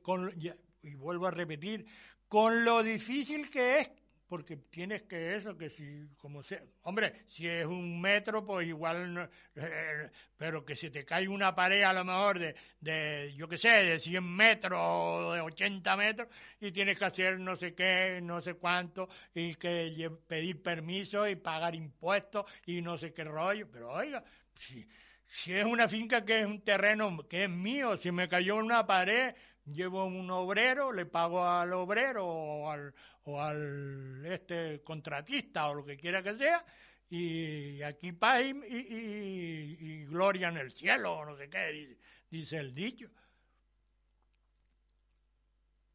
y 0.82 0.94
vuelvo 0.94 1.26
a 1.26 1.30
repetir, 1.32 1.84
con 2.28 2.64
lo 2.64 2.82
difícil 2.82 3.50
que 3.50 3.80
es, 3.80 3.90
porque 4.30 4.56
tienes 4.56 5.02
que 5.02 5.34
eso, 5.36 5.58
que 5.58 5.68
si, 5.68 6.08
como 6.18 6.42
sea, 6.42 6.62
hombre, 6.84 7.24
si 7.26 7.48
es 7.48 7.66
un 7.66 8.00
metro, 8.00 8.46
pues 8.46 8.66
igual, 8.68 9.12
no- 9.12 9.28
eh, 9.56 10.10
pero 10.36 10.64
que 10.64 10.76
se 10.76 10.88
te 10.90 11.04
cae 11.04 11.28
una 11.28 11.54
pared 11.54 11.82
a 11.82 11.92
lo 11.92 12.04
mejor 12.04 12.38
de, 12.38 12.54
de 12.80 13.34
yo 13.36 13.48
qué 13.48 13.58
sé, 13.58 13.68
de 13.68 13.98
100 13.98 14.24
metros 14.24 14.78
o 14.80 15.32
de 15.34 15.40
80 15.40 15.96
metros, 15.96 16.28
y 16.60 16.70
tienes 16.72 16.96
que 16.98 17.04
hacer 17.04 17.38
no 17.40 17.56
sé 17.56 17.74
qué, 17.74 18.20
no 18.22 18.40
sé 18.40 18.54
cuánto, 18.54 19.08
y 19.34 19.54
que 19.56 20.10
pedir 20.28 20.62
permiso 20.62 21.28
y 21.28 21.36
pagar 21.36 21.74
impuestos 21.74 22.46
y 22.66 22.80
no 22.82 22.96
sé 22.96 23.12
qué 23.12 23.24
rollo, 23.24 23.68
pero 23.70 23.90
oiga, 23.92 24.22
si, 24.58 24.86
si 25.26 25.52
es 25.54 25.64
una 25.64 25.88
finca 25.88 26.24
que 26.24 26.40
es 26.40 26.46
un 26.46 26.62
terreno 26.62 27.26
que 27.28 27.44
es 27.44 27.50
mío, 27.50 27.96
si 27.96 28.10
me 28.12 28.28
cayó 28.28 28.56
una 28.56 28.86
pared, 28.86 29.34
llevo 29.72 30.04
un 30.04 30.30
obrero, 30.30 30.92
le 30.92 31.06
pago 31.06 31.44
al 31.46 31.72
obrero 31.72 32.26
o 32.26 32.70
al, 32.70 32.94
o 33.24 33.40
al 33.40 34.24
este 34.26 34.82
contratista 34.84 35.68
o 35.68 35.74
lo 35.74 35.84
que 35.84 35.96
quiera 35.96 36.22
que 36.22 36.34
sea, 36.34 36.64
y 37.08 37.82
aquí 37.82 38.12
paz 38.12 38.42
y, 38.42 38.50
y, 38.50 39.76
y- 39.80 40.04
gloria 40.06 40.48
en 40.48 40.58
el 40.58 40.72
cielo, 40.72 41.14
o 41.18 41.24
no 41.24 41.36
sé 41.36 41.48
qué, 41.50 41.68
dice, 41.70 41.98
dice 42.30 42.56
el 42.58 42.74
dicho. 42.74 43.08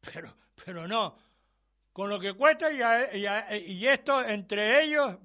Pero, 0.00 0.36
pero 0.64 0.86
no, 0.86 1.16
con 1.92 2.08
lo 2.10 2.20
que 2.20 2.34
cuesta 2.34 2.70
y, 2.70 2.80
y, 3.66 3.86
esto 3.86 4.24
entre 4.24 4.82
ellos, 4.84 5.16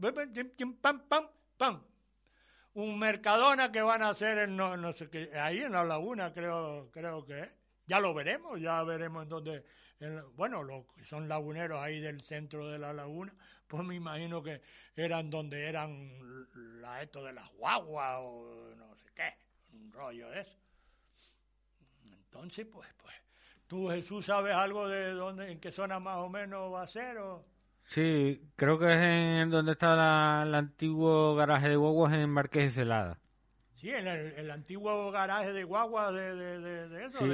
un 2.73 2.98
Mercadona 2.99 3.72
que 3.72 3.82
van 3.82 4.02
a 4.02 4.10
hacer 4.10 4.38
en 4.40 4.56
no, 4.56 4.78
no 4.78 4.94
sé 4.94 5.10
qué, 5.10 5.32
ahí 5.38 5.60
en 5.60 5.73
la 5.73 5.84
laguna 5.84 6.34
creo, 6.34 6.90
creo 6.91 7.26
que 7.26 7.41
es. 7.41 7.53
Ya 7.91 7.99
lo 7.99 8.13
veremos, 8.13 8.57
ya 8.61 8.81
veremos 8.84 9.23
en 9.23 9.27
dónde, 9.30 9.65
en- 9.99 10.23
bueno, 10.38 10.63
los 10.63 10.85
que 10.95 11.03
son 11.03 11.27
laguneros 11.27 11.77
ahí 11.81 11.99
del 11.99 12.22
centro 12.22 12.69
de 12.69 12.80
la 12.80 12.93
laguna, 12.93 13.34
pues 13.68 13.84
me 13.84 13.95
imagino 13.95 14.41
que 14.41 14.61
eran 14.95 15.30
donde 15.30 15.68
eran 15.68 16.09
la, 16.81 17.01
esto 17.01 17.22
de 17.22 17.34
las 17.34 17.51
guaguas 17.51 18.15
o 18.22 18.73
no 18.77 18.95
sé 18.95 19.09
qué, 19.13 19.34
un 19.73 19.91
rollo 19.91 20.30
de 20.30 20.39
eso. 20.39 20.57
Entonces, 22.13 22.65
pues, 22.72 22.88
pues, 23.01 23.13
¿tú 23.68 23.89
Jesús 23.89 24.26
sabes 24.26 24.53
algo 24.55 24.88
de 24.88 25.11
dónde, 25.11 25.51
en 25.51 25.59
qué 25.59 25.73
zona 25.73 25.99
más 25.99 26.19
o 26.19 26.30
menos 26.30 26.72
va 26.73 26.84
a 26.84 26.88
ser? 26.88 27.18
O... 27.18 27.43
Sí, 27.84 28.41
creo 28.55 28.80
que 28.80 28.85
es 28.85 29.01
en 29.43 29.49
donde 29.49 29.73
está 29.73 29.97
la- 29.97 30.43
el 30.47 30.55
antiguo 30.55 31.35
garaje 31.35 31.68
de 31.68 31.76
guaguas 31.76 32.13
en 32.13 32.30
Marqués 32.30 32.73
de 32.73 32.84
Celada. 32.84 33.19
Sí, 33.81 33.89
en 33.89 34.07
el, 34.07 34.33
el 34.37 34.51
antiguo 34.51 35.09
garaje 35.09 35.51
de 35.53 35.63
guagua 35.63 36.11
de, 36.11 36.35
de, 36.35 36.59
de, 36.59 36.87
de 36.89 37.05
eso, 37.07 37.17
Sí. 37.17 37.27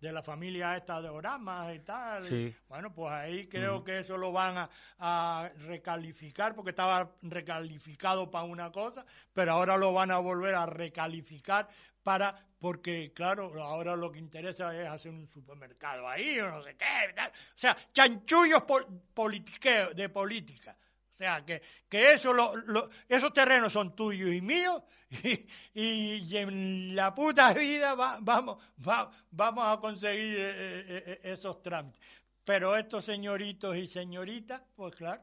de, 0.00 0.12
la 0.12 0.20
familia 0.22 0.76
esta 0.76 1.00
de 1.00 1.08
Oramas 1.08 1.72
y 1.76 1.78
tal. 1.78 2.24
Sí. 2.24 2.52
bueno, 2.68 2.92
pues 2.92 3.12
ahí 3.12 3.46
creo 3.46 3.84
que 3.84 4.00
eso 4.00 4.16
lo 4.16 4.32
van 4.32 4.58
a, 4.58 4.70
a 4.98 5.48
recalificar 5.66 6.54
porque 6.56 6.70
estaba 6.70 7.12
recalificado 7.22 8.30
para 8.30 8.44
una 8.44 8.72
cosa, 8.72 9.04
pero 9.32 9.52
ahora 9.52 9.76
lo 9.76 9.92
van 9.92 10.10
a 10.10 10.18
volver 10.18 10.56
a 10.56 10.66
recalificar 10.66 11.68
para, 12.02 12.34
porque 12.58 13.12
claro, 13.14 13.52
ahora 13.62 13.94
lo 13.96 14.10
que 14.10 14.18
interesa 14.18 14.74
es 14.76 14.88
hacer 14.88 15.12
un 15.12 15.28
supermercado 15.28 16.08
ahí 16.08 16.38
o 16.40 16.48
no 16.50 16.62
sé 16.62 16.74
qué. 16.76 17.12
tal. 17.14 17.30
O 17.30 17.58
sea, 17.58 17.76
chanchullos 17.92 18.62
pol- 18.62 18.86
politiqueo- 19.14 19.92
de 19.94 20.08
política. 20.08 20.76
O 21.14 21.16
sea, 21.16 21.44
que, 21.44 21.62
que 21.88 22.12
eso 22.12 22.32
lo, 22.32 22.56
lo- 22.56 22.90
esos 23.08 23.32
terrenos 23.32 23.72
son 23.72 23.94
tuyos 23.96 24.30
y 24.32 24.40
míos 24.40 24.82
y, 25.74 26.14
y 26.16 26.36
en 26.36 26.96
la 26.96 27.14
puta 27.14 27.52
vida 27.54 27.94
va- 27.94 28.18
vamos, 28.20 28.62
va- 28.86 29.10
vamos 29.30 29.64
a 29.66 29.80
conseguir 29.80 30.36
eh, 30.38 30.80
eh, 30.80 31.04
eh, 31.06 31.20
esos 31.24 31.62
trámites. 31.62 32.00
Pero 32.44 32.76
estos 32.76 33.04
señoritos 33.04 33.76
y 33.76 33.86
señoritas, 33.86 34.62
pues 34.74 34.94
claro, 34.94 35.22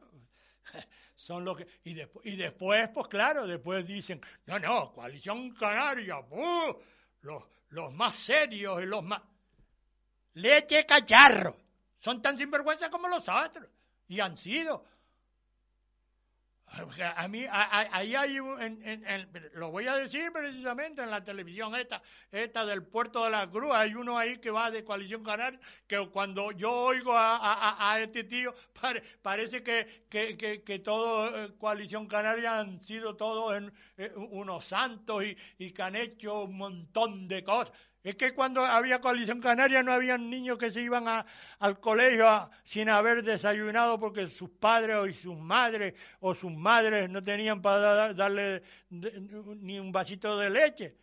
son 1.16 1.46
los 1.46 1.58
que... 1.58 1.68
Y, 1.84 1.94
después 1.94 2.26
y 2.26 2.36
después, 2.36 2.90
pues 2.94 3.08
claro, 3.08 3.48
después 3.48 3.86
dicen, 3.86 4.22
no, 4.46 4.60
no, 4.60 4.94
coalición 4.94 5.52
canaria, 5.52 6.18
los, 7.22 7.44
los 7.70 7.94
más 7.94 8.16
serios 8.16 8.82
y 8.82 8.86
los 8.86 9.04
más... 9.04 9.22
Leche 10.36 10.86
cacharro. 10.86 11.56
Son 12.00 12.22
tan 12.22 12.38
sinvergüenza 12.38 12.90
como 12.90 13.08
los 13.08 13.28
otros. 13.30 13.68
Y 14.08 14.20
han 14.20 14.36
sido. 14.38 14.86
A 17.16 17.28
mí, 17.28 17.46
ahí 17.52 18.16
hay 18.16 18.40
un, 18.40 18.60
en- 18.60 18.82
en- 18.84 19.06
en- 19.06 19.30
lo 19.54 19.70
voy 19.70 19.86
a 19.86 19.96
decir 19.96 20.32
precisamente 20.32 21.04
en 21.04 21.12
la 21.12 21.24
televisión 21.24 21.76
esta, 21.76 22.02
esta 22.32 22.66
del 22.66 22.84
puerto 22.84 23.24
de 23.26 23.30
la 23.30 23.48
Cruz, 23.48 23.72
hay 23.76 23.94
uno 23.94 24.18
ahí 24.18 24.40
que 24.40 24.50
va 24.50 24.72
de 24.72 24.84
coalición 24.84 25.24
canaria, 25.24 25.60
que 25.86 26.10
cuando 26.10 26.52
yo 26.52 26.72
oigo 26.72 27.14
a, 27.14 27.38
a- 27.38 27.92
a- 27.94 28.00
este 28.02 28.24
tío, 28.24 28.56
pare- 28.82 29.04
parece 29.22 29.62
que, 29.62 30.08
que, 30.10 30.36
que, 30.36 30.64
que 30.64 30.80
todo 30.80 31.46
eh, 31.46 31.56
coalición 31.60 32.08
canaria 32.08 32.60
han 32.60 32.82
sido 32.82 33.16
todos 33.16 33.62
eh, 33.98 34.12
unos 34.16 34.66
santos 34.66 35.24
y, 35.26 35.38
y 35.60 35.72
que 35.72 35.82
han 35.84 35.96
hecho 35.96 36.46
un 36.46 36.58
montón 36.58 37.28
de 37.28 37.44
cosas. 37.44 37.72
Es 38.04 38.16
que 38.16 38.34
cuando 38.34 38.66
había 38.66 39.00
coalición 39.00 39.40
canaria 39.40 39.82
no 39.82 39.94
había 39.94 40.18
niños 40.18 40.58
que 40.58 40.72
se 40.72 40.82
iban 40.82 41.08
a- 41.08 41.26
al 41.60 41.80
colegio 41.80 42.28
a- 42.28 42.52
sin 42.66 42.90
haber 42.90 43.24
desayunado 43.24 43.98
porque 43.98 44.28
sus 44.28 44.50
padres 44.50 44.98
o 44.98 45.10
sus 45.14 45.38
madres 45.40 45.94
o 46.20 46.36
sus 46.36 46.52
madres 46.52 47.10
no 47.10 47.24
tenían 47.24 47.62
para 47.62 47.78
dar- 47.80 48.16
darle 48.16 48.62
ni 48.90 49.80
un 49.80 49.92
vasito 49.94 50.38
de 50.38 50.50
leche. 50.50 50.98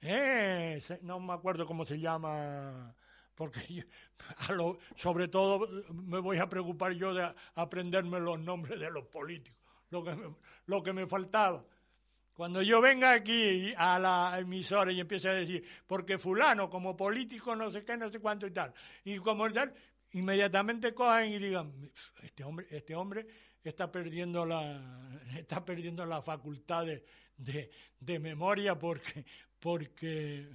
Eh, 0.00 0.80
no 1.02 1.18
me 1.20 1.32
acuerdo 1.32 1.66
cómo 1.66 1.84
se 1.86 1.98
llama, 1.98 2.94
porque 3.34 3.86
a 4.48 4.52
lo- 4.52 4.78
sobre 4.94 5.26
todo 5.28 5.66
me 5.90 6.18
voy 6.20 6.36
a 6.38 6.48
preocupar 6.48 6.92
yo 6.92 7.14
de 7.14 7.34
aprenderme 7.54 8.20
los 8.20 8.38
nombres 8.38 8.78
de 8.78 8.90
los 8.90 9.06
políticos, 9.06 9.58
lo 9.90 10.04
que 10.04 10.14
me, 10.14 10.34
lo 10.66 10.82
que 10.82 10.92
me 10.92 11.06
faltaba. 11.06 11.64
Cuando 12.38 12.62
yo 12.62 12.80
venga 12.80 13.14
aquí 13.14 13.74
a 13.76 13.98
la 13.98 14.38
emisora 14.38 14.92
y 14.92 15.00
empiece 15.00 15.28
a 15.28 15.32
decir, 15.32 15.64
porque 15.88 16.18
fulano 16.18 16.70
como 16.70 16.96
político 16.96 17.56
no 17.56 17.68
sé 17.68 17.84
qué, 17.84 17.96
no 17.96 18.12
sé 18.12 18.20
cuánto 18.20 18.46
y 18.46 18.52
tal, 18.52 18.72
y 19.02 19.16
como 19.16 19.50
tal, 19.50 19.74
inmediatamente 20.12 20.94
cojan 20.94 21.32
y 21.32 21.38
digan, 21.40 21.90
este 22.22 22.44
hombre, 22.44 22.68
este 22.70 22.94
hombre 22.94 23.26
está 23.64 23.90
perdiendo 23.90 24.46
la, 24.46 25.20
está 25.36 25.64
perdiendo 25.64 26.06
la 26.06 26.22
facultad 26.22 26.86
de, 26.86 27.70
de, 27.98 28.18
memoria 28.20 28.78
porque, 28.78 29.24
porque 29.58 30.48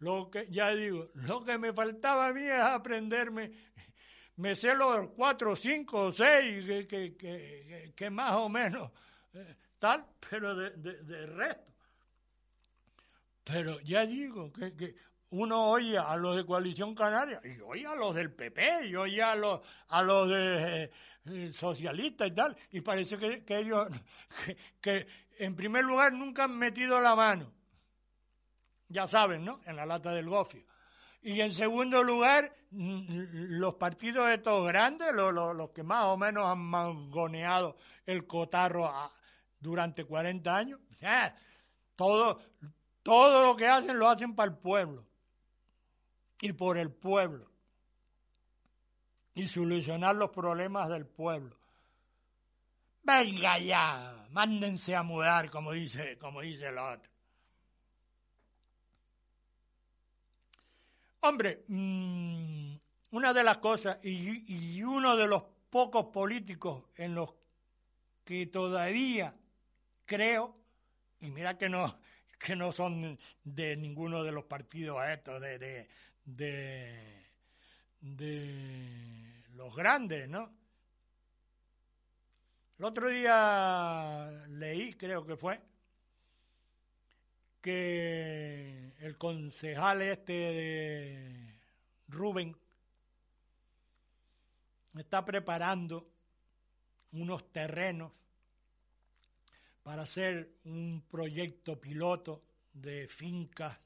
lo 0.00 0.30
que, 0.30 0.46
ya 0.50 0.74
digo, 0.74 1.08
lo 1.14 1.42
que 1.42 1.56
me 1.56 1.72
faltaba 1.72 2.26
a 2.26 2.34
mí 2.34 2.42
es 2.42 2.60
aprenderme, 2.60 3.50
me 4.36 4.54
sé 4.54 4.74
los 4.74 5.08
cuatro, 5.12 5.56
cinco, 5.56 6.12
seis, 6.12 6.66
que, 6.66 6.86
que, 6.86 7.16
que, 7.16 7.92
que 7.96 8.10
más 8.10 8.32
o 8.32 8.50
menos 8.50 8.90
eh, 9.32 9.56
pero 10.30 10.54
de, 10.54 11.26
resto. 11.26 11.72
Pero 13.44 13.80
ya 13.80 14.06
digo 14.06 14.52
que, 14.52 14.74
que 14.74 14.94
uno 15.30 15.68
oye 15.70 15.98
a 15.98 16.16
los 16.16 16.36
de 16.36 16.46
Coalición 16.46 16.94
Canaria, 16.94 17.40
y 17.44 17.60
oye 17.60 17.86
a 17.86 17.94
los 17.94 18.14
del 18.14 18.32
PP, 18.32 18.86
y 18.86 18.96
oye 18.96 19.22
a 19.22 19.34
los, 19.34 19.60
a 19.88 20.02
los 20.02 20.28
de 20.28 20.90
eh, 21.26 21.52
socialistas 21.52 22.28
y 22.28 22.30
tal, 22.30 22.56
y 22.70 22.80
parece 22.80 23.18
que, 23.18 23.44
que 23.44 23.58
ellos, 23.58 23.88
que, 24.80 25.06
en 25.38 25.54
primer 25.54 25.84
lugar 25.84 26.12
nunca 26.12 26.44
han 26.44 26.56
metido 26.56 27.00
la 27.00 27.14
mano, 27.14 27.52
ya 28.88 29.06
saben, 29.06 29.44
¿no? 29.44 29.60
En 29.66 29.76
la 29.76 29.84
lata 29.86 30.12
del 30.12 30.28
gofio. 30.28 30.64
Y 31.20 31.40
en 31.40 31.54
segundo 31.54 32.02
lugar, 32.02 32.54
los 32.70 33.74
partidos 33.74 34.28
estos 34.30 34.66
grandes, 34.68 35.12
los, 35.12 35.32
los, 35.32 35.56
los 35.56 35.70
que 35.70 35.82
más 35.82 36.04
o 36.04 36.16
menos 36.16 36.46
han 36.46 36.58
mangoneado 36.60 37.76
el 38.06 38.26
cotarro 38.26 38.86
a- 38.86 39.10
durante 39.64 40.04
40 40.04 40.54
años, 40.54 40.80
todo, 41.96 42.38
todo 43.02 43.46
lo 43.46 43.56
que 43.56 43.66
hacen 43.66 43.98
lo 43.98 44.08
hacen 44.08 44.34
para 44.34 44.52
el 44.52 44.58
pueblo 44.58 45.06
y 46.42 46.52
por 46.52 46.76
el 46.76 46.92
pueblo 46.92 47.50
y 49.34 49.48
solucionar 49.48 50.16
los 50.16 50.30
problemas 50.30 50.90
del 50.90 51.06
pueblo. 51.06 51.56
Venga 53.02 53.58
ya, 53.58 54.26
mándense 54.30 54.94
a 54.94 55.02
mudar, 55.02 55.50
como 55.50 55.72
dice, 55.72 56.18
como 56.18 56.42
dice 56.42 56.68
el 56.68 56.78
otro. 56.78 57.10
Hombre, 61.20 61.64
mm, 61.68 62.74
una 63.12 63.32
de 63.32 63.44
las 63.44 63.58
cosas 63.58 63.98
y 64.02 64.82
uno 64.82 65.16
de 65.16 65.26
los 65.26 65.42
pocos 65.70 66.06
políticos 66.12 66.84
en 66.96 67.14
los 67.14 67.30
que 68.24 68.46
todavía 68.46 69.34
creo, 70.04 70.56
y 71.20 71.30
mira 71.30 71.56
que 71.56 71.68
no, 71.68 71.98
que 72.38 72.56
no 72.56 72.72
son 72.72 73.18
de 73.42 73.76
ninguno 73.76 74.22
de 74.22 74.32
los 74.32 74.44
partidos 74.44 74.98
estos, 75.08 75.40
de, 75.40 75.58
de, 75.58 75.88
de, 76.24 77.26
de 78.00 79.44
los 79.50 79.74
grandes, 79.74 80.28
¿no? 80.28 80.52
El 82.78 82.84
otro 82.84 83.08
día 83.08 84.44
leí, 84.48 84.94
creo 84.94 85.24
que 85.24 85.36
fue, 85.36 85.60
que 87.60 88.92
el 88.98 89.16
concejal 89.16 90.02
este 90.02 90.32
de 90.32 91.60
Rubén 92.08 92.54
está 94.98 95.24
preparando 95.24 96.06
unos 97.12 97.50
terrenos 97.52 98.12
para 99.84 100.02
hacer 100.02 100.56
un 100.64 101.04
proyecto 101.08 101.78
piloto 101.78 102.42
de 102.72 103.06
fincas 103.06 103.78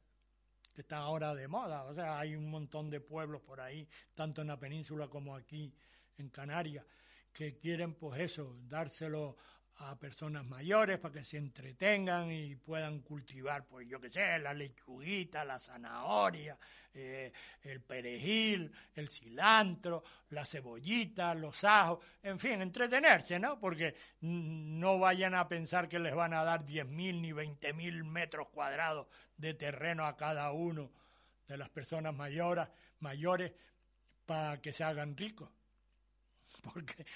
que 0.72 0.82
están 0.82 1.00
ahora 1.00 1.34
de 1.34 1.48
moda. 1.48 1.82
O 1.84 1.92
sea, 1.92 2.20
hay 2.20 2.36
un 2.36 2.48
montón 2.48 2.88
de 2.88 3.00
pueblos 3.00 3.42
por 3.42 3.60
ahí, 3.60 3.86
tanto 4.14 4.40
en 4.40 4.46
la 4.46 4.58
península 4.58 5.08
como 5.08 5.34
aquí 5.34 5.74
en 6.16 6.28
Canarias, 6.30 6.86
que 7.32 7.58
quieren 7.58 7.94
pues 7.94 8.20
eso, 8.20 8.56
dárselo 8.68 9.36
a 9.78 9.96
personas 9.96 10.44
mayores 10.44 10.98
para 10.98 11.14
que 11.14 11.24
se 11.24 11.36
entretengan 11.36 12.32
y 12.32 12.56
puedan 12.56 13.00
cultivar, 13.00 13.64
pues 13.64 13.86
yo 13.88 14.00
qué 14.00 14.10
sé, 14.10 14.38
la 14.40 14.52
lechuguita, 14.52 15.44
la 15.44 15.58
zanahoria, 15.58 16.58
eh, 16.92 17.32
el 17.62 17.80
perejil, 17.82 18.72
el 18.94 19.08
cilantro, 19.08 20.02
la 20.30 20.44
cebollita, 20.44 21.34
los 21.34 21.62
ajos, 21.62 22.04
en 22.22 22.40
fin, 22.40 22.60
entretenerse, 22.60 23.38
¿no? 23.38 23.60
Porque 23.60 23.94
no 24.20 24.98
vayan 24.98 25.34
a 25.34 25.48
pensar 25.48 25.88
que 25.88 26.00
les 26.00 26.14
van 26.14 26.34
a 26.34 26.42
dar 26.42 26.66
10.000 26.66 27.20
ni 27.20 27.32
20.000 27.32 28.02
metros 28.04 28.48
cuadrados 28.48 29.06
de 29.36 29.54
terreno 29.54 30.06
a 30.06 30.16
cada 30.16 30.50
uno 30.50 30.90
de 31.46 31.56
las 31.56 31.68
personas 31.70 32.14
mayores, 32.14 32.66
mayores 32.98 33.52
para 34.26 34.60
que 34.60 34.72
se 34.72 34.82
hagan 34.82 35.16
ricos 35.16 35.50
porque 36.62 37.06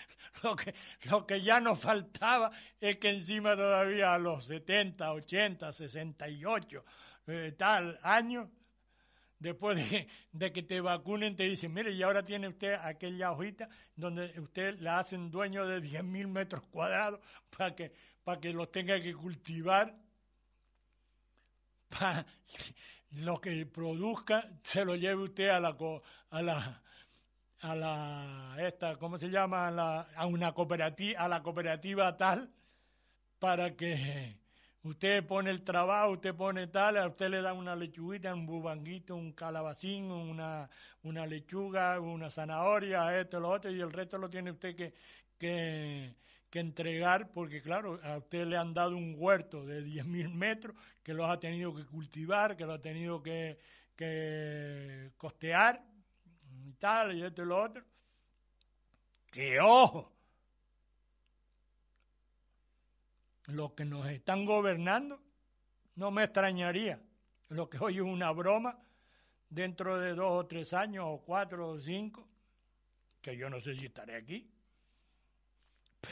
lo 0.42 0.56
que, 0.56 0.74
lo 1.04 1.26
que 1.26 1.42
ya 1.42 1.60
nos 1.60 1.78
faltaba 1.78 2.50
es 2.80 2.98
que 2.98 3.10
encima 3.10 3.56
todavía 3.56 4.14
a 4.14 4.18
los 4.18 4.44
70, 4.44 5.12
80, 5.12 5.72
68, 5.72 6.84
eh, 7.26 7.54
tal 7.56 7.98
años, 8.02 8.48
después 9.38 9.76
de, 9.76 10.08
de, 10.32 10.52
que 10.52 10.62
te 10.62 10.80
vacunen, 10.80 11.36
te 11.36 11.44
dicen, 11.44 11.72
mire, 11.72 11.92
y 11.92 12.02
ahora 12.02 12.24
tiene 12.24 12.48
usted 12.48 12.74
aquella 12.74 13.32
hojita 13.32 13.68
donde 13.96 14.38
usted 14.40 14.78
la 14.80 14.98
hacen 14.98 15.30
dueño 15.30 15.66
de 15.66 15.82
10.000 15.82 16.26
metros 16.28 16.62
cuadrados 16.70 17.20
para 17.56 17.74
que, 17.74 17.92
para 18.24 18.40
que 18.40 18.52
los 18.52 18.70
tenga 18.70 19.00
que 19.00 19.14
cultivar, 19.14 19.96
para 21.88 22.26
lo 23.12 23.40
que 23.40 23.66
produzca 23.66 24.48
se 24.62 24.84
lo 24.84 24.96
lleve 24.96 25.22
usted 25.24 25.48
a 25.48 25.60
la... 25.60 25.76
A 26.30 26.40
la 26.40 26.82
a 27.62 27.76
la 27.76 28.56
esta 28.58 28.96
cómo 28.96 29.18
se 29.18 29.30
llama 29.30 29.68
a, 29.68 29.70
la, 29.70 30.00
a 30.16 30.26
una 30.26 30.52
cooperativa 30.52 31.20
a 31.20 31.28
la 31.28 31.42
cooperativa 31.42 32.16
tal 32.16 32.50
para 33.38 33.76
que 33.76 34.36
usted 34.82 35.24
pone 35.24 35.50
el 35.50 35.62
trabajo 35.62 36.12
usted 36.12 36.34
pone 36.34 36.66
tal 36.66 36.96
a 36.96 37.06
usted 37.06 37.28
le 37.28 37.40
da 37.40 37.52
una 37.52 37.76
lechuguita 37.76 38.34
un 38.34 38.46
bubanguito 38.46 39.14
un 39.14 39.32
calabacín 39.32 40.10
una 40.10 40.68
una 41.04 41.24
lechuga 41.24 42.00
una 42.00 42.30
zanahoria 42.30 43.18
esto 43.20 43.38
lo 43.38 43.50
otro 43.50 43.70
y 43.70 43.80
el 43.80 43.92
resto 43.92 44.18
lo 44.18 44.28
tiene 44.28 44.50
usted 44.50 44.74
que 44.74 44.92
que, 45.38 46.16
que 46.50 46.58
entregar 46.58 47.30
porque 47.30 47.62
claro 47.62 48.00
a 48.02 48.18
usted 48.18 48.44
le 48.44 48.56
han 48.56 48.74
dado 48.74 48.96
un 48.96 49.14
huerto 49.16 49.64
de 49.64 49.84
10.000 49.84 50.34
metros 50.34 50.76
que 51.04 51.14
lo 51.14 51.26
ha 51.26 51.38
tenido 51.38 51.72
que 51.72 51.84
cultivar 51.84 52.56
que 52.56 52.66
lo 52.66 52.72
ha 52.72 52.80
tenido 52.80 53.22
que, 53.22 53.56
que 53.94 55.12
costear 55.16 55.91
y 56.64 56.72
tal, 56.74 57.16
y 57.16 57.22
esto 57.22 57.42
y 57.42 57.46
lo 57.46 57.62
otro. 57.62 57.84
Que 59.30 59.60
ojo, 59.60 60.12
los 63.46 63.72
que 63.72 63.84
nos 63.84 64.06
están 64.08 64.44
gobernando, 64.44 65.20
no 65.96 66.10
me 66.10 66.24
extrañaría. 66.24 67.00
Lo 67.48 67.68
que 67.68 67.78
hoy 67.78 67.96
es 67.96 68.02
una 68.02 68.30
broma, 68.30 68.78
dentro 69.48 69.98
de 69.98 70.14
dos 70.14 70.44
o 70.44 70.46
tres 70.46 70.72
años, 70.72 71.04
o 71.06 71.22
cuatro 71.22 71.68
o 71.68 71.80
cinco, 71.80 72.26
que 73.20 73.36
yo 73.36 73.48
no 73.50 73.60
sé 73.60 73.74
si 73.74 73.86
estaré 73.86 74.16
aquí, 74.16 74.50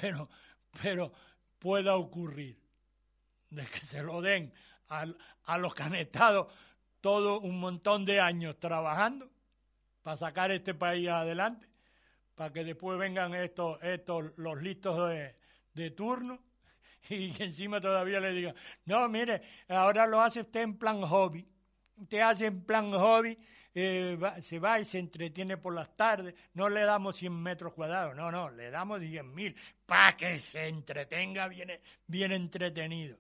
pero, 0.01 0.29
pero 0.83 1.13
pueda 1.59 1.97
ocurrir 1.97 2.59
de 3.51 3.65
que 3.67 3.81
se 3.81 4.03
lo 4.03 4.21
den 4.21 4.53
a, 4.89 5.07
a 5.45 5.59
los 5.59 5.75
que 5.75 5.83
han 5.83 5.95
estado 5.95 6.49
todo 7.01 7.41
un 7.41 7.59
montón 7.59 8.05
de 8.05 8.21
años 8.21 8.59
trabajando 8.61 9.31
para 10.03 10.17
sacar 10.17 10.51
este 10.51 10.75
país 10.75 11.09
adelante, 11.09 11.69
para 12.35 12.53
que 12.53 12.65
después 12.65 12.99
vengan 12.99 13.35
estos, 13.35 13.83
estos 13.83 14.33
los 14.37 14.63
listos 14.63 15.09
de, 15.11 15.37
de 15.75 15.91
turno 15.91 16.41
y 17.09 17.35
encima 17.43 17.81
todavía 17.81 18.21
le 18.21 18.33
digan, 18.33 18.55
no, 18.85 19.09
mire, 19.09 19.43
ahora 19.69 20.07
lo 20.07 20.21
hace 20.21 20.41
usted 20.41 20.61
en 20.61 20.79
plan 20.79 21.03
hobby, 21.03 21.47
usted 21.97 22.21
hace 22.21 22.47
en 22.47 22.65
plan 22.65 22.91
hobby, 22.93 23.39
eh, 23.75 24.19
se 24.43 24.59
va 24.59 24.81
y 24.81 24.85
se 24.85 24.99
entretiene 24.99 25.57
por 25.57 25.75
las 25.75 25.95
tardes, 25.97 26.35
no 26.55 26.69
le 26.69 26.81
damos 26.83 27.17
100 27.17 27.33
metros 27.33 27.73
cuadrados, 27.75 28.17
no, 28.17 28.31
no, 28.31 28.51
le 28.51 28.71
damos 28.71 29.01
10 29.01 29.25
mil, 29.25 29.57
para 29.87 30.17
que 30.17 30.39
se 30.39 30.69
entretenga 30.69 31.49
bien, 31.49 31.71
bien 32.07 32.33
entretenido. 32.33 33.19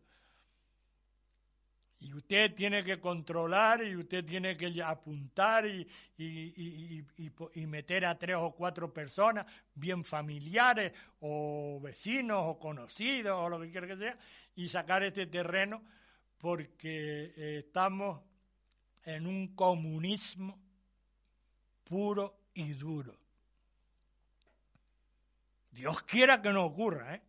Y 2.00 2.14
usted 2.14 2.54
tiene 2.54 2.82
que 2.82 2.98
controlar 2.98 3.84
y 3.84 3.94
usted 3.94 4.24
tiene 4.24 4.56
que 4.56 4.82
apuntar 4.82 5.66
y, 5.66 5.86
y, 6.16 7.04
y, 7.18 7.32
y, 7.54 7.66
meter 7.66 8.06
a 8.06 8.18
tres 8.18 8.36
o 8.38 8.52
cuatro 8.52 8.92
personas, 8.92 9.44
bien 9.74 10.02
familiares 10.02 10.94
o 11.20 11.78
vecinos 11.82 12.42
o 12.46 12.58
conocidos 12.58 13.32
o 13.32 13.50
lo 13.50 13.60
que 13.60 13.70
quiera 13.70 13.86
que 13.86 13.98
sea, 13.98 14.18
y 14.56 14.66
sacar 14.68 15.02
este 15.02 15.26
terreno 15.26 15.82
porque 16.38 17.34
eh, 17.36 17.58
estamos 17.66 18.22
en 19.04 19.26
un 19.26 19.54
comunismo 19.54 20.58
puro 21.84 22.34
y 22.54 22.72
duro. 22.72 23.14
Dios 25.70 26.02
quiera 26.02 26.40
que 26.40 26.50
no 26.50 26.64
ocurra, 26.64 27.14
¿eh? 27.14 27.22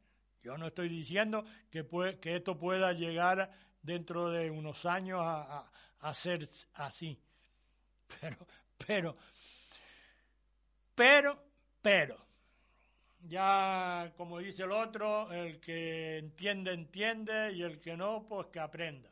Yo 0.43 0.57
no 0.57 0.68
estoy 0.68 0.89
diciendo 0.89 1.45
que, 1.69 1.84
puede, 1.84 2.19
que 2.19 2.35
esto 2.38 2.57
pueda 2.57 2.93
llegar 2.93 3.41
a 3.41 3.52
dentro 3.82 4.30
de 4.30 4.49
unos 4.49 4.86
años 4.86 5.22
a, 5.24 5.70
a, 5.99 6.14
ser 6.14 6.48
así. 6.74 7.20
Pero, 8.20 8.38
pero, 8.86 9.18
pero, 10.95 11.44
pero, 11.82 12.18
ya, 13.28 14.12
como 14.18 14.40
dice 14.40 14.64
el 14.64 14.72
otro, 14.72 15.32
el 15.32 15.60
que 15.60 16.18
entiende, 16.18 16.74
entiende, 16.74 17.53
y 17.53 17.64
el 17.64 17.80
que 17.80 17.95
no, 17.95 18.26
pues 18.28 18.48
que 18.48 18.60
aprenda. 18.60 19.10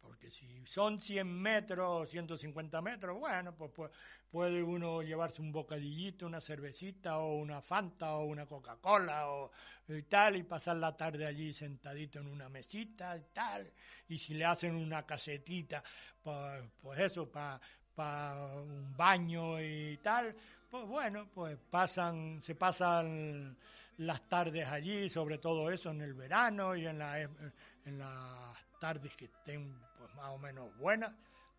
Porque 0.00 0.30
si 0.30 0.66
son 0.66 1.00
100 1.00 1.26
metros 1.26 2.02
o 2.02 2.06
150 2.06 2.82
metros, 2.82 3.18
bueno, 3.18 3.54
pues, 3.54 3.70
pues 3.74 3.90
puede 4.30 4.62
uno 4.62 5.02
llevarse 5.02 5.40
un 5.40 5.52
bocadillito, 5.52 6.26
una 6.26 6.40
cervecita 6.40 7.18
o 7.18 7.36
una 7.36 7.62
Fanta 7.62 8.14
o 8.14 8.24
una 8.24 8.46
Coca-Cola 8.46 9.28
o 9.28 9.50
y 9.88 10.02
tal 10.02 10.36
y 10.36 10.42
pasar 10.42 10.76
la 10.76 10.94
tarde 10.94 11.26
allí 11.26 11.52
sentadito 11.52 12.18
en 12.20 12.26
una 12.26 12.48
mesita 12.48 13.16
y 13.16 13.24
tal. 13.32 13.70
Y 14.08 14.18
si 14.18 14.34
le 14.34 14.44
hacen 14.44 14.74
una 14.74 15.04
casetita, 15.06 15.82
pues, 16.22 16.64
pues 16.82 17.00
eso, 17.00 17.30
para 17.30 18.44
un 18.54 18.94
baño 18.96 19.60
y 19.60 19.98
tal, 20.02 20.34
pues 20.70 20.86
bueno, 20.86 21.28
pues 21.34 21.58
pasan, 21.70 22.42
se 22.42 22.54
pasan 22.54 23.56
las 23.96 24.28
tardes 24.28 24.68
allí, 24.68 25.08
sobre 25.08 25.38
todo 25.38 25.70
eso 25.70 25.90
en 25.90 26.02
el 26.02 26.14
verano 26.14 26.76
y 26.76 26.86
en, 26.86 26.98
la, 26.98 27.20
en 27.20 27.98
las 27.98 28.56
tardes 28.78 29.16
que 29.16 29.24
estén 29.24 29.80
pues 29.96 30.14
más 30.14 30.28
o 30.28 30.38
menos 30.38 30.76
buenas, 30.76 31.12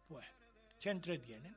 pues 0.07 0.25
se 0.77 0.91
entretienen 0.91 1.55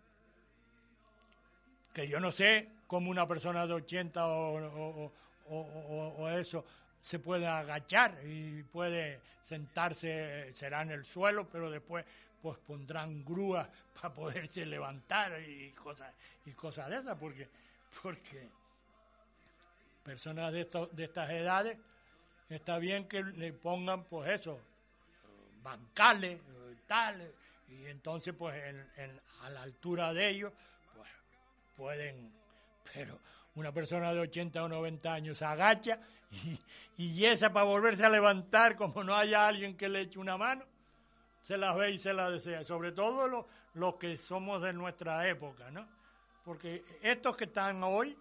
que 1.93 2.09
yo 2.09 2.21
no 2.21 2.33
sé 2.33 2.69
cómo 2.87 3.11
una 3.11 3.27
persona 3.27 3.67
de 3.67 3.75
80 3.75 4.27
o, 4.27 5.13
o, 5.49 6.15
o, 6.19 6.29
eso 6.29 6.65
se 7.01 7.19
puede 7.19 7.47
agachar 7.47 8.19
y 8.25 8.63
puede 8.63 9.21
sentarse, 9.43 10.53
será 10.55 10.83
en 10.83 10.93
el 10.93 11.05
suelo, 11.05 11.49
pero 11.51 11.71
después 11.71 12.05
pues 12.41 12.59
pondrán 12.59 13.25
grúas 13.25 13.69
para 13.95 14.15
poderse 14.15 14.67
levantar 14.67 15.41
y 15.43 15.71
cosas 15.73 16.13
y 16.45 16.53
cosas 16.53 16.89
de 16.89 16.97
esas, 16.97 17.17
porque 17.19 17.49
porque 18.03 18.49
personas 20.03 20.53
de, 20.53 20.63
estos, 20.63 20.95
de 20.97 21.05
estas 21.05 21.31
edades 21.31 21.77
está 22.49 22.79
bien 22.79 23.07
que 23.07 23.23
le 23.23 23.53
pongan 23.53 24.05
pues 24.05 24.41
eso, 24.41 24.59
bancales, 25.63 26.41
tal, 26.87 27.33
y 27.69 27.87
entonces 27.87 28.35
pues 28.37 28.55
a 29.43 29.51
la 29.51 29.63
altura 29.63 30.13
de 30.13 30.29
ellos 30.29 30.53
pueden, 31.77 32.33
pero 32.95 33.19
una 33.55 33.73
persona 33.73 34.13
de 34.13 34.21
80 34.21 34.65
o 34.65 34.69
90 34.69 35.13
años 35.13 35.43
agacha 35.43 36.01
y, 36.97 37.27
y 37.27 37.37
para 37.37 37.65
volverse 37.65 38.05
a 38.05 38.11
levantar, 38.11 38.77
como 38.77 39.05
no 39.05 39.15
haya 39.15 39.47
alguien 39.47 39.77
que 39.77 39.89
le 39.89 40.03
eche 40.03 40.19
una 40.19 40.37
mano, 40.37 40.65
se 41.43 41.57
las 41.57 41.77
ve 41.77 41.91
y 41.91 41.99
se 41.99 42.15
las 42.15 42.31
desea, 42.31 42.65
sobre 42.65 42.93
todo 42.93 43.27
los, 43.27 43.47
los 43.75 43.97
que 43.97 44.17
somos 44.17 44.63
de 44.63 44.73
nuestra 44.73 45.29
época, 45.29 45.71
¿no? 45.71 45.87
Porque 46.45 46.85
estos 47.03 47.37
que 47.37 47.45
están 47.45 47.83
hoy, 47.83 48.17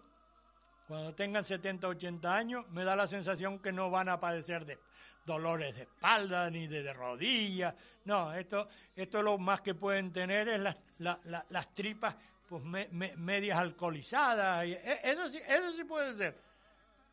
cuando 0.87 1.13
tengan 1.13 1.45
70, 1.45 1.87
80 1.87 2.35
años, 2.35 2.69
me 2.69 2.83
da 2.83 2.95
la 2.95 3.07
sensación 3.07 3.59
que 3.59 3.71
no 3.71 3.89
van 3.89 4.09
a 4.09 4.19
padecer 4.19 4.65
de 4.65 4.79
dolores 5.25 5.75
de 5.75 5.83
espalda 5.83 6.49
ni 6.49 6.67
de, 6.67 6.91
rodillas. 6.93 7.75
No, 8.05 8.33
esto, 8.33 8.67
esto 8.95 9.21
lo 9.21 9.37
más 9.37 9.61
que 9.61 9.75
pueden 9.75 10.11
tener 10.11 10.49
es 10.49 10.59
la, 10.59 10.77
la, 10.99 11.45
las 11.49 11.73
tripas 11.73 12.15
pues 12.51 12.65
me, 12.65 12.89
me, 12.91 13.15
medias 13.15 13.57
alcoholizadas, 13.57 14.65
y 14.65 14.73
e, 14.73 14.99
eso 15.05 15.29
sí, 15.29 15.39
eso 15.47 15.71
sí 15.71 15.85
puede 15.85 16.13
ser. 16.15 16.37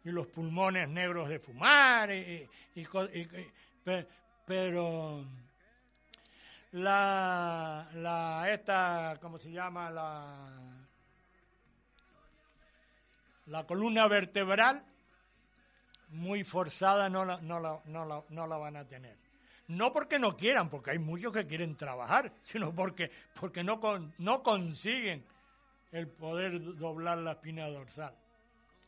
Y 0.02 0.10
los 0.10 0.26
pulmones 0.26 0.88
negros 0.88 1.28
de 1.28 1.38
fumar, 1.38 2.10
y, 2.10 2.50
y, 2.74 2.80
y 2.80 3.28
pero 4.44 5.24
la, 6.72 7.88
la, 7.94 8.52
esta, 8.52 9.16
¿cómo 9.20 9.38
se 9.38 9.52
llama? 9.52 9.90
La, 9.90 10.48
la 13.46 13.64
columna 13.64 14.08
vertebral, 14.08 14.84
muy 16.08 16.42
forzada, 16.42 17.08
no 17.08 17.24
la, 17.24 17.40
no 17.42 17.60
la, 17.60 17.80
no 17.84 18.04
la, 18.04 18.24
no 18.28 18.46
la 18.48 18.56
van 18.56 18.74
a 18.74 18.84
tener 18.88 19.27
no 19.68 19.92
porque 19.92 20.18
no 20.18 20.36
quieran, 20.36 20.70
porque 20.70 20.92
hay 20.92 20.98
muchos 20.98 21.32
que 21.32 21.46
quieren 21.46 21.76
trabajar, 21.76 22.32
sino 22.42 22.74
porque, 22.74 23.10
porque 23.38 23.62
no, 23.62 23.80
con, 23.80 24.12
no 24.18 24.42
consiguen 24.42 25.24
el 25.92 26.08
poder 26.08 26.60
doblar 26.76 27.18
la 27.18 27.32
espina 27.32 27.68
dorsal, 27.68 28.14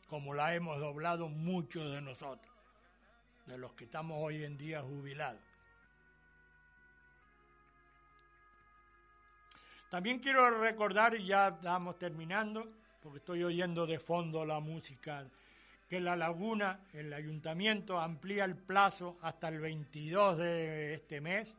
como 0.07 0.33
la 0.33 0.53
hemos 0.55 0.79
doblado 0.79 1.29
muchos 1.29 1.91
de 1.91 2.01
nosotros, 2.01 2.53
de 3.45 3.57
los 3.57 3.73
que 3.73 3.85
estamos 3.85 4.17
hoy 4.19 4.43
en 4.43 4.57
día 4.57 4.81
jubilados. 4.81 5.41
También 9.89 10.19
quiero 10.19 10.49
recordar, 10.59 11.15
y 11.15 11.25
ya 11.25 11.49
estamos 11.49 11.99
terminando, 11.99 12.65
porque 13.03 13.19
estoy 13.19 13.43
oyendo 13.43 13.85
de 13.85 13.99
fondo 13.99 14.45
la 14.45 14.59
música 14.59 15.25
que 15.91 15.99
La 15.99 16.15
Laguna, 16.15 16.79
el 16.93 17.11
ayuntamiento, 17.11 17.99
amplía 17.99 18.45
el 18.45 18.55
plazo 18.55 19.17
hasta 19.21 19.49
el 19.49 19.59
22 19.59 20.37
de 20.37 20.93
este 20.93 21.19
mes 21.19 21.53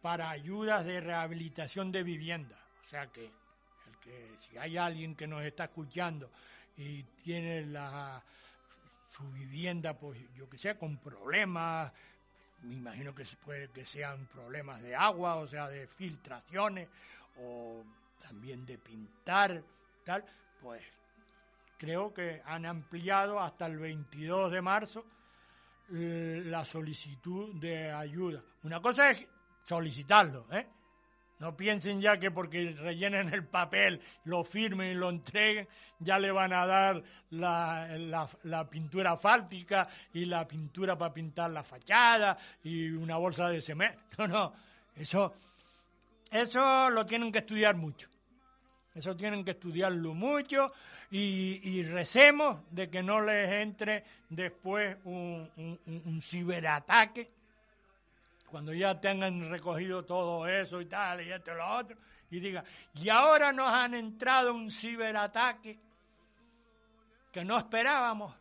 para 0.00 0.30
ayudas 0.30 0.84
de 0.84 1.00
rehabilitación 1.00 1.90
de 1.90 2.04
vivienda. 2.04 2.56
O 2.86 2.88
sea 2.88 3.08
que, 3.08 3.24
el 3.24 3.98
que 4.00 4.30
si 4.38 4.56
hay 4.58 4.76
alguien 4.76 5.16
que 5.16 5.26
nos 5.26 5.42
está 5.42 5.64
escuchando 5.64 6.30
y 6.76 7.02
tiene 7.24 7.66
la, 7.66 8.22
su 9.08 9.28
vivienda, 9.32 9.92
pues 9.92 10.20
yo 10.36 10.48
que 10.48 10.56
sé, 10.56 10.76
con 10.78 10.96
problemas, 10.98 11.92
me 12.62 12.74
imagino 12.76 13.12
que, 13.12 13.24
puede 13.44 13.70
que 13.70 13.84
sean 13.84 14.26
problemas 14.26 14.82
de 14.82 14.94
agua, 14.94 15.34
o 15.34 15.48
sea, 15.48 15.68
de 15.68 15.88
filtraciones, 15.88 16.88
o 17.42 17.82
también 18.20 18.64
de 18.64 18.78
pintar, 18.78 19.64
tal, 20.04 20.24
pues 20.62 20.80
creo 21.78 22.12
que 22.12 22.42
han 22.44 22.66
ampliado 22.66 23.40
hasta 23.40 23.66
el 23.66 23.78
22 23.78 24.52
de 24.52 24.60
marzo 24.60 25.06
eh, 25.94 26.42
la 26.44 26.64
solicitud 26.64 27.54
de 27.54 27.90
ayuda. 27.90 28.42
Una 28.64 28.80
cosa 28.82 29.10
es 29.10 29.26
solicitarlo, 29.64 30.46
¿eh? 30.52 30.66
No 31.38 31.56
piensen 31.56 32.00
ya 32.00 32.18
que 32.18 32.32
porque 32.32 32.74
rellenen 32.76 33.32
el 33.32 33.46
papel, 33.46 34.00
lo 34.24 34.42
firmen 34.42 34.90
y 34.90 34.94
lo 34.94 35.08
entreguen, 35.08 35.68
ya 36.00 36.18
le 36.18 36.32
van 36.32 36.52
a 36.52 36.66
dar 36.66 37.02
la, 37.30 38.28
la, 38.42 38.68
pintura 38.68 39.16
fáltica 39.16 39.88
y 40.12 40.24
la 40.24 40.48
pintura 40.48 40.98
para 40.98 41.14
pintar 41.14 41.52
la 41.52 41.62
fachada 41.62 42.36
y 42.64 42.90
una 42.90 43.16
bolsa 43.16 43.48
de 43.48 43.62
cemento. 43.62 44.00
No, 44.18 44.26
no, 44.26 44.52
eso, 44.96 45.32
eso 46.28 46.90
lo 46.90 47.06
tienen 47.06 47.30
que 47.30 47.38
estudiar 47.38 47.76
mucho. 47.76 48.08
Eso 48.98 49.16
tienen 49.16 49.44
que 49.44 49.52
estudiarlo 49.52 50.12
mucho 50.12 50.72
y, 51.08 51.60
y 51.62 51.84
recemos 51.84 52.62
de 52.72 52.90
que 52.90 53.00
no 53.00 53.20
les 53.20 53.48
entre 53.52 54.04
después 54.28 54.96
un, 55.04 55.48
un, 55.86 56.20
ciberataque 56.20 57.30
cuando 58.50 58.74
ya 58.74 59.00
tengan 59.00 59.48
recogido 59.50 60.04
todo 60.04 60.48
eso 60.48 60.80
y 60.80 60.86
tal 60.86 61.24
y 61.24 61.30
esto 61.30 61.52
y 61.52 61.54
lo 61.54 61.68
otro 61.76 61.96
y 62.28 62.40
digan, 62.40 62.64
y 62.94 63.08
ahora 63.08 63.52
nos 63.52 63.68
han 63.68 63.94
entrado 63.94 64.52
un 64.52 64.68
ciberataque 64.68 65.78
que 67.30 67.44
no 67.44 67.56
esperábamos. 67.56 68.34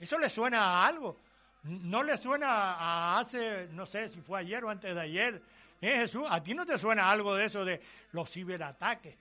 Eso 0.00 0.18
le 0.18 0.30
suena 0.30 0.62
a 0.62 0.86
algo. 0.86 1.20
No 1.64 2.02
le 2.02 2.16
suena 2.16 2.48
a 2.48 3.18
hace, 3.18 3.68
no 3.70 3.84
sé 3.84 4.08
si 4.08 4.22
fue 4.22 4.40
ayer 4.40 4.64
o 4.64 4.70
antes 4.70 4.94
de 4.94 5.00
ayer, 5.00 5.42
¿Eh, 5.80 5.96
Jesús? 6.00 6.26
¿A 6.28 6.42
ti 6.42 6.54
no 6.54 6.64
te 6.64 6.78
suena 6.78 7.10
algo 7.10 7.34
de 7.34 7.46
eso 7.46 7.64
de 7.64 7.80
los 8.12 8.30
ciberataques? 8.30 9.16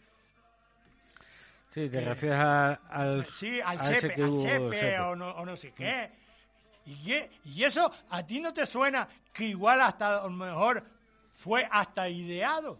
Sí, 1.71 1.89
te 1.89 2.01
refieres 2.01 2.39
a, 2.39 2.73
al, 2.89 3.25
sí, 3.25 3.59
al, 3.59 3.79
al 3.79 3.95
CEPE, 3.95 4.23
al 4.23 4.39
CEPE 4.39 4.99
o, 4.99 5.15
no, 5.15 5.31
o 5.31 5.45
no 5.45 5.57
sé 5.57 5.71
qué. 5.71 6.11
Y, 6.85 7.13
y, 7.45 7.63
eso, 7.63 7.91
¿a 8.09 8.25
ti 8.25 8.39
no 8.39 8.53
te 8.53 8.65
suena 8.65 9.07
que 9.33 9.45
igual 9.45 9.81
hasta 9.81 10.19
a 10.19 10.23
lo 10.23 10.29
mejor 10.29 10.83
fue 11.35 11.67
hasta 11.71 12.07
ideado? 12.07 12.77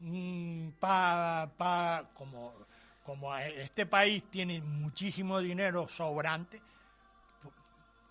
Mm, 0.00 0.70
pa, 0.80 1.50
pa, 1.56 2.10
como, 2.12 2.52
como 3.04 3.36
este 3.36 3.86
país 3.86 4.24
tiene 4.30 4.60
muchísimo 4.60 5.38
dinero 5.38 5.88
sobrante, 5.88 6.60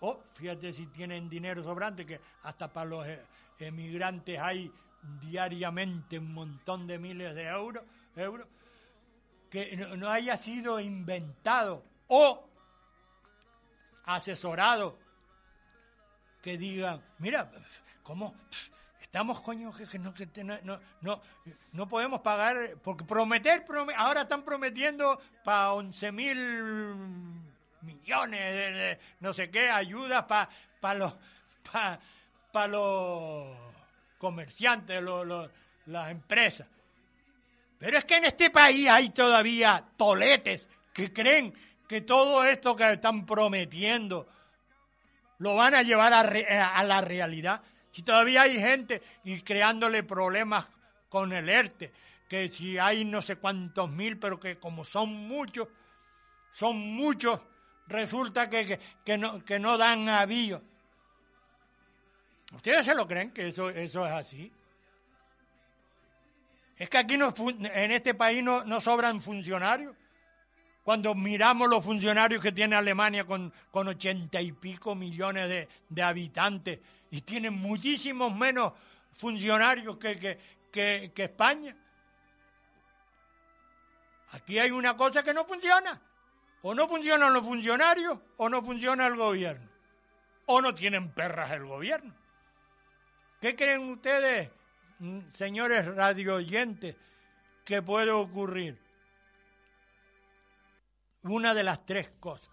o 0.00 0.08
oh, 0.08 0.24
fíjate 0.34 0.72
si 0.72 0.86
tienen 0.86 1.28
dinero 1.28 1.62
sobrante, 1.62 2.04
que 2.04 2.20
hasta 2.42 2.72
para 2.72 2.86
los 2.86 3.06
emigrantes 3.66 4.38
hay 4.38 4.72
diariamente 5.20 6.18
un 6.18 6.32
montón 6.32 6.86
de 6.86 6.98
miles 6.98 7.34
de 7.34 7.46
euros, 7.46 7.84
que 9.50 9.76
no 9.96 10.10
haya 10.10 10.36
sido 10.36 10.80
inventado 10.80 11.84
o 12.08 12.48
asesorado 14.04 14.98
que 16.42 16.58
digan, 16.58 17.00
mira, 17.18 17.50
¿cómo? 18.02 18.34
Estamos, 19.00 19.40
coño, 19.40 19.72
que, 19.72 19.98
no, 19.98 20.12
que 20.12 20.26
no, 20.42 20.58
no, 21.02 21.20
no, 21.72 21.88
podemos 21.88 22.20
pagar, 22.20 22.76
porque 22.82 23.04
prometer, 23.04 23.64
ahora 23.96 24.22
están 24.22 24.42
prometiendo 24.42 25.20
para 25.44 25.74
11 25.74 26.12
mil 26.12 26.38
millones 27.82 28.40
de, 28.40 28.98
no 29.20 29.32
sé 29.32 29.50
qué, 29.50 29.68
ayudas 29.70 30.24
para 30.24 30.48
pa 30.80 30.94
los, 30.94 31.14
para 32.52 32.68
los 32.68 33.56
comerciantes, 34.18 35.02
lo, 35.02 35.24
lo, 35.24 35.50
las 35.86 36.10
empresas. 36.10 36.68
Pero 37.78 37.98
es 37.98 38.04
que 38.04 38.16
en 38.18 38.26
este 38.26 38.50
país 38.50 38.88
hay 38.88 39.10
todavía 39.10 39.84
toletes 39.96 40.68
que 40.92 41.12
creen 41.12 41.52
que 41.88 42.02
todo 42.02 42.44
esto 42.44 42.76
que 42.76 42.92
están 42.92 43.26
prometiendo 43.26 44.28
lo 45.38 45.56
van 45.56 45.74
a 45.74 45.82
llevar 45.82 46.12
a, 46.12 46.22
re- 46.22 46.46
a 46.46 46.84
la 46.84 47.00
realidad. 47.00 47.62
Si 47.90 48.02
todavía 48.02 48.42
hay 48.42 48.60
gente 48.60 49.02
y 49.24 49.40
creándole 49.40 50.02
problemas 50.04 50.66
con 51.08 51.32
el 51.32 51.48
ERTE, 51.48 51.92
que 52.28 52.48
si 52.48 52.78
hay 52.78 53.04
no 53.04 53.20
sé 53.20 53.36
cuántos 53.36 53.90
mil, 53.90 54.18
pero 54.18 54.38
que 54.38 54.58
como 54.58 54.84
son 54.84 55.12
muchos, 55.12 55.68
son 56.52 56.76
muchos, 56.78 57.40
resulta 57.88 58.48
que, 58.48 58.64
que, 58.66 58.80
que 59.04 59.18
no, 59.18 59.44
que 59.44 59.58
no 59.58 59.76
dan 59.76 60.08
avío. 60.08 60.62
¿Ustedes 62.52 62.84
se 62.84 62.94
lo 62.94 63.06
creen 63.06 63.32
que 63.32 63.48
eso, 63.48 63.70
eso 63.70 64.06
es 64.06 64.12
así? 64.12 64.52
Es 66.76 66.88
que 66.88 66.98
aquí 66.98 67.16
no, 67.16 67.32
en 67.36 67.92
este 67.92 68.14
país 68.14 68.42
no, 68.42 68.64
no 68.64 68.80
sobran 68.80 69.20
funcionarios. 69.20 69.96
Cuando 70.82 71.14
miramos 71.14 71.68
los 71.68 71.84
funcionarios 71.84 72.42
que 72.42 72.50
tiene 72.50 72.74
Alemania 72.74 73.24
con, 73.24 73.52
con 73.70 73.86
ochenta 73.86 74.40
y 74.40 74.50
pico 74.52 74.94
millones 74.94 75.48
de, 75.48 75.68
de 75.88 76.02
habitantes 76.02 76.80
y 77.10 77.20
tienen 77.20 77.54
muchísimos 77.54 78.34
menos 78.34 78.72
funcionarios 79.12 79.96
que, 79.98 80.18
que, 80.18 80.38
que, 80.72 81.12
que 81.14 81.24
España. 81.24 81.76
Aquí 84.32 84.58
hay 84.58 84.72
una 84.72 84.96
cosa 84.96 85.22
que 85.22 85.32
no 85.32 85.44
funciona. 85.44 86.00
O 86.62 86.74
no 86.74 86.88
funcionan 86.88 87.32
los 87.32 87.44
funcionarios 87.44 88.18
o 88.36 88.48
no 88.48 88.62
funciona 88.62 89.06
el 89.06 89.16
gobierno. 89.16 89.68
O 90.46 90.60
no 90.60 90.74
tienen 90.74 91.12
perras 91.12 91.52
el 91.52 91.64
gobierno. 91.64 92.12
¿Qué 93.42 93.54
creen 93.56 93.90
ustedes, 93.90 94.48
mm, 95.00 95.18
señores 95.34 95.84
radio 95.96 96.36
oyentes, 96.36 96.94
que 97.64 97.82
puede 97.82 98.12
ocurrir? 98.12 98.78
Una 101.24 101.52
de 101.52 101.64
las 101.64 101.84
tres 101.84 102.12
cosas. 102.20 102.48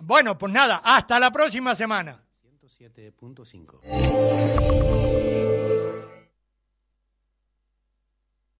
Bueno, 0.00 0.36
pues 0.36 0.52
nada, 0.52 0.80
hasta 0.82 1.20
la 1.20 1.30
próxima 1.30 1.76
semana. 1.76 2.20
107.5. 2.42 5.41